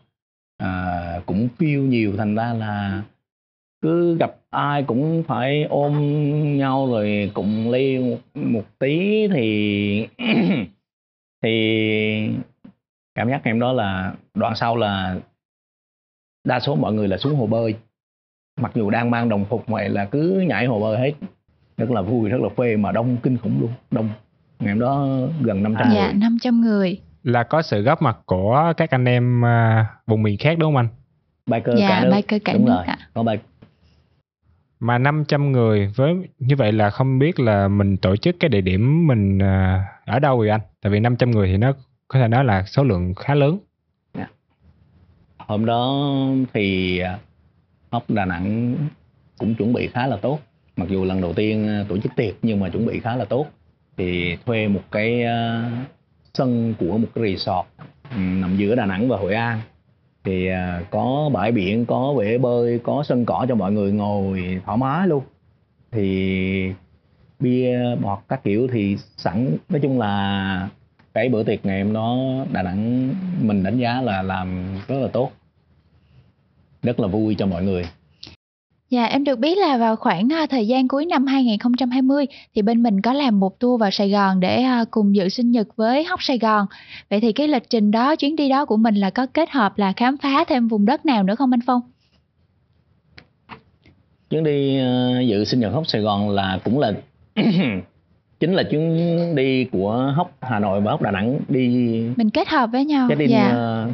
à, 0.61 1.21
cũng 1.27 1.49
phiêu 1.59 1.83
nhiều 1.83 2.17
thành 2.17 2.35
ra 2.35 2.53
là 2.53 3.03
cứ 3.83 4.17
gặp 4.17 4.37
ai 4.51 4.83
cũng 4.83 5.23
phải 5.27 5.65
ôm 5.65 5.93
nhau 6.59 6.87
rồi 6.91 7.31
cùng 7.35 7.71
ly 7.71 7.99
một, 7.99 8.19
một 8.35 8.65
tí 8.79 9.29
thì 9.29 10.09
thì 11.43 12.31
cảm 13.15 13.29
giác 13.31 13.45
em 13.45 13.61
đó 13.61 13.73
là 13.73 14.15
đoạn 14.35 14.57
sau 14.57 14.77
là 14.77 15.19
đa 16.45 16.61
số 16.61 16.75
mọi 16.75 16.93
người 16.93 17.09
là 17.09 17.19
xuống 17.19 17.37
hồ 17.37 17.47
bơi. 17.47 17.75
Mặc 18.61 18.73
dù 18.75 18.91
đang 18.91 19.11
mang 19.11 19.29
đồng 19.29 19.45
phục 19.45 19.67
vậy 19.67 19.89
là 19.89 20.05
cứ 20.05 20.45
nhảy 20.49 20.67
hồ 20.67 20.81
bơi 20.81 20.99
hết 20.99 21.13
rất 21.77 21.91
là 21.91 22.03
vui 22.03 22.29
rất 22.29 22.41
là 22.41 22.49
phê 22.57 22.77
mà 22.77 22.93
đông 22.93 23.17
kinh 23.23 23.39
khủng 23.39 23.61
luôn 23.61 23.71
đông. 23.91 24.09
Ngày 24.59 24.75
đó 24.75 25.07
gần 25.43 25.63
500 25.63 25.87
à, 25.87 25.89
người. 25.89 25.97
dạ 25.97 26.13
500 26.13 26.61
người 26.61 27.01
là 27.23 27.43
có 27.43 27.63
sự 27.63 27.83
góp 27.83 28.03
mặt 28.03 28.19
của 28.27 28.73
các 28.77 28.91
anh 28.91 29.05
em 29.05 29.43
uh, 29.43 29.87
vùng 30.07 30.23
miền 30.23 30.39
khác 30.39 30.59
đúng 30.59 30.75
không 30.75 30.77
anh 30.77 30.89
biker 31.47 31.79
dạ, 31.79 31.89
cả 31.89 32.05
nước 32.05 32.11
biker 32.17 32.43
cả 32.45 32.53
đúng 32.53 32.65
nước 32.65 32.75
rồi 32.77 32.85
ạ. 32.85 32.99
có 33.15 33.23
bike 33.23 33.43
mà 34.81 34.99
500 34.99 35.53
người 35.53 35.93
với 35.97 36.15
như 36.39 36.57
vậy 36.57 36.73
là 36.73 36.91
không 36.91 37.19
biết 37.19 37.41
là 37.41 37.69
mình 37.69 37.97
tổ 37.97 38.17
chức 38.17 38.37
cái 38.41 38.49
địa 38.49 38.61
điểm 38.61 39.07
mình 39.07 39.39
uh, 39.39 39.81
ở 40.07 40.19
đâu 40.19 40.39
vậy 40.39 40.49
anh 40.49 40.61
tại 40.83 40.93
vì 40.93 41.01
500 41.01 41.31
người 41.31 41.49
thì 41.49 41.57
nó 41.57 41.73
có 42.09 42.21
thể 42.21 42.29
nói 42.29 42.45
là 42.45 42.65
số 42.65 42.85
lượng 42.85 43.15
khá 43.15 43.35
lớn. 43.35 43.59
Dạ. 44.15 44.27
hôm 45.39 45.67
đó 45.67 46.11
thì 46.53 47.01
hóc 47.91 48.11
Đà 48.11 48.25
Nẵng 48.25 48.75
cũng 49.39 49.55
chuẩn 49.55 49.73
bị 49.73 49.89
khá 49.89 50.07
là 50.07 50.17
tốt 50.17 50.41
mặc 50.77 50.89
dù 50.89 51.05
lần 51.05 51.21
đầu 51.21 51.33
tiên 51.33 51.85
tổ 51.89 51.99
chức 51.99 52.13
tiệc 52.17 52.35
nhưng 52.43 52.61
mà 52.61 52.69
chuẩn 52.69 52.87
bị 52.87 53.01
khá 53.01 53.17
là 53.17 53.25
tốt 53.25 53.47
thì 53.97 54.37
thuê 54.47 54.69
một 54.69 54.83
cái 54.91 55.25
uh, 55.25 56.00
sân 56.35 56.75
của 56.79 56.99
một 56.99 57.09
cái 57.15 57.25
resort 57.25 57.67
ừ, 58.11 58.17
nằm 58.19 58.57
giữa 58.57 58.75
Đà 58.75 58.87
Nẵng 58.87 59.09
và 59.09 59.17
Hội 59.17 59.35
An. 59.35 59.61
Thì 60.25 60.47
à, 60.47 60.83
có 60.91 61.31
bãi 61.33 61.53
biển, 61.53 61.87
có 61.87 62.15
bể 62.19 62.39
bơi, 62.39 62.79
có 62.79 63.03
sân 63.03 63.25
cỏ 63.25 63.47
cho 63.49 63.55
mọi 63.55 63.73
người 63.73 63.93
ngồi 63.93 64.61
thoải 64.67 64.79
mái 64.79 65.09
luôn. 65.09 65.23
Thì 65.91 66.73
bia 67.41 67.97
bọt 68.03 68.19
các 68.29 68.45
kiểu 68.45 68.69
thì 68.73 68.97
sẵn, 69.17 69.57
nói 69.69 69.81
chung 69.81 69.99
là 69.99 70.69
cái 71.15 71.29
bữa 71.29 71.43
tiệc 71.43 71.67
ngày 71.67 71.83
hôm 71.83 71.93
đó 71.93 72.17
Đà 72.53 72.63
Nẵng 72.63 73.15
mình 73.41 73.63
đánh 73.63 73.79
giá 73.79 74.01
là 74.01 74.23
làm 74.23 74.65
rất 74.89 74.99
là 74.99 75.09
tốt, 75.09 75.33
rất 76.83 77.01
là 77.01 77.07
vui 77.07 77.35
cho 77.39 77.47
mọi 77.47 77.65
người. 77.65 77.85
Dạ, 78.91 79.05
em 79.05 79.25
được 79.25 79.39
biết 79.39 79.59
là 79.59 79.77
vào 79.79 79.97
khoảng 79.97 80.29
uh, 80.43 80.51
thời 80.51 80.67
gian 80.67 80.89
cuối 80.89 81.07
năm 81.07 81.27
2020 81.27 82.27
thì 82.55 82.63
bên 82.63 82.83
mình 82.83 83.01
có 83.03 83.13
làm 83.13 83.41
một 83.41 83.61
tour 83.61 83.81
vào 83.81 83.91
Sài 83.91 84.11
Gòn 84.11 84.41
để 84.41 84.65
uh, 84.83 84.91
cùng 84.91 85.15
dự 85.15 85.29
sinh 85.29 85.51
nhật 85.51 85.67
với 85.77 86.05
Hóc 86.05 86.23
Sài 86.23 86.39
Gòn. 86.39 86.67
Vậy 87.11 87.21
thì 87.21 87.33
cái 87.33 87.49
lịch 87.49 87.71
trình 87.71 87.91
đó, 87.91 88.17
chuyến 88.17 88.37
đi 88.37 88.49
đó 88.49 88.65
của 88.65 88.77
mình 88.77 88.95
là 88.95 89.11
có 89.11 89.27
kết 89.27 89.51
hợp 89.51 89.79
là 89.79 89.93
khám 89.93 90.17
phá 90.17 90.45
thêm 90.49 90.69
vùng 90.69 90.87
đất 90.87 91.07
nào 91.07 91.23
nữa 91.23 91.35
không 91.35 91.55
anh 91.55 91.61
Phong? 91.67 91.81
Chuyến 94.31 94.45
đi 94.45 94.79
uh, 94.81 95.29
dự 95.29 95.45
sinh 95.45 95.61
nhật 95.61 95.73
Hóc 95.73 95.87
Sài 95.87 96.03
Gòn 96.03 96.31
là 96.31 96.59
cũng 96.65 96.79
là 96.79 96.93
chính 98.41 98.55
là 98.55 98.63
chuyến 98.63 98.97
đi 99.35 99.65
của 99.65 100.13
hóc 100.17 100.37
Hà 100.41 100.59
Nội 100.59 100.81
và 100.81 100.91
hóc 100.91 101.03
Đà 101.03 101.11
Nẵng 101.11 101.41
đi 101.49 101.69
mình 102.17 102.31
kết 102.31 102.49
hợp 102.49 102.71
với 102.73 102.85
nhau 102.85 103.07
cái 103.09 103.17
đêm 103.17 103.29
dạ 103.29 103.49
ờ, 103.49 103.89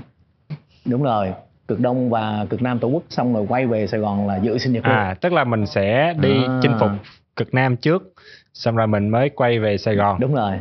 đúng 0.84 1.02
rồi 1.02 1.32
cực 1.68 1.80
đông 1.80 2.10
và 2.10 2.46
cực 2.50 2.62
nam 2.62 2.78
tổ 2.78 2.88
quốc 2.88 3.02
xong 3.10 3.34
rồi 3.34 3.46
quay 3.48 3.66
về 3.66 3.86
Sài 3.86 4.00
Gòn 4.00 4.26
là 4.26 4.36
dự 4.36 4.58
sinh 4.58 4.72
nhật 4.72 4.84
luôn. 4.86 4.94
à 4.94 5.14
tức 5.20 5.32
là 5.32 5.44
mình 5.44 5.66
sẽ 5.66 6.14
đi 6.20 6.42
À. 6.46 6.58
chinh 6.62 6.72
phục 6.80 6.90
cực 7.36 7.54
nam 7.54 7.76
trước 7.76 8.12
xong 8.54 8.76
rồi 8.76 8.86
mình 8.86 9.08
mới 9.08 9.28
quay 9.30 9.58
về 9.58 9.78
sài 9.78 9.94
gòn 9.94 10.20
đúng 10.20 10.34
rồi 10.34 10.58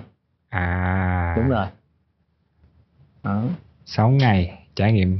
à 0.49 1.33
đúng 1.37 1.49
rồi 1.49 1.65
đó 3.23 3.43
6 3.85 4.09
ngày 4.09 4.59
trải 4.75 4.93
nghiệm 4.93 5.19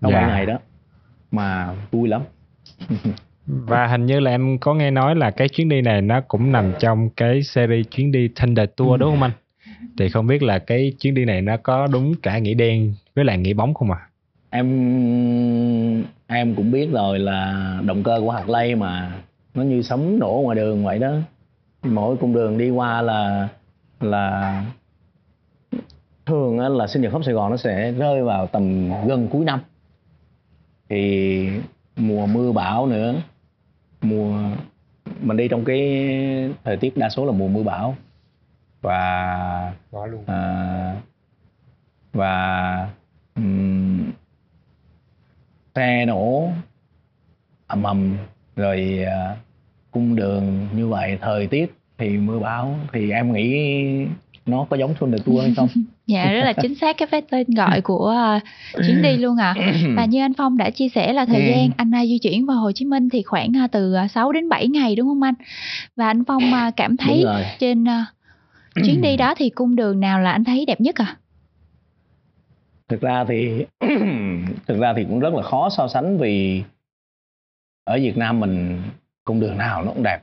đâu 0.00 0.12
Dạ. 0.12 0.26
ngày 0.26 0.46
đó 0.46 0.58
mà 1.30 1.74
vui 1.90 2.08
lắm 2.08 2.22
và 3.46 3.86
hình 3.86 4.06
như 4.06 4.20
là 4.20 4.30
em 4.30 4.58
có 4.58 4.74
nghe 4.74 4.90
nói 4.90 5.14
là 5.16 5.30
cái 5.30 5.48
chuyến 5.48 5.68
đi 5.68 5.80
này 5.80 6.02
nó 6.02 6.20
cũng 6.20 6.52
nằm 6.52 6.72
trong 6.78 7.10
cái 7.10 7.42
series 7.42 7.86
chuyến 7.90 8.12
đi 8.12 8.28
Thunder 8.36 8.68
Tour 8.76 8.90
Ừ. 8.90 8.96
đúng 9.00 9.10
không 9.10 9.22
anh? 9.22 9.32
Thì 9.98 10.08
không 10.08 10.26
biết 10.26 10.42
là 10.42 10.58
cái 10.58 10.92
chuyến 11.00 11.14
đi 11.14 11.24
này 11.24 11.42
nó 11.42 11.56
có 11.56 11.86
đúng 11.86 12.14
cả 12.22 12.38
nghĩa 12.38 12.54
đen 12.54 12.94
với 13.14 13.24
lại 13.24 13.38
nghĩa 13.38 13.54
bóng 13.54 13.74
không 13.74 13.90
à? 13.90 14.08
em 14.50 16.04
em 16.26 16.54
cũng 16.54 16.70
biết 16.70 16.88
rồi 16.92 17.18
là 17.18 17.80
động 17.84 18.02
cơ 18.02 18.20
của 18.20 18.30
hạt 18.30 18.48
lây 18.48 18.74
mà. 18.74 19.12
Nó 19.54 19.62
như 19.62 19.82
sấm 19.82 20.18
nổ 20.18 20.40
ngoài 20.44 20.56
đường 20.56 20.84
vậy 20.84 20.98
đó. 20.98 21.12
Mỗi 21.82 22.16
cung 22.16 22.34
đường 22.34 22.58
đi 22.58 22.70
qua 22.70 23.02
là 23.02 23.48
là 24.00 24.64
thường 26.26 26.58
á 26.58 26.68
là 26.68 26.86
sinh 26.86 27.02
nhật 27.02 27.12
khắp 27.12 27.24
Sài 27.24 27.34
Gòn 27.34 27.50
nó 27.50 27.56
sẽ 27.56 27.92
rơi 27.92 28.22
vào 28.22 28.46
tầm 28.46 28.90
gần 29.06 29.28
cuối 29.28 29.44
năm. 29.44 29.60
Thì 30.88 31.48
mùa 31.96 32.26
mưa 32.26 32.52
bão 32.52 32.86
nữa. 32.86 33.14
Mùa, 34.02 34.38
mình 35.20 35.36
đi 35.36 35.48
trong 35.48 35.64
cái 35.64 35.80
thời 36.64 36.76
tiết 36.76 36.96
đa 36.96 37.08
số 37.08 37.26
là 37.26 37.32
mùa 37.32 37.48
mưa 37.48 37.62
bão 37.62 37.96
và 38.82 39.72
Có 39.92 40.06
luôn. 40.06 40.24
à, 40.26 40.94
và 42.12 42.88
ừm, 43.34 44.10
xe 45.74 46.04
nổ 46.06 46.48
ầm 47.66 47.82
ầm 47.82 48.16
rồi 48.56 49.04
à, 49.06 49.36
cung 49.90 50.16
đường 50.16 50.68
như 50.76 50.88
vậy 50.88 51.18
thời 51.20 51.46
tiết 51.46 51.74
thì 51.98 52.08
mưa 52.18 52.38
bão 52.38 52.78
thì 52.92 53.10
em 53.10 53.32
nghĩ 53.32 53.56
nó 54.46 54.66
có 54.70 54.76
giống 54.76 54.94
Thunder 54.94 55.22
Tour 55.24 55.42
hay 55.42 55.52
không 55.56 55.68
dạ 56.06 56.30
rất 56.32 56.44
là 56.44 56.52
chính 56.52 56.74
xác 56.74 56.96
cái 56.98 57.22
tên 57.30 57.46
gọi 57.56 57.80
của 57.80 58.06
ờ, 58.06 58.40
chuyến 58.86 59.02
đi 59.02 59.16
luôn 59.18 59.36
ạ 59.36 59.54
và 59.96 60.04
như 60.04 60.20
anh 60.20 60.34
Phong 60.34 60.56
đã 60.56 60.70
chia 60.70 60.88
sẻ 60.88 61.12
là 61.12 61.24
thời 61.26 61.40
Ừ. 61.42 61.48
gian 61.48 61.70
anh 61.76 61.94
à, 61.94 62.06
di 62.06 62.18
chuyển 62.18 62.46
vào 62.46 62.56
Hồ 62.56 62.72
Chí 62.72 62.84
Minh 62.84 63.08
thì 63.08 63.22
khoảng 63.22 63.56
à, 63.56 63.66
từ 63.72 63.92
à, 63.94 64.08
6 64.08 64.32
đến 64.32 64.48
7 64.48 64.68
ngày 64.68 64.96
đúng 64.96 65.06
không 65.08 65.22
anh 65.22 65.34
và 65.96 66.06
anh 66.06 66.24
Phong 66.24 66.52
à, 66.54 66.70
cảm 66.76 66.96
thấy 66.96 67.24
trên 67.58 67.88
à, 67.88 68.06
chuyến 68.84 69.00
đi 69.02 69.16
đó 69.18 69.34
thì 69.36 69.50
cung 69.50 69.76
đường 69.76 70.00
nào 70.00 70.20
là 70.20 70.32
anh 70.32 70.44
thấy 70.44 70.64
đẹp 70.66 70.80
nhất 70.80 70.94
à 70.94 71.16
thực 72.88 73.00
ra 73.00 73.24
thì 73.24 73.66
thực 74.66 74.78
ra 74.78 74.94
thì 74.96 75.04
cũng 75.04 75.20
rất 75.20 75.34
là 75.34 75.42
khó 75.42 75.68
so 75.70 75.88
sánh 75.88 76.18
vì 76.18 76.62
ở 77.84 77.98
Việt 78.02 78.16
Nam 78.16 78.40
mình 78.40 78.82
cung 79.24 79.40
đường 79.40 79.58
nào 79.58 79.84
nó 79.84 79.92
cũng 79.92 80.02
đẹp. 80.02 80.22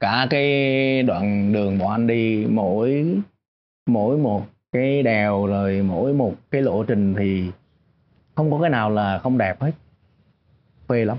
Cả 0.00 0.26
cái 0.30 1.02
đoạn 1.02 1.52
đường 1.52 1.78
bọn 1.78 1.90
anh 1.90 2.06
đi 2.06 2.46
mỗi 2.50 3.06
mỗi 3.86 4.18
một 4.18 4.46
cái 4.72 5.02
đèo 5.02 5.46
rồi 5.46 5.82
mỗi 5.82 6.12
một 6.12 6.34
cái 6.50 6.62
lộ 6.62 6.84
trình 6.84 7.14
thì 7.18 7.50
không 8.34 8.50
có 8.50 8.58
cái 8.60 8.70
nào 8.70 8.90
là 8.90 9.18
không 9.18 9.38
đẹp 9.38 9.60
hết. 9.60 9.72
Phê 10.88 11.04
lắm. 11.04 11.16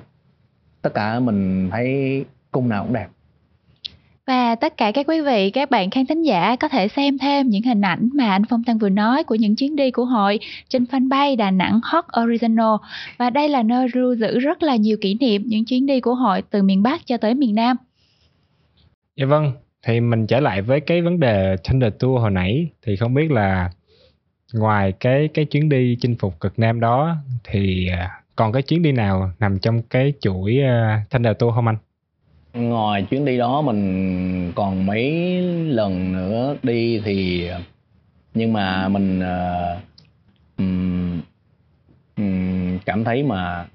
Tất 0.82 0.94
cả 0.94 1.20
mình 1.20 1.70
thấy 1.72 2.26
cung 2.52 2.70
nào 2.70 2.84
cũng 2.84 2.94
đẹp 2.94 3.08
và 4.28 4.56
tất 4.56 4.78
cả 4.78 4.92
các 4.92 5.08
quý 5.08 5.22
vị, 5.22 5.52
các 5.52 5.72
bạn 5.72 5.90
khán 5.90 6.06
thính 6.06 6.22
giả 6.22 6.56
có 6.56 6.68
thể 6.68 6.88
xem 6.88 7.18
thêm 7.18 7.50
những 7.50 7.64
hình 7.64 7.82
ảnh 7.82 8.10
mà 8.14 8.32
anh 8.32 8.44
Phong 8.50 8.64
Tăng 8.64 8.78
vừa 8.78 8.90
nói 8.90 9.24
của 9.24 9.36
những 9.36 9.56
chuyến 9.56 9.76
đi 9.76 9.92
của 9.92 10.06
hội 10.06 10.40
trên 10.70 10.84
fanpage 10.84 11.38
Đà 11.38 11.52
Nẵng 11.52 11.80
Hot 11.84 12.06
Original. 12.24 12.76
Và 13.18 13.30
đây 13.30 13.50
là 13.50 13.64
nơi 13.64 13.88
lưu 13.94 14.16
giữ 14.16 14.40
rất 14.40 14.64
là 14.64 14.76
nhiều 14.76 14.98
kỷ 15.02 15.18
niệm 15.20 15.44
những 15.46 15.66
chuyến 15.66 15.86
đi 15.86 16.02
của 16.02 16.16
hội 16.16 16.42
từ 16.50 16.64
miền 16.64 16.84
Bắc 16.84 17.02
cho 17.06 17.18
tới 17.18 17.34
miền 17.34 17.56
Nam. 17.56 17.78
Dạ 19.16 19.26
vâng, 19.26 19.52
thì 19.88 20.00
mình 20.00 20.28
trở 20.28 20.40
lại 20.40 20.62
với 20.62 20.80
cái 20.80 21.02
vấn 21.02 21.20
đề 21.20 21.56
Thunder 21.64 21.94
Tour 22.00 22.22
hồi 22.22 22.32
nãy 22.32 22.68
thì 22.86 22.96
không 22.96 23.14
biết 23.14 23.32
là 23.32 23.70
ngoài 24.54 24.94
cái 25.00 25.30
cái 25.34 25.46
chuyến 25.46 25.70
đi 25.70 25.98
chinh 26.02 26.16
phục 26.20 26.40
cực 26.40 26.60
Nam 26.60 26.80
đó 26.80 27.16
thì 27.44 27.88
à, 27.88 28.10
còn 28.36 28.52
cái 28.52 28.62
chuyến 28.62 28.82
đi 28.82 28.92
nào 28.92 29.32
nằm 29.40 29.60
trong 29.60 29.82
cái 29.82 30.14
chuỗi 30.22 30.62
à, 30.62 31.06
Thunder 31.10 31.38
Tour 31.40 31.56
không 31.56 31.68
anh? 31.68 31.78
Ngoài 32.54 33.04
chuyến 33.10 33.26
đi 33.26 33.38
đó 33.38 33.62
mình 33.62 34.52
còn 34.56 34.86
mấy 34.86 35.42
lần 35.68 36.14
nữa 36.14 36.56
đi 36.64 37.02
thì 37.06 37.50
nhưng 38.34 38.54
mà 38.54 38.88
mình 38.88 39.20
ờ, 39.20 39.78
ừm, 40.58 41.22
ừm, 42.16 42.80
cảm 42.86 43.04
thấy 43.04 43.24
mà 43.24 43.66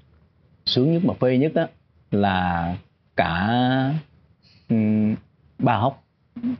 sướng 0.65 0.93
nhất 0.93 1.01
mà 1.05 1.13
phê 1.19 1.37
nhất 1.37 1.51
á 1.55 1.67
là 2.11 2.75
cả 3.15 3.49
ừm, 4.69 5.15
ba 5.59 5.75
hốc 5.75 6.03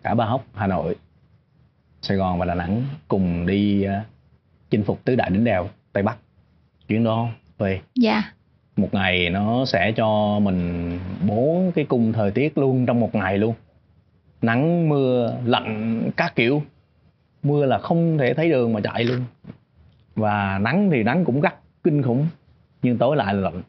cả 0.04 0.14
ba 0.14 0.26
hốc 0.26 0.46
Hà 0.54 0.68
Nội 0.68 0.96
Sài 2.02 2.18
Gòn 2.18 2.40
và 2.40 2.46
Đà 2.46 2.56
Nẵng 2.56 2.84
cùng 3.08 3.46
đi 3.46 3.84
ờ, 3.84 4.02
chinh 4.70 4.84
phục 4.84 5.06
tứ 5.06 5.16
đại 5.16 5.30
đỉnh 5.30 5.44
đèo 5.44 5.70
Tây 5.94 6.04
Bắc. 6.04 6.18
Chuyến 6.88 7.04
đó 7.04 7.28
về 7.58 7.82
Dạ, 7.96 8.24
một 8.78 8.94
ngày 8.94 9.30
nó 9.30 9.66
sẽ 9.66 9.92
cho 9.96 10.40
mình 10.40 10.92
bốn 11.28 11.72
cái 11.72 11.86
cung 11.86 12.14
thời 12.14 12.32
tiết 12.32 12.58
luôn 12.58 12.86
trong 12.86 13.00
một 13.00 13.16
ngày 13.16 13.38
luôn. 13.38 13.54
Nắng, 14.42 14.90
mưa, 14.90 15.38
lạnh, 15.46 16.02
các 16.18 16.36
kiểu. 16.36 16.62
Mưa 17.44 17.66
là 17.66 17.78
không 17.78 18.18
thể 18.18 18.34
thấy 18.34 18.50
đường 18.50 18.74
mà 18.74 18.82
chạy 18.82 19.04
luôn. 19.04 19.24
Và 20.16 20.60
nắng 20.60 20.90
thì 20.92 21.04
nắng 21.04 21.26
cũng 21.26 21.42
gắt, 21.42 21.56
kinh 21.84 22.04
khủng. 22.04 22.28
Nhưng 22.82 22.98
tối 22.98 23.16
lại 23.16 23.34
là 23.34 23.42
lạnh. 23.42 23.64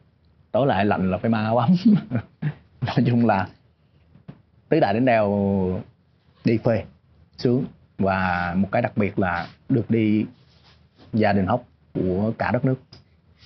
Tối 0.51 0.67
lại 0.67 0.85
lạnh 0.85 1.11
là 1.11 1.17
phải 1.17 1.29
mang 1.29 1.45
áo 1.45 1.57
ấm 1.57 1.75
nói 2.81 2.95
chung 3.05 3.25
là 3.25 3.47
tứ 4.69 4.79
đại 4.79 4.93
đến 4.93 5.05
đèo 5.05 5.81
đi 6.45 6.57
phê, 6.57 6.83
sướng. 7.37 7.63
Và 7.97 8.53
một 8.57 8.67
cái 8.71 8.81
đặc 8.81 8.97
biệt 8.97 9.19
là 9.19 9.47
được 9.69 9.89
đi 9.89 10.25
gia 11.13 11.33
đình 11.33 11.45
hóc 11.45 11.63
của 11.93 12.31
cả 12.37 12.51
đất 12.51 12.65
nước 12.65 12.75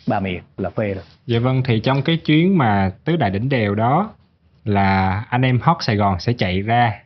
ba 0.07 0.19
miền 0.19 0.41
là 0.57 0.69
phê 0.69 0.93
rồi 0.93 1.03
Dạ 1.25 1.39
vâng, 1.39 1.61
thì 1.65 1.79
trong 1.79 2.01
cái 2.01 2.17
chuyến 2.17 2.57
mà 2.57 2.91
tứ 3.05 3.15
đại 3.15 3.29
đỉnh 3.29 3.49
đèo 3.49 3.75
đó 3.75 4.13
là 4.65 5.19
anh 5.29 5.41
em 5.41 5.59
Hot 5.61 5.77
Sài 5.79 5.95
Gòn 5.95 6.19
sẽ 6.19 6.33
chạy 6.33 6.61
ra 6.61 7.03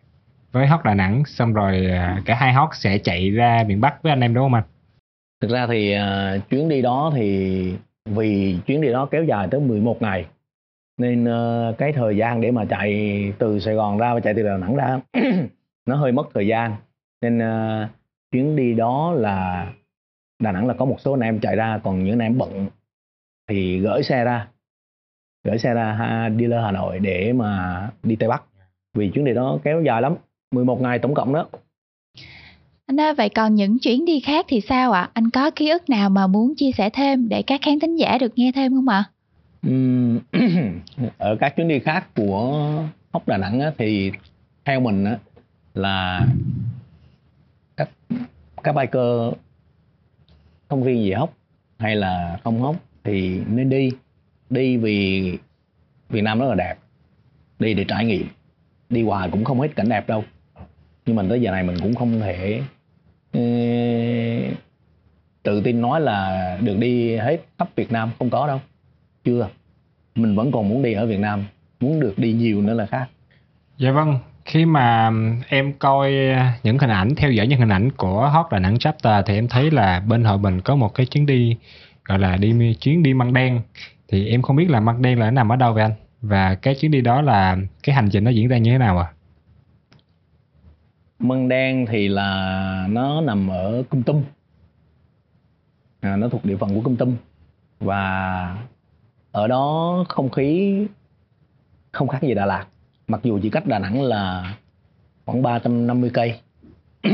với 0.51 0.67
Hot 0.67 0.83
Đà 0.83 0.93
Nẵng 0.93 1.23
xong 1.25 1.53
rồi 1.53 1.85
à, 1.91 2.21
cả 2.25 2.35
hai 2.35 2.53
Hot 2.53 2.69
sẽ 2.73 2.97
chạy 2.97 3.29
ra 3.29 3.63
miền 3.67 3.81
Bắc 3.81 4.03
với 4.03 4.11
anh 4.11 4.21
em 4.21 4.33
đúng 4.33 4.43
không 4.43 4.53
anh? 4.53 4.63
Thực 5.41 5.51
ra 5.51 5.67
thì 5.67 5.91
à, 5.91 6.37
chuyến 6.49 6.69
đi 6.69 6.81
đó 6.81 7.11
thì 7.15 7.73
vì 8.05 8.57
chuyến 8.65 8.81
đi 8.81 8.91
đó 8.91 9.05
kéo 9.11 9.23
dài 9.23 9.47
tới 9.51 9.59
11 9.59 10.01
ngày 10.01 10.25
nên 10.97 11.25
ờ, 11.25 11.73
cái 11.77 11.91
thời 11.91 12.17
gian 12.17 12.41
để 12.41 12.51
mà 12.51 12.65
chạy 12.65 13.33
từ 13.37 13.59
Sài 13.59 13.75
Gòn 13.75 13.97
ra 13.97 14.13
và 14.13 14.19
chạy 14.19 14.33
từ 14.33 14.43
Đà 14.43 14.57
Nẵng 14.57 14.75
ra 14.75 14.99
nó 15.85 15.95
hơi 15.95 16.11
mất 16.11 16.27
thời 16.33 16.47
gian 16.47 16.75
nên 17.21 17.39
ờ, 17.39 17.87
chuyến 18.31 18.55
đi 18.55 18.73
đó 18.73 19.13
là 19.17 19.67
Đà 20.39 20.51
Nẵng 20.51 20.67
là 20.67 20.73
có 20.73 20.85
một 20.85 20.97
số 20.99 21.13
anh 21.13 21.19
em 21.19 21.39
chạy 21.39 21.55
ra 21.55 21.79
còn 21.83 22.03
những 22.03 22.13
anh 22.13 22.19
em 22.19 22.37
bận 22.37 22.67
thì 23.47 23.79
gửi 23.79 24.03
xe 24.03 24.23
ra 24.23 24.47
gửi 25.43 25.57
xe 25.57 25.73
ra 25.73 25.93
ha, 25.93 26.29
dealer 26.39 26.63
Hà 26.63 26.71
Nội 26.71 26.99
để 26.99 27.33
mà 27.33 27.81
đi 28.03 28.15
Tây 28.15 28.29
Bắc 28.29 28.43
vì 28.93 29.09
chuyến 29.09 29.25
đi 29.25 29.33
đó 29.33 29.59
kéo 29.63 29.81
dài 29.81 30.01
lắm 30.01 30.15
11 30.51 30.81
ngày 30.81 30.99
tổng 30.99 31.13
cộng 31.13 31.33
đó 31.33 31.47
anh 32.87 32.99
ơi 32.99 33.13
vậy 33.13 33.29
còn 33.29 33.55
những 33.55 33.79
chuyến 33.79 34.05
đi 34.05 34.19
khác 34.19 34.45
thì 34.49 34.61
sao 34.61 34.91
ạ? 34.91 35.09
Anh 35.13 35.29
có 35.29 35.51
ký 35.51 35.69
ức 35.69 35.89
nào 35.89 36.09
mà 36.09 36.27
muốn 36.27 36.53
chia 36.55 36.71
sẻ 36.77 36.89
thêm 36.89 37.29
để 37.29 37.41
các 37.41 37.61
khán 37.63 37.79
thính 37.79 37.95
giả 37.95 38.17
được 38.17 38.33
nghe 38.35 38.51
thêm 38.55 38.73
không 38.73 38.89
ạ? 38.89 39.03
Ừm, 39.61 40.19
ở 41.17 41.35
các 41.39 41.55
chuyến 41.55 41.67
đi 41.67 41.79
khác 41.79 42.07
của 42.15 42.83
Hóc 43.13 43.27
Đà 43.27 43.37
Nẵng 43.37 43.59
á, 43.59 43.71
thì 43.77 44.11
theo 44.65 44.79
mình 44.79 45.03
á, 45.03 45.17
là 45.73 46.27
các 47.77 47.89
các 48.63 48.75
biker 48.75 49.33
không 50.69 50.83
riêng 50.83 51.03
gì 51.03 51.11
Hóc 51.11 51.33
hay 51.79 51.95
là 51.95 52.39
không 52.43 52.61
Hóc 52.61 52.75
thì 53.07 53.41
nên 53.47 53.69
đi 53.69 53.91
đi 54.49 54.77
vì 54.77 55.31
Việt 56.09 56.21
Nam 56.21 56.39
rất 56.39 56.45
là 56.49 56.55
đẹp 56.55 56.75
đi 57.59 57.73
để 57.73 57.85
trải 57.87 58.05
nghiệm. 58.05 58.27
Đi 58.89 59.03
hoài 59.03 59.29
cũng 59.29 59.43
không 59.43 59.59
hết 59.59 59.75
cảnh 59.75 59.89
đẹp 59.89 60.07
đâu. 60.07 60.23
Nhưng 61.05 61.15
mình 61.15 61.29
tới 61.29 61.41
giờ 61.41 61.51
này 61.51 61.63
mình 61.63 61.75
cũng 61.81 61.95
không 61.95 62.19
thể 62.19 62.61
uh, 63.37 64.57
tự 65.43 65.61
tin 65.61 65.81
nói 65.81 66.01
là 66.01 66.57
được 66.61 66.77
đi 66.79 67.15
hết 67.15 67.37
khắp 67.57 67.69
Việt 67.75 67.91
Nam. 67.91 68.11
Không 68.19 68.29
có 68.29 68.47
đâu. 68.47 68.61
Chưa. 69.23 69.49
Mình 70.15 70.35
vẫn 70.35 70.51
còn 70.51 70.69
muốn 70.69 70.83
đi 70.83 70.93
ở 70.93 71.05
Việt 71.05 71.19
Nam. 71.19 71.43
Muốn 71.79 71.99
được 71.99 72.13
đi 72.17 72.33
nhiều 72.33 72.61
nữa 72.61 72.73
là 72.73 72.85
khác. 72.85 73.07
Dạ 73.77 73.91
vâng, 73.91 74.19
khi 74.45 74.65
mà 74.65 75.11
em 75.47 75.73
coi 75.73 76.13
những 76.63 76.77
hình 76.77 76.89
ảnh, 76.89 77.15
theo 77.15 77.31
dõi 77.31 77.47
những 77.47 77.59
hình 77.59 77.69
ảnh 77.69 77.91
của 77.91 78.29
Hot 78.29 78.45
Đà 78.51 78.59
Nẵng 78.59 78.79
Chapter 78.79 79.25
thì 79.25 79.35
em 79.35 79.47
thấy 79.47 79.71
là 79.71 79.99
bên 79.99 80.23
hội 80.23 80.37
mình 80.37 80.61
có 80.61 80.75
một 80.75 80.93
cái 80.93 81.05
chuyến 81.05 81.25
đi 81.25 81.57
gọi 82.07 82.19
là 82.19 82.37
đi 82.37 82.73
chuyến 82.73 83.03
đi 83.03 83.13
măng 83.13 83.33
đen. 83.33 83.61
Thì 84.07 84.27
em 84.27 84.41
không 84.41 84.55
biết 84.55 84.69
là 84.69 84.79
măng 84.79 85.01
đen 85.01 85.19
là 85.19 85.25
nó 85.25 85.31
nằm 85.31 85.51
ở 85.51 85.55
đâu 85.55 85.73
vậy 85.73 85.83
anh? 85.83 85.93
và 86.21 86.55
cái 86.55 86.75
chuyến 86.75 86.91
đi 86.91 87.01
đó 87.01 87.21
là 87.21 87.57
cái 87.83 87.95
hành 87.95 88.09
trình 88.11 88.23
nó 88.23 88.31
diễn 88.31 88.47
ra 88.47 88.57
như 88.57 88.71
thế 88.71 88.77
nào 88.77 88.97
à? 88.99 89.13
Măng 91.19 91.49
Đen 91.49 91.85
thì 91.89 92.07
là 92.07 92.87
nó 92.89 93.21
nằm 93.21 93.47
ở 93.47 93.83
Cung 93.89 94.03
Tum. 94.03 94.23
À, 95.99 96.15
nó 96.15 96.29
thuộc 96.29 96.45
địa 96.45 96.55
phận 96.55 96.75
của 96.75 96.81
Cung 96.81 96.95
Tum. 96.95 97.15
Và 97.79 98.57
ở 99.31 99.47
đó 99.47 100.05
không 100.09 100.29
khí 100.29 100.81
không 101.91 102.07
khác 102.07 102.21
gì 102.21 102.33
Đà 102.33 102.45
Lạt. 102.45 102.65
Mặc 103.07 103.19
dù 103.23 103.39
chỉ 103.43 103.49
cách 103.49 103.65
Đà 103.65 103.79
Nẵng 103.79 104.01
là 104.01 104.55
khoảng 105.25 105.41
350 105.41 106.11
cây. 106.13 106.39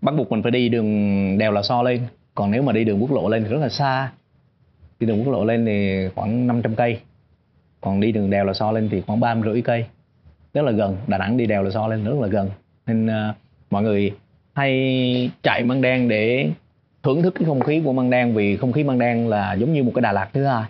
Bắt 0.00 0.14
buộc 0.16 0.32
mình 0.32 0.42
phải 0.42 0.50
đi 0.50 0.68
đường 0.68 1.38
đèo 1.38 1.52
Lò 1.52 1.62
So 1.62 1.82
lên 1.82 2.06
còn 2.36 2.50
nếu 2.50 2.62
mà 2.62 2.72
đi 2.72 2.84
đường 2.84 3.02
quốc 3.02 3.12
lộ 3.12 3.28
lên 3.28 3.44
thì 3.44 3.50
rất 3.50 3.58
là 3.58 3.68
xa. 3.68 4.12
Đi 5.00 5.06
đường 5.06 5.24
quốc 5.24 5.32
lộ 5.32 5.44
lên 5.44 5.66
thì 5.66 6.08
khoảng 6.14 6.46
500 6.46 6.74
cây. 6.74 7.00
Còn 7.80 8.00
đi 8.00 8.12
đường 8.12 8.30
đèo 8.30 8.44
Lò 8.44 8.52
So 8.52 8.72
lên 8.72 8.88
thì 8.88 9.00
khoảng 9.00 9.20
ba 9.20 9.36
rưỡi 9.44 9.62
cây. 9.62 9.86
Rất 10.54 10.62
là 10.62 10.72
gần. 10.72 10.96
Đà 11.06 11.18
Nẵng 11.18 11.36
đi 11.36 11.46
đèo 11.46 11.62
Lò 11.62 11.70
So 11.70 11.88
lên 11.88 12.04
rất 12.04 12.14
là 12.20 12.28
gần. 12.28 12.50
Nên 12.86 13.06
uh, 13.06 13.36
mọi 13.70 13.82
người 13.82 14.12
hay 14.52 15.30
chạy 15.42 15.64
măng 15.64 15.82
đen 15.82 16.08
để 16.08 16.50
thưởng 17.02 17.22
thức 17.22 17.34
cái 17.38 17.44
không 17.46 17.60
khí 17.60 17.82
của 17.84 17.92
măng 17.92 18.10
đen 18.10 18.34
vì 18.34 18.56
không 18.56 18.72
khí 18.72 18.84
măng 18.84 18.98
đen 18.98 19.28
là 19.28 19.54
giống 19.54 19.72
như 19.72 19.82
một 19.82 19.92
cái 19.94 20.02
Đà 20.02 20.12
Lạt 20.12 20.28
thứ 20.32 20.44
hai. 20.44 20.64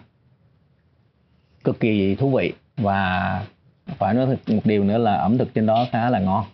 Cực 1.64 1.80
kỳ 1.80 2.14
thú 2.14 2.30
vị. 2.30 2.52
Và 2.76 3.42
phải 3.86 4.14
nói 4.14 4.26
thật 4.26 4.54
một 4.54 4.62
điều 4.64 4.84
nữa 4.84 4.98
là 4.98 5.16
ẩm 5.16 5.38
thực 5.38 5.54
trên 5.54 5.66
đó 5.66 5.86
khá 5.92 6.10
là 6.10 6.20
ngon. 6.20 6.44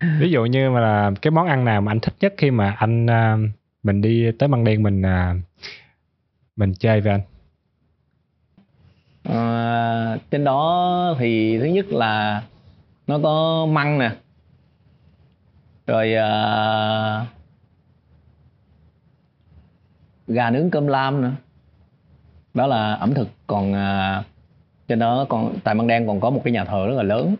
Ví 0.20 0.30
dụ 0.30 0.44
như 0.44 0.70
mà 0.70 0.80
là 0.80 1.10
cái 1.22 1.30
món 1.30 1.46
ăn 1.46 1.64
nào 1.64 1.80
mà 1.80 1.92
anh 1.92 2.00
thích 2.00 2.14
nhất 2.20 2.34
khi 2.36 2.50
mà 2.50 2.76
anh 2.78 3.06
uh, 3.06 3.50
mình 3.82 4.00
đi 4.00 4.32
tới 4.38 4.48
măng 4.48 4.64
đen 4.64 4.82
mình 4.82 5.02
à, 5.02 5.34
mình 6.56 6.74
chơi 6.74 7.00
với 7.00 7.12
anh. 7.12 7.20
À, 9.22 10.16
trên 10.30 10.44
đó 10.44 11.14
thì 11.18 11.58
thứ 11.58 11.64
nhất 11.64 11.86
là 11.88 12.42
nó 13.06 13.18
có 13.22 13.66
măng 13.66 13.98
nè. 13.98 14.10
Rồi 15.86 16.14
à, 16.14 17.26
gà 20.26 20.50
nướng 20.50 20.70
cơm 20.70 20.86
lam 20.86 21.20
nữa. 21.20 21.32
Đó 22.54 22.66
là 22.66 22.94
ẩm 22.94 23.14
thực. 23.14 23.28
Còn 23.46 23.72
à, 23.74 24.24
trên 24.88 24.98
đó 24.98 25.26
còn 25.28 25.58
tại 25.64 25.74
măng 25.74 25.86
đen 25.86 26.06
còn 26.06 26.20
có 26.20 26.30
một 26.30 26.40
cái 26.44 26.52
nhà 26.52 26.64
thờ 26.64 26.86
rất 26.86 26.94
là 26.94 27.02
lớn. 27.02 27.36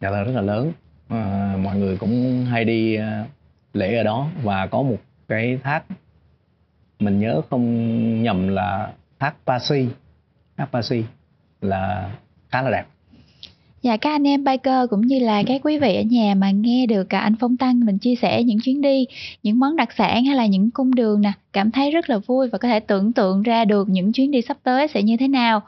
Nhà 0.00 0.10
thờ 0.10 0.24
rất 0.24 0.32
là 0.32 0.40
lớn. 0.40 0.72
À, 1.08 1.56
mọi 1.62 1.76
người 1.76 1.96
cũng 1.96 2.44
hay 2.50 2.64
đi 2.64 2.94
à, 2.94 3.26
lễ 3.72 3.96
ở 3.96 4.02
đó. 4.02 4.28
Và 4.42 4.66
có 4.66 4.82
một 4.82 4.98
cái 5.28 5.58
thác 5.62 5.82
mình 7.00 7.18
nhớ 7.18 7.40
không 7.50 8.22
nhầm 8.22 8.48
là 8.48 8.92
thác 9.18 9.34
Pasi. 9.46 9.86
Thác 10.56 10.66
Pasi 10.72 11.02
là 11.60 12.10
khá 12.48 12.62
là 12.62 12.70
đẹp. 12.70 12.84
Dạ 13.82 13.96
các 13.96 14.10
anh 14.10 14.26
em 14.26 14.44
biker 14.44 14.90
cũng 14.90 15.00
như 15.00 15.18
là 15.18 15.42
các 15.46 15.60
quý 15.64 15.78
vị 15.78 15.96
ở 15.96 16.02
nhà 16.02 16.34
mà 16.34 16.50
nghe 16.50 16.86
được 16.86 17.04
cả 17.04 17.18
anh 17.20 17.34
Phong 17.40 17.56
Tăng 17.56 17.80
mình 17.80 17.98
chia 17.98 18.14
sẻ 18.14 18.42
những 18.42 18.60
chuyến 18.60 18.80
đi, 18.80 19.06
những 19.42 19.58
món 19.58 19.76
đặc 19.76 19.88
sản 19.92 20.24
hay 20.24 20.36
là 20.36 20.46
những 20.46 20.70
cung 20.70 20.94
đường 20.94 21.20
nè, 21.20 21.32
cảm 21.52 21.70
thấy 21.70 21.90
rất 21.90 22.10
là 22.10 22.18
vui 22.18 22.48
và 22.48 22.58
có 22.58 22.68
thể 22.68 22.80
tưởng 22.80 23.12
tượng 23.12 23.42
ra 23.42 23.64
được 23.64 23.88
những 23.88 24.12
chuyến 24.12 24.30
đi 24.30 24.42
sắp 24.42 24.56
tới 24.62 24.88
sẽ 24.88 25.02
như 25.02 25.16
thế 25.16 25.28
nào. 25.28 25.62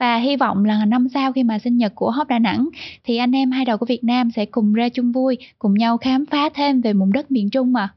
Và 0.00 0.16
hy 0.16 0.36
vọng 0.36 0.64
là 0.64 0.84
năm 0.84 1.08
sau 1.08 1.32
khi 1.32 1.42
mà 1.42 1.58
sinh 1.58 1.76
nhật 1.76 1.92
của 1.94 2.10
Hop 2.10 2.28
Đà 2.28 2.38
Nẵng 2.38 2.68
thì 3.04 3.16
anh 3.16 3.32
em 3.32 3.50
hai 3.50 3.64
đầu 3.64 3.78
của 3.78 3.86
Việt 3.86 4.04
Nam 4.04 4.30
sẽ 4.30 4.46
cùng 4.46 4.72
ra 4.72 4.88
chung 4.88 5.12
vui, 5.12 5.38
cùng 5.58 5.74
nhau 5.74 5.98
khám 5.98 6.26
phá 6.26 6.48
thêm 6.54 6.80
về 6.80 6.92
vùng 6.92 7.12
đất 7.12 7.30
miền 7.30 7.50
Trung 7.50 7.72
mà. 7.72 7.88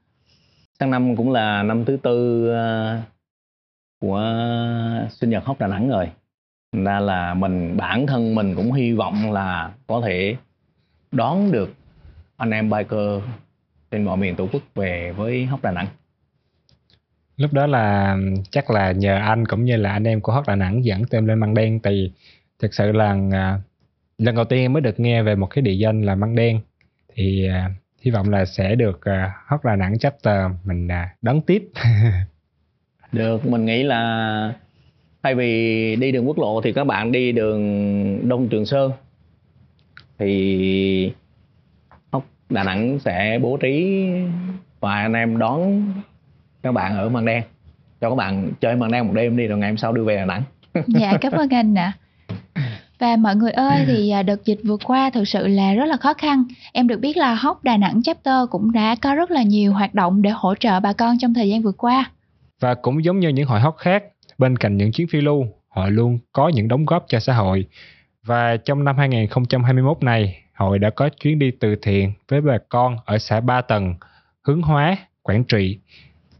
Sang 0.79 0.91
năm 0.91 1.15
cũng 1.15 1.31
là 1.31 1.63
năm 1.63 1.85
thứ 1.85 1.97
tư 2.03 2.47
ờ, 2.49 2.97
của 4.01 4.21
sinh 5.11 5.29
nhật 5.29 5.45
Hop 5.45 5.59
Đà 5.59 5.67
Nẵng 5.67 5.89
rồi 5.89 6.09
ra 6.71 6.99
là 6.99 7.33
mình 7.33 7.77
bản 7.77 8.07
thân 8.07 8.35
mình 8.35 8.55
cũng 8.55 8.71
hy 8.71 8.93
vọng 8.93 9.31
là 9.31 9.71
có 9.87 10.01
thể 10.05 10.35
đón 11.11 11.51
được 11.51 11.73
anh 12.37 12.51
em 12.51 12.69
biker 12.69 13.21
trên 13.91 14.03
mọi 14.03 14.17
miền 14.17 14.35
tổ 14.35 14.47
quốc 14.51 14.61
về 14.75 15.13
với 15.17 15.45
Hóc 15.45 15.61
Đà 15.61 15.71
Nẵng 15.71 15.87
lúc 17.37 17.53
đó 17.53 17.67
là 17.67 18.17
chắc 18.51 18.69
là 18.69 18.91
nhờ 18.91 19.15
anh 19.15 19.45
cũng 19.45 19.65
như 19.65 19.75
là 19.75 19.91
anh 19.91 20.03
em 20.03 20.21
của 20.21 20.31
Hóc 20.31 20.47
Đà 20.47 20.55
Nẵng 20.55 20.85
dẫn 20.85 21.05
tên 21.09 21.27
lên 21.27 21.39
măng 21.39 21.53
đen. 21.53 21.79
Thì 21.83 22.11
thực 22.59 22.73
sự 22.73 22.91
là 22.91 23.17
à, 23.31 23.59
lần 24.17 24.35
đầu 24.35 24.45
tiên 24.45 24.59
em 24.59 24.73
mới 24.73 24.81
được 24.81 24.99
nghe 24.99 25.23
về 25.23 25.35
một 25.35 25.47
cái 25.47 25.61
địa 25.61 25.73
danh 25.73 26.01
là 26.01 26.15
măng 26.15 26.35
đen. 26.35 26.59
Thì 27.15 27.49
uh, 27.49 27.71
hy 28.01 28.11
vọng 28.11 28.29
là 28.29 28.45
sẽ 28.45 28.75
được 28.75 29.05
à, 29.05 29.25
uh, 29.25 29.49
Hóc 29.49 29.65
Đà 29.65 29.75
Nẵng 29.75 29.99
chapter 29.99 30.51
mình 30.63 30.87
uh, 30.87 31.21
đón 31.21 31.41
tiếp. 31.41 31.63
Được 33.11 33.45
mình 33.45 33.65
nghĩ 33.65 33.83
là 33.83 34.53
thay 35.23 35.35
vì 35.35 35.95
đi 35.95 36.11
đường 36.11 36.27
quốc 36.27 36.37
lộ 36.37 36.61
thì 36.61 36.73
các 36.73 36.83
bạn 36.83 37.11
đi 37.11 37.31
đường 37.31 38.29
Đông 38.29 38.49
Trường 38.49 38.65
Sơn. 38.65 38.91
Thì 40.19 41.13
Đà 42.49 42.63
Nẵng 42.63 42.99
sẽ 42.99 43.39
bố 43.41 43.57
trí 43.57 44.07
vài 44.79 45.01
anh 45.03 45.13
em 45.13 45.37
đón 45.37 45.83
các 46.67 46.71
bạn 46.71 46.97
ở 46.97 47.09
Măng 47.09 47.25
Đen. 47.25 47.43
Cho 48.01 48.09
các 48.09 48.15
bạn 48.15 48.51
chơi 48.61 48.75
Măng 48.75 48.91
Đen 48.91 49.07
một 49.07 49.13
đêm 49.13 49.37
đi 49.37 49.47
rồi 49.47 49.57
ngày 49.57 49.69
hôm 49.69 49.77
sau 49.77 49.93
đưa 49.93 50.03
về 50.03 50.15
Đà 50.15 50.25
Nẵng. 50.25 50.43
Dạ 50.87 51.17
cảm 51.21 51.33
ơn 51.33 51.49
anh 51.49 51.77
ạ. 51.77 51.93
Và 52.99 53.15
mọi 53.15 53.35
người 53.35 53.51
ơi 53.51 53.83
thì 53.87 54.09
à, 54.09 54.23
đợt 54.23 54.45
dịch 54.45 54.59
vừa 54.63 54.77
qua 54.83 55.09
thực 55.09 55.27
sự 55.27 55.47
là 55.47 55.73
rất 55.73 55.85
là 55.85 55.97
khó 55.97 56.13
khăn. 56.13 56.43
Em 56.73 56.87
được 56.87 56.99
biết 56.99 57.17
là 57.17 57.33
hóc 57.33 57.63
Đà 57.63 57.77
Nẵng 57.77 58.03
chapter 58.03 58.49
cũng 58.49 58.71
đã 58.71 58.95
có 59.01 59.15
rất 59.15 59.31
là 59.31 59.43
nhiều 59.43 59.73
hoạt 59.73 59.93
động 59.93 60.21
để 60.21 60.29
hỗ 60.29 60.55
trợ 60.55 60.79
bà 60.79 60.93
con 60.93 61.17
trong 61.19 61.33
thời 61.33 61.49
gian 61.49 61.61
vừa 61.61 61.71
qua. 61.71 62.11
Và 62.59 62.73
cũng 62.73 63.03
giống 63.03 63.19
như 63.19 63.29
những 63.29 63.47
hội 63.47 63.59
hóc 63.59 63.77
khác 63.77 64.03
bên 64.37 64.57
cạnh 64.57 64.77
những 64.77 64.91
chuyến 64.91 65.07
phiêu 65.07 65.21
lưu, 65.21 65.45
họ 65.69 65.89
luôn 65.89 66.19
có 66.31 66.49
những 66.49 66.67
đóng 66.67 66.85
góp 66.85 67.05
cho 67.07 67.19
xã 67.19 67.33
hội. 67.33 67.65
Và 68.23 68.57
trong 68.57 68.83
năm 68.83 68.97
2021 68.97 70.03
này, 70.03 70.41
hội 70.55 70.79
đã 70.79 70.89
có 70.89 71.09
chuyến 71.09 71.39
đi 71.39 71.51
từ 71.51 71.75
thiện 71.81 72.13
với 72.27 72.41
bà 72.41 72.57
con 72.69 72.97
ở 73.05 73.17
xã 73.17 73.39
Ba 73.39 73.61
Tầng, 73.61 73.95
Hướng 74.43 74.61
Hóa, 74.61 74.97
Quảng 75.21 75.43
Trị. 75.43 75.79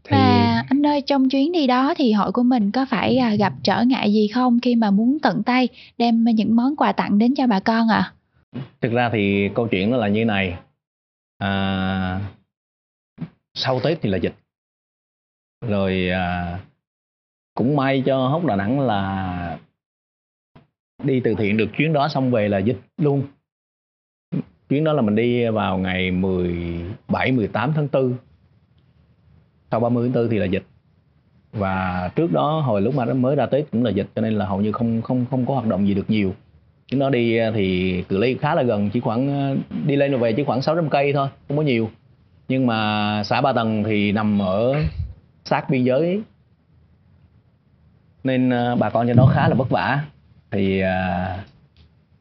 Thì... 0.08 0.16
Và 0.16 0.64
anh 0.68 0.86
ơi, 0.86 1.02
trong 1.06 1.28
chuyến 1.28 1.52
đi 1.52 1.66
đó 1.66 1.94
thì 1.96 2.12
hội 2.12 2.32
của 2.32 2.42
mình 2.42 2.70
có 2.70 2.86
phải 2.90 3.16
à, 3.16 3.34
gặp 3.34 3.52
trở 3.62 3.82
ngại 3.82 4.12
gì 4.12 4.28
không 4.28 4.58
khi 4.62 4.74
mà 4.74 4.90
muốn 4.90 5.18
tận 5.22 5.42
tay 5.42 5.68
đem 5.98 6.24
những 6.24 6.56
món 6.56 6.76
quà 6.76 6.92
tặng 6.92 7.18
đến 7.18 7.34
cho 7.34 7.46
bà 7.46 7.60
con 7.60 7.88
ạ? 7.88 8.12
À? 8.52 8.62
Thực 8.80 8.92
ra 8.92 9.10
thì 9.12 9.50
câu 9.54 9.68
chuyện 9.68 9.90
nó 9.90 9.96
là 9.96 10.08
như 10.08 10.24
này. 10.24 10.58
À, 11.38 12.20
sau 13.54 13.80
Tết 13.80 13.98
thì 14.02 14.08
là 14.08 14.18
dịch. 14.18 14.34
Rồi 15.66 16.10
à, 16.10 16.58
cũng 17.54 17.76
may 17.76 18.02
cho 18.06 18.28
hóc 18.28 18.44
đà 18.44 18.56
nẵng 18.56 18.80
là 18.80 19.58
đi 21.04 21.20
từ 21.24 21.34
thiện 21.38 21.56
được 21.56 21.68
chuyến 21.76 21.92
đó 21.92 22.08
xong 22.08 22.30
về 22.30 22.48
là 22.48 22.58
dịch 22.58 22.78
luôn 22.96 23.22
chuyến 24.68 24.84
đó 24.84 24.92
là 24.92 25.02
mình 25.02 25.14
đi 25.14 25.48
vào 25.48 25.78
ngày 25.78 26.10
17 26.10 27.32
18 27.32 27.72
tháng 27.76 27.88
4 27.92 28.16
sau 29.70 29.80
30 29.80 30.10
tháng 30.14 30.22
4 30.22 30.30
thì 30.30 30.38
là 30.38 30.44
dịch. 30.44 30.64
Và 31.52 32.10
trước 32.16 32.32
đó 32.32 32.60
hồi 32.60 32.80
lúc 32.80 32.94
mà 32.94 33.04
nó 33.04 33.14
mới 33.14 33.36
ra 33.36 33.46
Tết 33.46 33.70
cũng 33.72 33.84
là 33.84 33.90
dịch 33.90 34.06
cho 34.14 34.22
nên 34.22 34.34
là 34.34 34.46
hầu 34.46 34.60
như 34.60 34.72
không 34.72 35.02
không 35.02 35.24
không 35.30 35.46
có 35.46 35.54
hoạt 35.54 35.66
động 35.66 35.88
gì 35.88 35.94
được 35.94 36.10
nhiều. 36.10 36.34
Chúng 36.86 37.00
nó 37.00 37.10
đi 37.10 37.36
à, 37.36 37.50
thì 37.54 38.02
cự 38.08 38.18
ly 38.18 38.36
khá 38.40 38.54
là 38.54 38.62
gần 38.62 38.90
chỉ 38.90 39.00
khoảng 39.00 39.28
à, 39.28 39.54
đi 39.86 39.96
lên 39.96 40.10
rồi 40.10 40.20
về 40.20 40.32
chỉ 40.32 40.44
khoảng 40.44 40.62
600 40.62 40.90
cây 40.90 41.12
thôi 41.12 41.28
không 41.48 41.56
có 41.56 41.62
nhiều. 41.62 41.90
Nhưng 42.48 42.66
mà 42.66 43.22
xã 43.24 43.40
Ba 43.40 43.52
Tầng 43.52 43.84
thì 43.84 44.12
nằm 44.12 44.38
ở 44.38 44.74
sát 45.44 45.70
biên 45.70 45.84
giới. 45.84 46.22
Nên 48.24 48.50
à, 48.50 48.74
bà 48.74 48.90
con 48.90 49.06
trên 49.06 49.16
đó 49.16 49.30
khá 49.34 49.48
là 49.48 49.54
vất 49.54 49.70
vả. 49.70 50.04
Thì 50.50 50.82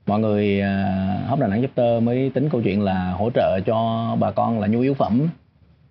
mọi 0.07 0.19
người 0.19 0.61
uh, 0.61 1.29
hóc 1.29 1.39
đà 1.39 1.47
nẵng 1.47 1.61
chapter 1.61 2.03
mới 2.03 2.31
tính 2.33 2.49
câu 2.49 2.61
chuyện 2.61 2.81
là 2.81 3.11
hỗ 3.11 3.29
trợ 3.29 3.59
cho 3.65 4.07
bà 4.19 4.31
con 4.31 4.59
là 4.59 4.67
nhu 4.67 4.79
yếu 4.79 4.93
phẩm 4.93 5.27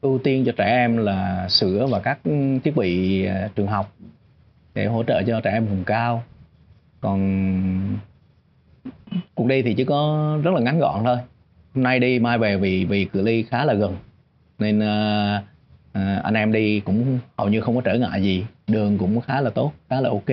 ưu 0.06 0.18
tiên 0.18 0.44
cho 0.46 0.52
trẻ 0.56 0.64
em 0.64 0.96
là 0.96 1.48
sữa 1.48 1.86
và 1.90 2.00
các 2.00 2.18
thiết 2.64 2.76
bị 2.76 3.24
ờ, 3.24 3.48
trường 3.54 3.66
học 3.66 3.92
để 4.74 4.86
hỗ 4.86 5.04
trợ 5.04 5.22
cho 5.26 5.40
trẻ 5.40 5.50
em 5.50 5.66
vùng 5.66 5.84
cao. 5.84 6.22
Còn 7.00 7.98
cuộc 9.34 9.46
đi 9.46 9.62
thì 9.62 9.74
chỉ 9.74 9.84
có 9.84 10.38
rất 10.42 10.54
là 10.54 10.60
ngắn 10.60 10.78
gọn 10.78 11.04
thôi. 11.04 11.16
Hôm 11.74 11.84
nay 11.84 11.98
đi 11.98 12.18
mai 12.18 12.38
về 12.38 12.56
vì 12.56 12.84
vì 12.84 13.04
cự 13.04 13.22
ly 13.22 13.42
khá 13.42 13.64
là 13.64 13.74
gần. 13.74 13.96
Nên 14.58 14.78
uh, 14.78 15.42
uh, 15.98 16.22
anh 16.24 16.34
em 16.34 16.52
đi 16.52 16.80
cũng 16.80 17.18
hầu 17.38 17.48
như 17.48 17.60
không 17.60 17.74
có 17.74 17.80
trở 17.80 17.94
ngại 17.98 18.22
gì. 18.22 18.46
Đường 18.66 18.98
cũng 18.98 19.20
khá 19.20 19.40
là 19.40 19.50
tốt 19.50 19.72
khá 19.90 20.00
là 20.00 20.10
ok. 20.10 20.28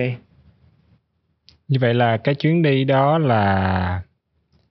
Như 1.68 1.78
vậy 1.80 1.94
là 1.94 2.16
cái 2.16 2.34
chuyến 2.34 2.62
đi 2.62 2.84
đó 2.84 3.18
là 3.18 4.02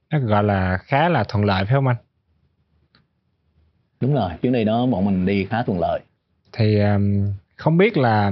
nó 0.09 0.19
gọi 0.19 0.43
là 0.43 0.77
khá 0.77 1.09
là 1.09 1.23
thuận 1.23 1.45
lợi 1.45 1.65
phải 1.65 1.73
không 1.73 1.87
anh? 1.87 1.97
Đúng 4.03 4.13
rồi 4.13 4.31
chuyến 4.41 4.53
đi 4.53 4.63
đó 4.63 4.85
bọn 4.85 5.05
mình 5.05 5.25
đi 5.25 5.45
khá 5.45 5.63
thuận 5.63 5.79
lợi. 5.79 5.99
Thì 6.51 6.79
um, 6.79 7.33
không 7.55 7.77
biết 7.77 7.97
là 7.97 8.31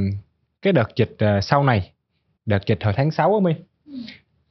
cái 0.62 0.74
đợt 0.74 0.96
dịch 0.96 1.18
uh, 1.38 1.44
sau 1.44 1.64
này 1.64 1.92
đợt 2.46 2.66
dịch 2.68 2.84
hồi 2.84 2.94
tháng 2.98 3.12
6 3.12 3.34
á 3.34 3.40
mi 3.44 3.52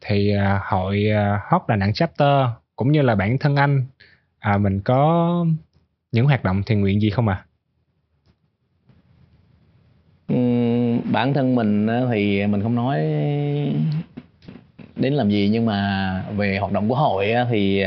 thì 0.01 0.33
uh, 0.37 0.62
hội 0.64 1.07
uh, 1.11 1.41
hot 1.51 1.62
đà 1.68 1.77
nẵng 1.77 1.93
chapter 1.93 2.47
cũng 2.77 2.93
như 2.93 3.03
là 3.03 3.14
bản 3.14 3.39
thân 3.39 3.57
anh 3.57 3.87
uh, 4.55 4.61
mình 4.61 4.81
có 4.81 5.47
những 6.12 6.27
hoạt 6.27 6.45
động 6.45 6.62
thiện 6.66 6.81
nguyện 6.81 7.01
gì 7.01 7.11
không 7.11 7.29
à 7.29 7.45
bản 11.12 11.35
thân 11.35 11.55
mình 11.55 11.89
thì 12.11 12.47
mình 12.47 12.62
không 12.62 12.75
nói 12.75 12.99
đến 14.97 15.14
làm 15.14 15.31
gì 15.31 15.49
nhưng 15.53 15.66
mà 15.66 16.25
về 16.37 16.59
hoạt 16.59 16.73
động 16.73 16.89
của 16.89 16.95
hội 16.95 17.35
thì 17.51 17.85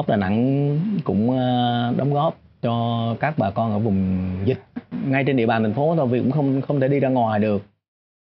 ốc 0.00 0.08
đà 0.08 0.16
nẵng 0.16 0.78
cũng 1.04 1.38
ờ, 1.38 1.94
đóng 1.96 2.14
góp 2.14 2.36
cho 2.62 2.74
các 3.20 3.38
bà 3.38 3.50
con 3.50 3.72
ở 3.72 3.78
vùng 3.78 4.30
dịch. 4.44 4.58
Ngay 5.06 5.24
trên 5.26 5.36
địa 5.36 5.46
bàn 5.46 5.62
thành 5.62 5.74
phố 5.74 5.96
thôi, 5.96 6.06
vì 6.06 6.20
cũng 6.20 6.30
không 6.30 6.60
không 6.60 6.80
thể 6.80 6.88
đi 6.88 7.00
ra 7.00 7.08
ngoài 7.08 7.40
được. 7.40 7.62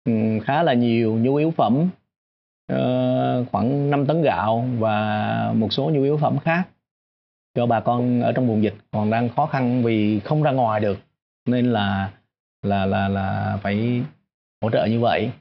Ừ, 0.05 0.11
khá 0.43 0.63
là 0.63 0.73
nhiều 0.73 1.13
nhu 1.15 1.35
yếu 1.35 1.51
phẩm 1.51 1.89
ờ, 2.67 3.45
khoảng 3.51 3.89
5 3.89 4.05
tấn 4.05 4.21
gạo 4.21 4.65
và 4.79 5.53
một 5.55 5.73
số 5.73 5.89
nhu 5.89 6.03
yếu 6.03 6.17
phẩm 6.17 6.39
khác 6.39 6.67
cho 7.55 7.65
bà 7.65 7.79
con 7.79 8.21
ở 8.21 8.31
trong 8.31 8.47
vùng 8.47 8.63
dịch 8.63 8.75
còn 8.91 9.09
đang 9.09 9.29
khó 9.29 9.45
khăn 9.45 9.83
vì 9.83 10.19
không 10.19 10.43
ra 10.43 10.51
ngoài 10.51 10.79
được. 10.79 10.99
Nên 11.45 11.65
là 11.65 12.11
là 12.63 12.85
là 12.85 13.07
là 13.07 13.57
phải 13.61 14.01
hỗ 14.61 14.69
trợ 14.69 14.85
như 14.85 14.99
vậy. 14.99 15.31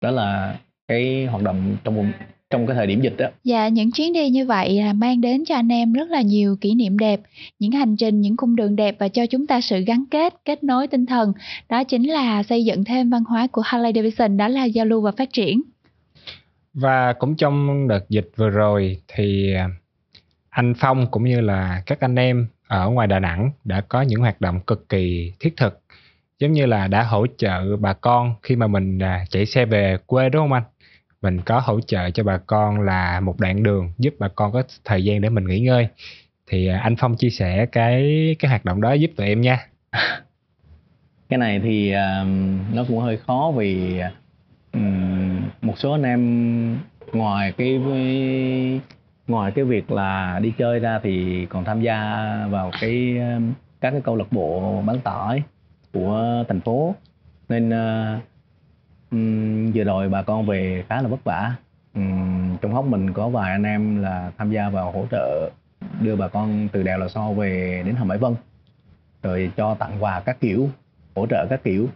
Đó 0.00 0.10
là 0.10 0.58
cái 0.88 1.26
hoạt 1.26 1.42
động 1.42 1.76
trong 1.84 1.94
vùng 1.96 2.12
trong 2.52 2.66
cái 2.66 2.76
thời 2.76 2.86
điểm 2.86 3.00
dịch 3.00 3.14
đó. 3.18 3.26
Dạ, 3.44 3.68
những 3.68 3.92
chuyến 3.92 4.12
đi 4.12 4.30
như 4.30 4.46
vậy 4.46 4.82
là 4.82 4.92
mang 4.92 5.20
đến 5.20 5.44
cho 5.44 5.54
anh 5.54 5.68
em 5.68 5.92
rất 5.92 6.10
là 6.10 6.20
nhiều 6.20 6.56
kỷ 6.60 6.74
niệm 6.74 6.98
đẹp, 6.98 7.20
những 7.58 7.72
hành 7.72 7.96
trình, 7.96 8.20
những 8.20 8.36
cung 8.36 8.56
đường 8.56 8.76
đẹp 8.76 8.96
và 8.98 9.08
cho 9.08 9.26
chúng 9.26 9.46
ta 9.46 9.60
sự 9.60 9.80
gắn 9.80 10.04
kết, 10.10 10.34
kết 10.44 10.64
nối 10.64 10.86
tinh 10.86 11.06
thần. 11.06 11.32
Đó 11.68 11.84
chính 11.84 12.10
là 12.10 12.42
xây 12.42 12.64
dựng 12.64 12.84
thêm 12.84 13.10
văn 13.10 13.24
hóa 13.24 13.46
của 13.52 13.62
Harley 13.64 13.92
Davidson, 13.94 14.36
đó 14.36 14.48
là 14.48 14.64
giao 14.64 14.86
lưu 14.86 15.00
và 15.00 15.12
phát 15.12 15.32
triển. 15.32 15.62
Và 16.74 17.12
cũng 17.12 17.36
trong 17.36 17.88
đợt 17.88 18.08
dịch 18.08 18.30
vừa 18.36 18.48
rồi 18.48 18.96
thì 19.08 19.54
à, 19.54 19.68
anh 20.50 20.74
Phong 20.78 21.06
cũng 21.10 21.24
như 21.24 21.40
là 21.40 21.82
các 21.86 22.00
anh 22.00 22.16
em 22.16 22.46
ở 22.68 22.90
ngoài 22.90 23.06
Đà 23.06 23.18
Nẵng 23.18 23.50
đã 23.64 23.80
có 23.80 24.02
những 24.02 24.20
hoạt 24.20 24.40
động 24.40 24.60
cực 24.60 24.88
kỳ 24.88 25.32
thiết 25.40 25.56
thực 25.56 25.80
giống 26.38 26.52
như 26.52 26.66
là 26.66 26.88
đã 26.88 27.02
hỗ 27.02 27.26
trợ 27.36 27.76
bà 27.76 27.92
con 27.92 28.34
khi 28.42 28.56
mà 28.56 28.66
mình 28.66 28.98
à, 28.98 29.24
chạy 29.30 29.46
xe 29.46 29.64
về 29.64 29.96
quê 30.06 30.28
đúng 30.28 30.42
không 30.42 30.52
anh? 30.52 30.62
Mình 31.22 31.40
có 31.40 31.60
hỗ 31.60 31.80
trợ 31.80 32.10
cho 32.10 32.24
bà 32.24 32.38
con 32.38 32.80
là 32.80 33.20
một 33.20 33.40
đoạn 33.40 33.62
đường 33.62 33.92
giúp 33.98 34.14
bà 34.18 34.28
con 34.28 34.52
có 34.52 34.62
thời 34.84 35.04
gian 35.04 35.20
để 35.20 35.28
mình 35.28 35.46
nghỉ 35.46 35.60
ngơi. 35.60 35.88
Thì 36.46 36.66
à, 36.66 36.78
anh 36.78 36.96
Phong 36.96 37.16
chia 37.16 37.30
sẻ 37.30 37.66
cái 37.66 38.36
cái 38.38 38.48
hoạt 38.48 38.64
động 38.64 38.80
đó 38.80 38.92
giúp 38.92 39.10
tụi 39.16 39.26
em 39.26 39.40
nha. 39.40 39.66
Cái 41.28 41.38
này 41.38 41.60
thì 41.60 41.92
um, 41.92 42.58
nó 42.74 42.84
cũng 42.88 42.98
hơi 42.98 43.16
khó 43.16 43.52
vì 43.56 44.00
um, 44.72 45.40
một 45.62 45.78
số 45.78 45.92
anh 45.92 46.02
em 46.02 46.78
ngoài 47.12 47.52
cái 47.52 47.80
ngoài 49.28 49.52
cái 49.54 49.64
việc 49.64 49.90
là 49.90 50.38
đi 50.42 50.52
chơi 50.58 50.78
ra 50.78 51.00
thì 51.02 51.46
còn 51.46 51.64
tham 51.64 51.80
gia 51.80 51.96
vào 52.50 52.70
cái 52.80 53.16
các 53.80 53.90
cái 53.90 54.00
câu 54.00 54.16
lạc 54.16 54.32
bộ 54.32 54.82
bán 54.86 55.00
tỏi 55.04 55.42
của 55.92 56.44
thành 56.48 56.60
phố 56.60 56.94
nên 57.48 57.68
uh, 57.68 58.22
vừa 59.74 59.84
rồi 59.84 60.08
bà 60.08 60.22
con 60.22 60.46
về 60.46 60.84
khá 60.88 61.02
là 61.02 61.08
vất 61.08 61.24
vả. 61.24 61.54
Trong 62.60 62.72
hốc 62.72 62.84
mình 62.84 63.12
có 63.12 63.28
vài 63.28 63.52
anh 63.52 63.62
em 63.62 64.02
là 64.02 64.32
tham 64.38 64.50
gia 64.50 64.68
vào 64.68 64.92
hỗ 64.92 65.06
trợ 65.10 65.50
đưa 66.00 66.16
bà 66.16 66.28
con 66.28 66.68
từ 66.72 66.82
đèo 66.82 66.98
lò 66.98 67.08
xo 67.08 67.32
về 67.32 67.82
đến 67.86 67.94
hầm 67.94 68.08
hải 68.08 68.18
vân 68.18 68.34
rồi 69.22 69.50
cho 69.56 69.74
tặng 69.74 69.96
quà 70.00 70.20
các 70.20 70.40
kiểu 70.40 70.68
hỗ 71.16 71.26
trợ 71.26 71.46
các 71.50 71.64
kiểu. 71.64 71.88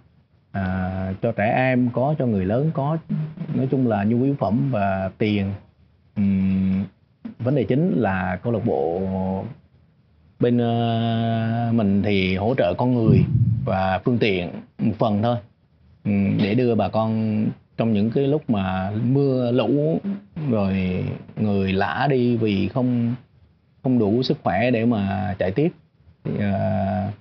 À, 0.52 1.12
cho 1.22 1.32
trẻ 1.32 1.52
em 1.56 1.90
có 1.92 2.14
cho 2.18 2.26
người 2.26 2.44
lớn 2.44 2.70
có 2.74 2.96
nói 3.54 3.68
chung 3.70 3.88
là 3.88 4.04
nhu 4.04 4.22
yếu 4.22 4.34
phẩm 4.38 4.70
và 4.70 5.10
tiền. 5.18 5.52
Uhm, 6.20 6.84
vấn 7.38 7.54
đề 7.54 7.64
chính 7.64 7.92
là 7.96 8.38
câu 8.42 8.52
lạc 8.52 8.64
bộ 8.64 9.02
bên 10.40 10.56
uh, 10.56 11.74
mình 11.74 12.02
thì 12.02 12.36
hỗ 12.36 12.54
trợ 12.58 12.74
con 12.78 12.94
người 12.94 13.24
và 13.64 14.00
phương 14.04 14.18
tiện 14.18 14.50
một 14.78 14.94
phần 14.98 15.22
thôi. 15.22 15.36
Ừ, 16.06 16.12
để 16.42 16.54
đưa 16.54 16.74
bà 16.74 16.88
con 16.88 17.46
trong 17.76 17.92
những 17.92 18.10
cái 18.10 18.26
lúc 18.26 18.50
mà 18.50 18.92
mưa 19.04 19.52
lũ 19.52 20.00
rồi 20.50 21.04
người 21.36 21.72
lã 21.72 22.06
đi 22.10 22.36
vì 22.36 22.68
không 22.68 23.14
không 23.82 23.98
đủ 23.98 24.22
sức 24.22 24.38
khỏe 24.42 24.70
để 24.70 24.84
mà 24.84 25.34
chạy 25.38 25.50
tiếp. 25.50 25.72
Thì, 26.24 26.30
uh, 26.34 27.14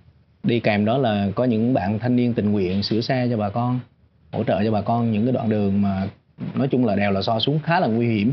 đi 0.44 0.60
kèm 0.60 0.86
đó 0.86 0.98
là 0.98 1.28
có 1.36 1.44
những 1.44 1.74
bạn 1.74 2.00
thanh 2.00 2.16
niên 2.16 2.34
tình 2.34 2.52
nguyện 2.52 2.84
sửa 2.84 3.02
xe 3.02 3.28
cho 3.30 3.38
bà 3.38 3.50
con 3.50 3.80
hỗ 4.32 4.44
trợ 4.44 4.64
cho 4.64 4.72
bà 4.72 4.82
con 4.82 5.12
những 5.12 5.26
cái 5.26 5.34
đoạn 5.34 5.50
đường 5.50 5.82
mà 5.82 6.08
nói 6.56 6.68
chung 6.68 6.86
là 6.86 6.96
đèo 6.96 7.12
là 7.12 7.22
so 7.22 7.40
xuống 7.40 7.60
khá 7.64 7.80
là 7.80 7.88
nguy 7.88 8.08
hiểm. 8.08 8.32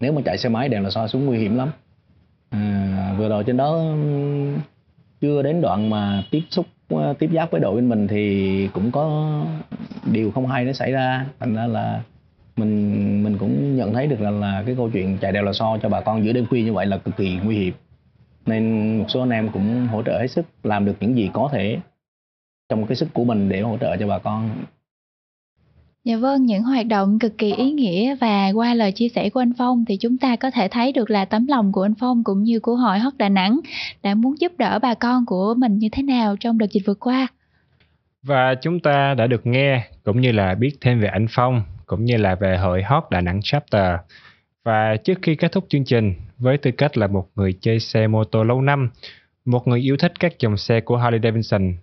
Nếu 0.00 0.12
mà 0.12 0.22
chạy 0.24 0.38
xe 0.38 0.48
máy 0.48 0.68
đèo 0.68 0.82
là 0.82 0.90
so 0.90 1.06
xuống 1.06 1.26
nguy 1.26 1.38
hiểm 1.38 1.56
lắm. 1.56 1.70
À, 2.50 3.14
vừa 3.18 3.28
rồi 3.28 3.44
trên 3.44 3.56
đó 3.56 3.72
ừ, 3.72 4.54
chưa 5.20 5.42
đến 5.42 5.60
đoạn 5.60 5.90
mà 5.90 6.24
tiếp 6.30 6.42
xúc 6.50 6.66
Ờ, 6.90 7.14
tiếp 7.18 7.30
giáp 7.34 7.50
với 7.50 7.60
đội 7.60 7.74
bên 7.76 7.88
mình 7.88 8.08
thì 8.08 8.68
cũng 8.72 8.90
có 8.90 9.34
điều 10.12 10.30
không 10.30 10.46
hay 10.46 10.64
nó 10.64 10.72
xảy 10.72 10.92
ra. 10.92 11.26
Thành 11.40 11.54
ra 11.54 11.66
là 11.66 12.02
mình 12.56 13.24
mình 13.24 13.38
cũng 13.38 13.76
nhận 13.76 13.92
thấy 13.92 14.06
được 14.06 14.20
là 14.20 14.30
là 14.30 14.62
cái 14.66 14.74
câu 14.76 14.90
chuyện 14.90 15.18
chạy 15.20 15.32
đèo 15.32 15.42
lò 15.42 15.52
xo 15.52 15.78
cho 15.82 15.88
bà 15.88 16.00
con 16.00 16.24
giữa 16.24 16.32
đêm 16.32 16.46
khuya 16.46 16.62
như 16.62 16.72
vậy 16.72 16.86
là 16.86 16.96
cực 16.96 17.16
kỳ 17.16 17.38
nguy 17.44 17.56
hiểm. 17.56 17.74
Nên 18.46 18.96
một 18.98 19.04
số 19.08 19.20
anh 19.20 19.30
em 19.30 19.48
cũng 19.52 19.86
hỗ 19.86 20.02
trợ 20.02 20.18
hết 20.18 20.26
sức, 20.26 20.46
làm 20.62 20.84
được 20.84 20.94
những 21.00 21.16
gì 21.16 21.30
có 21.32 21.48
thể 21.52 21.78
trong 22.68 22.86
cái 22.86 22.96
sức 22.96 23.08
của 23.12 23.24
mình 23.24 23.48
để 23.48 23.60
hỗ 23.60 23.78
trợ 23.78 23.96
cho 23.96 24.06
bà 24.06 24.18
con. 24.18 24.50
Dạ 26.04 26.16
vâng, 26.16 26.46
những 26.46 26.62
hoạt 26.62 26.86
động 26.86 27.18
cực 27.18 27.38
kỳ 27.38 27.52
ý 27.52 27.72
nghĩa 27.72 28.14
và 28.20 28.50
qua 28.54 28.74
lời 28.74 28.92
chia 28.92 29.08
sẻ 29.08 29.30
của 29.30 29.40
anh 29.40 29.52
Phong 29.58 29.84
thì 29.84 29.96
chúng 29.96 30.18
ta 30.18 30.36
có 30.36 30.50
thể 30.50 30.68
thấy 30.68 30.92
được 30.92 31.10
là 31.10 31.24
tấm 31.24 31.46
lòng 31.46 31.72
của 31.72 31.82
anh 31.82 31.94
Phong 32.00 32.24
cũng 32.24 32.42
như 32.42 32.60
của 32.60 32.76
hội 32.76 32.98
Hót 32.98 33.12
Đà 33.16 33.28
Nẵng 33.28 33.60
đã 34.02 34.14
muốn 34.14 34.40
giúp 34.40 34.52
đỡ 34.58 34.78
bà 34.82 34.94
con 34.94 35.26
của 35.26 35.54
mình 35.54 35.78
như 35.78 35.88
thế 35.92 36.02
nào 36.02 36.36
trong 36.40 36.58
đợt 36.58 36.70
dịch 36.70 36.82
vừa 36.86 36.94
qua. 36.94 37.26
Và 38.22 38.54
chúng 38.54 38.80
ta 38.80 39.14
đã 39.14 39.26
được 39.26 39.46
nghe 39.46 39.84
cũng 40.04 40.20
như 40.20 40.32
là 40.32 40.54
biết 40.54 40.70
thêm 40.80 41.00
về 41.00 41.08
anh 41.08 41.26
Phong 41.30 41.62
cũng 41.86 42.04
như 42.04 42.16
là 42.16 42.34
về 42.34 42.56
hội 42.56 42.82
Hót 42.82 43.04
Đà 43.10 43.20
Nẵng 43.20 43.40
Chapter. 43.42 43.94
Và 44.64 44.96
trước 45.04 45.18
khi 45.22 45.34
kết 45.34 45.52
thúc 45.52 45.64
chương 45.68 45.84
trình, 45.84 46.14
với 46.38 46.58
tư 46.58 46.70
cách 46.70 46.98
là 46.98 47.06
một 47.06 47.28
người 47.34 47.54
chơi 47.60 47.80
xe 47.80 48.06
mô 48.06 48.24
tô 48.24 48.44
lâu 48.44 48.60
năm, 48.60 48.90
một 49.44 49.68
người 49.68 49.80
yêu 49.80 49.96
thích 49.96 50.12
các 50.20 50.38
dòng 50.38 50.56
xe 50.56 50.80
của 50.80 50.96
Harley 50.96 51.20
Davidson 51.22 51.74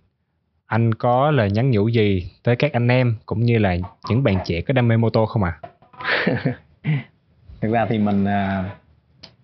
anh 0.68 0.94
có 0.94 1.32
lời 1.32 1.52
nhắn 1.52 1.72
nhủ 1.72 1.88
gì 1.88 2.32
tới 2.44 2.56
các 2.56 2.74
anh 2.74 2.88
em 2.88 3.16
cũng 3.26 3.40
như 3.40 3.58
là 3.58 3.76
những 4.10 4.24
bạn 4.24 4.38
trẻ 4.46 4.62
có 4.62 4.74
đam 4.74 4.88
mê 4.88 4.98
mô 4.98 5.10
tô 5.10 5.26
không 5.26 5.44
ạ? 5.44 5.60
À? 5.92 6.54
Thực 7.62 7.72
ra 7.72 7.86
thì 7.90 7.98
mình 7.98 8.26
à, 8.26 8.70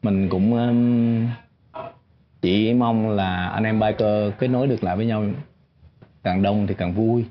mình 0.01 0.29
cũng 0.29 0.57
chỉ 2.41 2.73
mong 2.73 3.09
là 3.09 3.47
anh 3.47 3.63
em 3.63 3.79
biker 3.79 4.33
kết 4.39 4.47
nối 4.47 4.67
được 4.67 4.83
lại 4.83 4.95
với 4.95 5.05
nhau 5.05 5.23
càng 6.23 6.41
đông 6.41 6.67
thì 6.67 6.73
càng 6.77 6.93
vui 6.93 7.25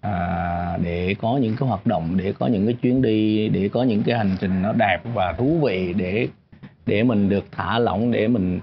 à, 0.00 0.78
để 0.82 1.14
có 1.20 1.38
những 1.42 1.56
cái 1.56 1.68
hoạt 1.68 1.86
động 1.86 2.16
để 2.16 2.32
có 2.38 2.46
những 2.46 2.66
cái 2.66 2.74
chuyến 2.82 3.02
đi 3.02 3.48
để 3.48 3.68
có 3.68 3.82
những 3.82 4.02
cái 4.02 4.18
hành 4.18 4.36
trình 4.40 4.62
nó 4.62 4.72
đẹp 4.72 4.98
và 5.14 5.32
thú 5.32 5.58
vị 5.62 5.94
để 5.96 6.28
để 6.86 7.02
mình 7.02 7.28
được 7.28 7.44
thả 7.52 7.78
lỏng 7.78 8.10
để 8.10 8.28
mình 8.28 8.60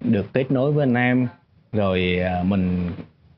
được 0.00 0.32
kết 0.32 0.50
nối 0.50 0.72
với 0.72 0.82
anh 0.82 0.94
em 0.94 1.26
rồi 1.72 2.18
à, 2.24 2.42
mình 2.42 2.90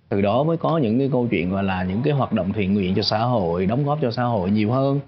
từ 0.09 0.21
đó 0.21 0.43
mới 0.43 0.57
có 0.57 0.79
những 0.79 0.99
cái 0.99 1.09
câu 1.13 1.29
chuyện 1.31 1.51
gọi 1.51 1.65
là 1.65 1.85
những 1.85 2.03
cái 2.05 2.13
hoạt 2.13 2.33
động 2.33 2.53
thiện 2.53 2.75
nguyện 2.75 2.95
cho 2.95 3.03
xã 3.03 3.19
hội 3.19 3.67
đóng 3.67 3.85
góp 3.85 3.99
cho 4.03 4.11
xã 4.11 4.23
hội 4.23 4.51
nhiều 4.51 4.71
hơn. 4.71 5.01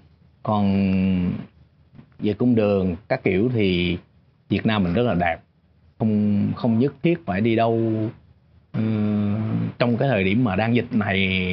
Còn 0.42 0.64
về 2.18 2.32
cung 2.32 2.54
đường 2.54 2.96
các 3.08 3.24
kiểu 3.24 3.50
thì 3.54 3.98
Việt 4.48 4.66
Nam 4.66 4.84
mình 4.84 4.94
rất 4.94 5.02
là 5.02 5.14
đẹp. 5.14 5.36
Không 5.98 6.46
không 6.56 6.78
nhất 6.78 6.94
thiết 7.02 7.26
phải 7.26 7.40
đi 7.40 7.56
đâu 7.56 7.92
um, 8.72 9.36
trong 9.78 9.96
cái 9.96 10.08
thời 10.08 10.24
điểm 10.24 10.44
mà 10.44 10.56
đang 10.56 10.74
dịch 10.74 10.92
này 10.92 11.44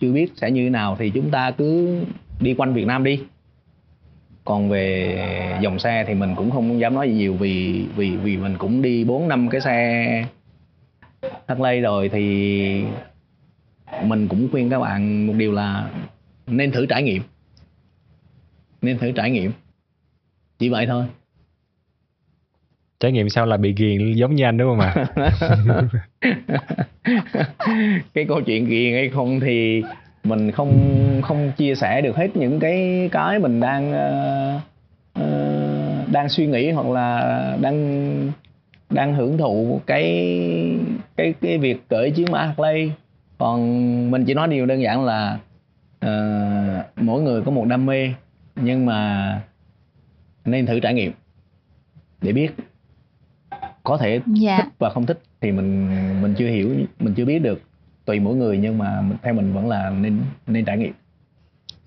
chưa 0.00 0.12
biết 0.12 0.32
sẽ 0.36 0.50
như 0.50 0.64
thế 0.64 0.70
nào 0.70 0.96
thì 0.98 1.10
chúng 1.10 1.30
ta 1.30 1.50
cứ 1.50 1.98
đi 2.40 2.54
quanh 2.54 2.74
Việt 2.74 2.86
Nam 2.86 3.04
đi. 3.04 3.20
Còn 4.44 4.68
về 4.68 5.58
dòng 5.62 5.78
xe 5.78 6.04
thì 6.08 6.14
mình 6.14 6.34
cũng 6.36 6.50
không 6.50 6.80
dám 6.80 6.94
nói 6.94 7.08
gì 7.08 7.14
nhiều 7.14 7.34
vì 7.34 7.84
vì 7.96 8.16
vì 8.16 8.36
mình 8.36 8.54
cũng 8.58 8.82
đi 8.82 9.04
bốn 9.04 9.28
năm 9.28 9.48
cái 9.48 9.60
xe 9.60 10.26
Harley 11.46 11.80
rồi 11.80 12.08
thì 12.08 12.84
mình 14.02 14.28
cũng 14.28 14.48
khuyên 14.50 14.70
các 14.70 14.78
bạn 14.78 15.26
một 15.26 15.34
điều 15.36 15.52
là 15.52 15.90
nên 16.46 16.72
thử 16.72 16.86
trải 16.86 17.02
nghiệm. 17.02 17.22
Nên 18.82 18.98
thử 18.98 19.12
trải 19.12 19.30
nghiệm. 19.30 19.52
Chỉ 20.58 20.68
vậy 20.68 20.86
thôi. 20.86 21.04
Trải 23.00 23.12
nghiệm 23.12 23.28
sao 23.28 23.46
là 23.46 23.56
bị 23.56 23.74
ghiền 23.76 24.12
giống 24.12 24.34
như 24.34 24.44
anh 24.44 24.58
đúng 24.58 24.68
không 24.68 24.80
ạ? 24.80 25.06
Cái 28.14 28.24
câu 28.28 28.40
chuyện 28.40 28.66
ghiền 28.66 28.92
hay 28.94 29.08
không 29.08 29.40
thì 29.40 29.82
mình 30.24 30.50
không 30.50 30.72
không 31.22 31.52
chia 31.56 31.74
sẻ 31.74 32.00
được 32.00 32.16
hết 32.16 32.36
những 32.36 32.60
cái 32.60 33.08
cái 33.12 33.38
mình 33.38 33.60
đang 33.60 33.92
uh, 33.92 34.60
uh, 35.20 36.08
đang 36.12 36.28
suy 36.28 36.46
nghĩ 36.46 36.70
hoặc 36.70 36.86
là 36.86 37.56
đang 37.60 38.32
đang 38.90 39.14
hưởng 39.14 39.38
thụ 39.38 39.80
cái 39.86 40.04
cái 41.16 41.34
cái 41.40 41.58
việc 41.58 41.88
cởi 41.88 42.10
chiến 42.10 42.26
mã 42.30 42.44
Harley 42.44 42.90
còn 43.38 44.10
mình 44.10 44.24
chỉ 44.24 44.34
nói 44.34 44.48
điều 44.48 44.66
đơn 44.66 44.82
giản 44.82 45.04
là 45.04 45.38
uh, 46.06 47.02
mỗi 47.02 47.22
người 47.22 47.42
có 47.42 47.50
một 47.50 47.64
đam 47.64 47.86
mê 47.86 48.10
nhưng 48.56 48.86
mà 48.86 49.40
nên 50.44 50.66
thử 50.66 50.80
trải 50.80 50.94
nghiệm 50.94 51.12
để 52.20 52.32
biết 52.32 52.50
có 53.82 53.96
thể 53.96 54.20
dạ. 54.26 54.56
thích 54.56 54.72
và 54.78 54.90
không 54.90 55.06
thích 55.06 55.20
thì 55.40 55.52
mình 55.52 55.88
mình 56.22 56.34
chưa 56.38 56.48
hiểu 56.48 56.74
mình 57.00 57.14
chưa 57.14 57.24
biết 57.24 57.38
được 57.38 57.62
tùy 58.04 58.20
mỗi 58.20 58.34
người 58.34 58.58
nhưng 58.58 58.78
mà 58.78 59.02
theo 59.22 59.34
mình 59.34 59.52
vẫn 59.52 59.68
là 59.68 59.90
nên 59.90 60.18
nên 60.46 60.64
trải 60.64 60.78
nghiệm 60.78 60.92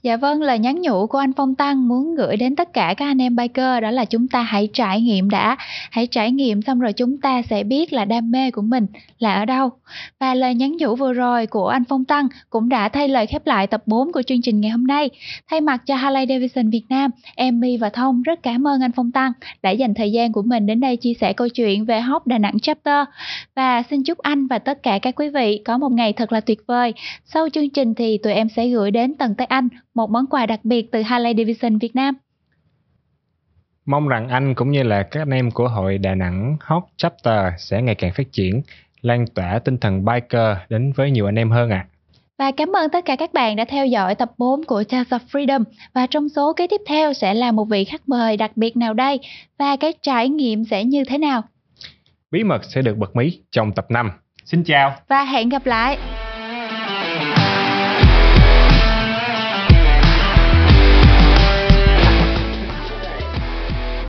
Dạ 0.07 0.17
vâng, 0.17 0.41
lời 0.41 0.59
nhắn 0.59 0.81
nhủ 0.81 1.07
của 1.07 1.17
anh 1.17 1.33
Phong 1.33 1.55
Tăng 1.55 1.87
muốn 1.87 2.15
gửi 2.15 2.37
đến 2.37 2.55
tất 2.55 2.73
cả 2.73 2.93
các 2.97 3.05
anh 3.05 3.21
em 3.21 3.35
biker 3.35 3.81
đó 3.81 3.91
là 3.91 4.05
chúng 4.05 4.27
ta 4.27 4.41
hãy 4.41 4.69
trải 4.73 5.01
nghiệm 5.01 5.29
đã, 5.29 5.57
hãy 5.91 6.07
trải 6.07 6.31
nghiệm 6.31 6.61
xong 6.61 6.79
rồi 6.79 6.93
chúng 6.93 7.17
ta 7.17 7.41
sẽ 7.41 7.63
biết 7.63 7.93
là 7.93 8.05
đam 8.05 8.31
mê 8.31 8.51
của 8.51 8.61
mình 8.61 8.87
là 9.19 9.33
ở 9.33 9.45
đâu. 9.45 9.69
Và 10.19 10.33
lời 10.33 10.55
nhắn 10.55 10.77
nhủ 10.79 10.95
vừa 10.95 11.13
rồi 11.13 11.47
của 11.47 11.67
anh 11.67 11.83
Phong 11.89 12.05
Tăng 12.05 12.27
cũng 12.49 12.69
đã 12.69 12.89
thay 12.89 13.07
lời 13.07 13.25
khép 13.25 13.47
lại 13.47 13.67
tập 13.67 13.83
4 13.85 14.11
của 14.11 14.21
chương 14.21 14.41
trình 14.41 14.61
ngày 14.61 14.71
hôm 14.71 14.87
nay. 14.87 15.09
Thay 15.49 15.61
mặt 15.61 15.81
cho 15.85 15.95
Harley 15.95 16.25
Davidson 16.29 16.69
Việt 16.69 16.83
Nam, 16.89 17.11
Emmy 17.35 17.77
và 17.77 17.89
Thông 17.89 18.21
rất 18.21 18.43
cảm 18.43 18.67
ơn 18.67 18.81
anh 18.81 18.91
Phong 18.91 19.11
Tăng 19.11 19.31
đã 19.61 19.71
dành 19.71 19.93
thời 19.93 20.11
gian 20.11 20.31
của 20.31 20.41
mình 20.41 20.65
đến 20.65 20.79
đây 20.79 20.97
chia 20.97 21.13
sẻ 21.13 21.33
câu 21.33 21.49
chuyện 21.49 21.85
về 21.85 22.01
Hóc 22.01 22.27
Đà 22.27 22.37
Nẵng 22.37 22.59
Chapter. 22.59 23.07
Và 23.55 23.83
xin 23.89 24.03
chúc 24.03 24.17
anh 24.17 24.47
và 24.47 24.59
tất 24.59 24.83
cả 24.83 24.99
các 25.01 25.15
quý 25.15 25.29
vị 25.29 25.61
có 25.65 25.77
một 25.77 25.91
ngày 25.91 26.13
thật 26.13 26.31
là 26.31 26.39
tuyệt 26.39 26.59
vời. 26.67 26.93
Sau 27.25 27.49
chương 27.49 27.69
trình 27.69 27.93
thì 27.93 28.17
tụi 28.17 28.33
em 28.33 28.49
sẽ 28.49 28.67
gửi 28.67 28.91
đến 28.91 29.13
tận 29.13 29.35
tay 29.35 29.47
anh 29.47 29.67
một 29.97 30.09
món 30.09 30.27
quà 30.27 30.45
đặc 30.45 30.59
biệt 30.63 30.91
từ 30.91 31.01
Harley 31.01 31.33
Davidson 31.37 31.77
Việt 31.77 31.95
Nam. 31.95 32.15
Mong 33.85 34.07
rằng 34.07 34.29
anh 34.29 34.55
cũng 34.55 34.71
như 34.71 34.83
là 34.83 35.03
các 35.03 35.21
anh 35.21 35.29
em 35.29 35.51
của 35.51 35.67
hội 35.67 35.97
Đà 35.97 36.15
Nẵng 36.15 36.57
Hot 36.61 36.83
Chapter 36.97 37.53
sẽ 37.57 37.81
ngày 37.81 37.95
càng 37.95 38.11
phát 38.17 38.31
triển, 38.31 38.61
lan 39.01 39.25
tỏa 39.27 39.59
tinh 39.59 39.77
thần 39.77 40.05
biker 40.05 40.57
đến 40.69 40.91
với 40.95 41.11
nhiều 41.11 41.25
anh 41.25 41.35
em 41.35 41.51
hơn 41.51 41.69
ạ. 41.69 41.87
À. 41.89 41.93
Và 42.37 42.51
cảm 42.51 42.75
ơn 42.75 42.89
tất 42.89 43.05
cả 43.05 43.15
các 43.15 43.33
bạn 43.33 43.55
đã 43.55 43.65
theo 43.65 43.85
dõi 43.85 44.15
tập 44.15 44.31
4 44.37 44.63
của 44.63 44.83
Tales 44.83 45.13
of 45.13 45.19
Freedom. 45.31 45.63
Và 45.93 46.07
trong 46.07 46.29
số 46.29 46.53
kế 46.53 46.67
tiếp 46.67 46.81
theo 46.87 47.13
sẽ 47.13 47.33
là 47.33 47.51
một 47.51 47.65
vị 47.65 47.83
khách 47.83 48.09
mời 48.09 48.37
đặc 48.37 48.51
biệt 48.55 48.77
nào 48.77 48.93
đây 48.93 49.19
và 49.59 49.75
cái 49.75 49.93
trải 50.01 50.29
nghiệm 50.29 50.65
sẽ 50.65 50.83
như 50.83 51.03
thế 51.03 51.17
nào? 51.17 51.41
Bí 52.31 52.43
mật 52.43 52.61
sẽ 52.63 52.81
được 52.81 52.97
bật 52.97 53.15
mí 53.15 53.39
trong 53.51 53.71
tập 53.71 53.85
5. 53.91 54.11
Xin 54.45 54.63
chào 54.63 54.95
và 55.07 55.23
hẹn 55.23 55.49
gặp 55.49 55.65
lại. 55.65 55.97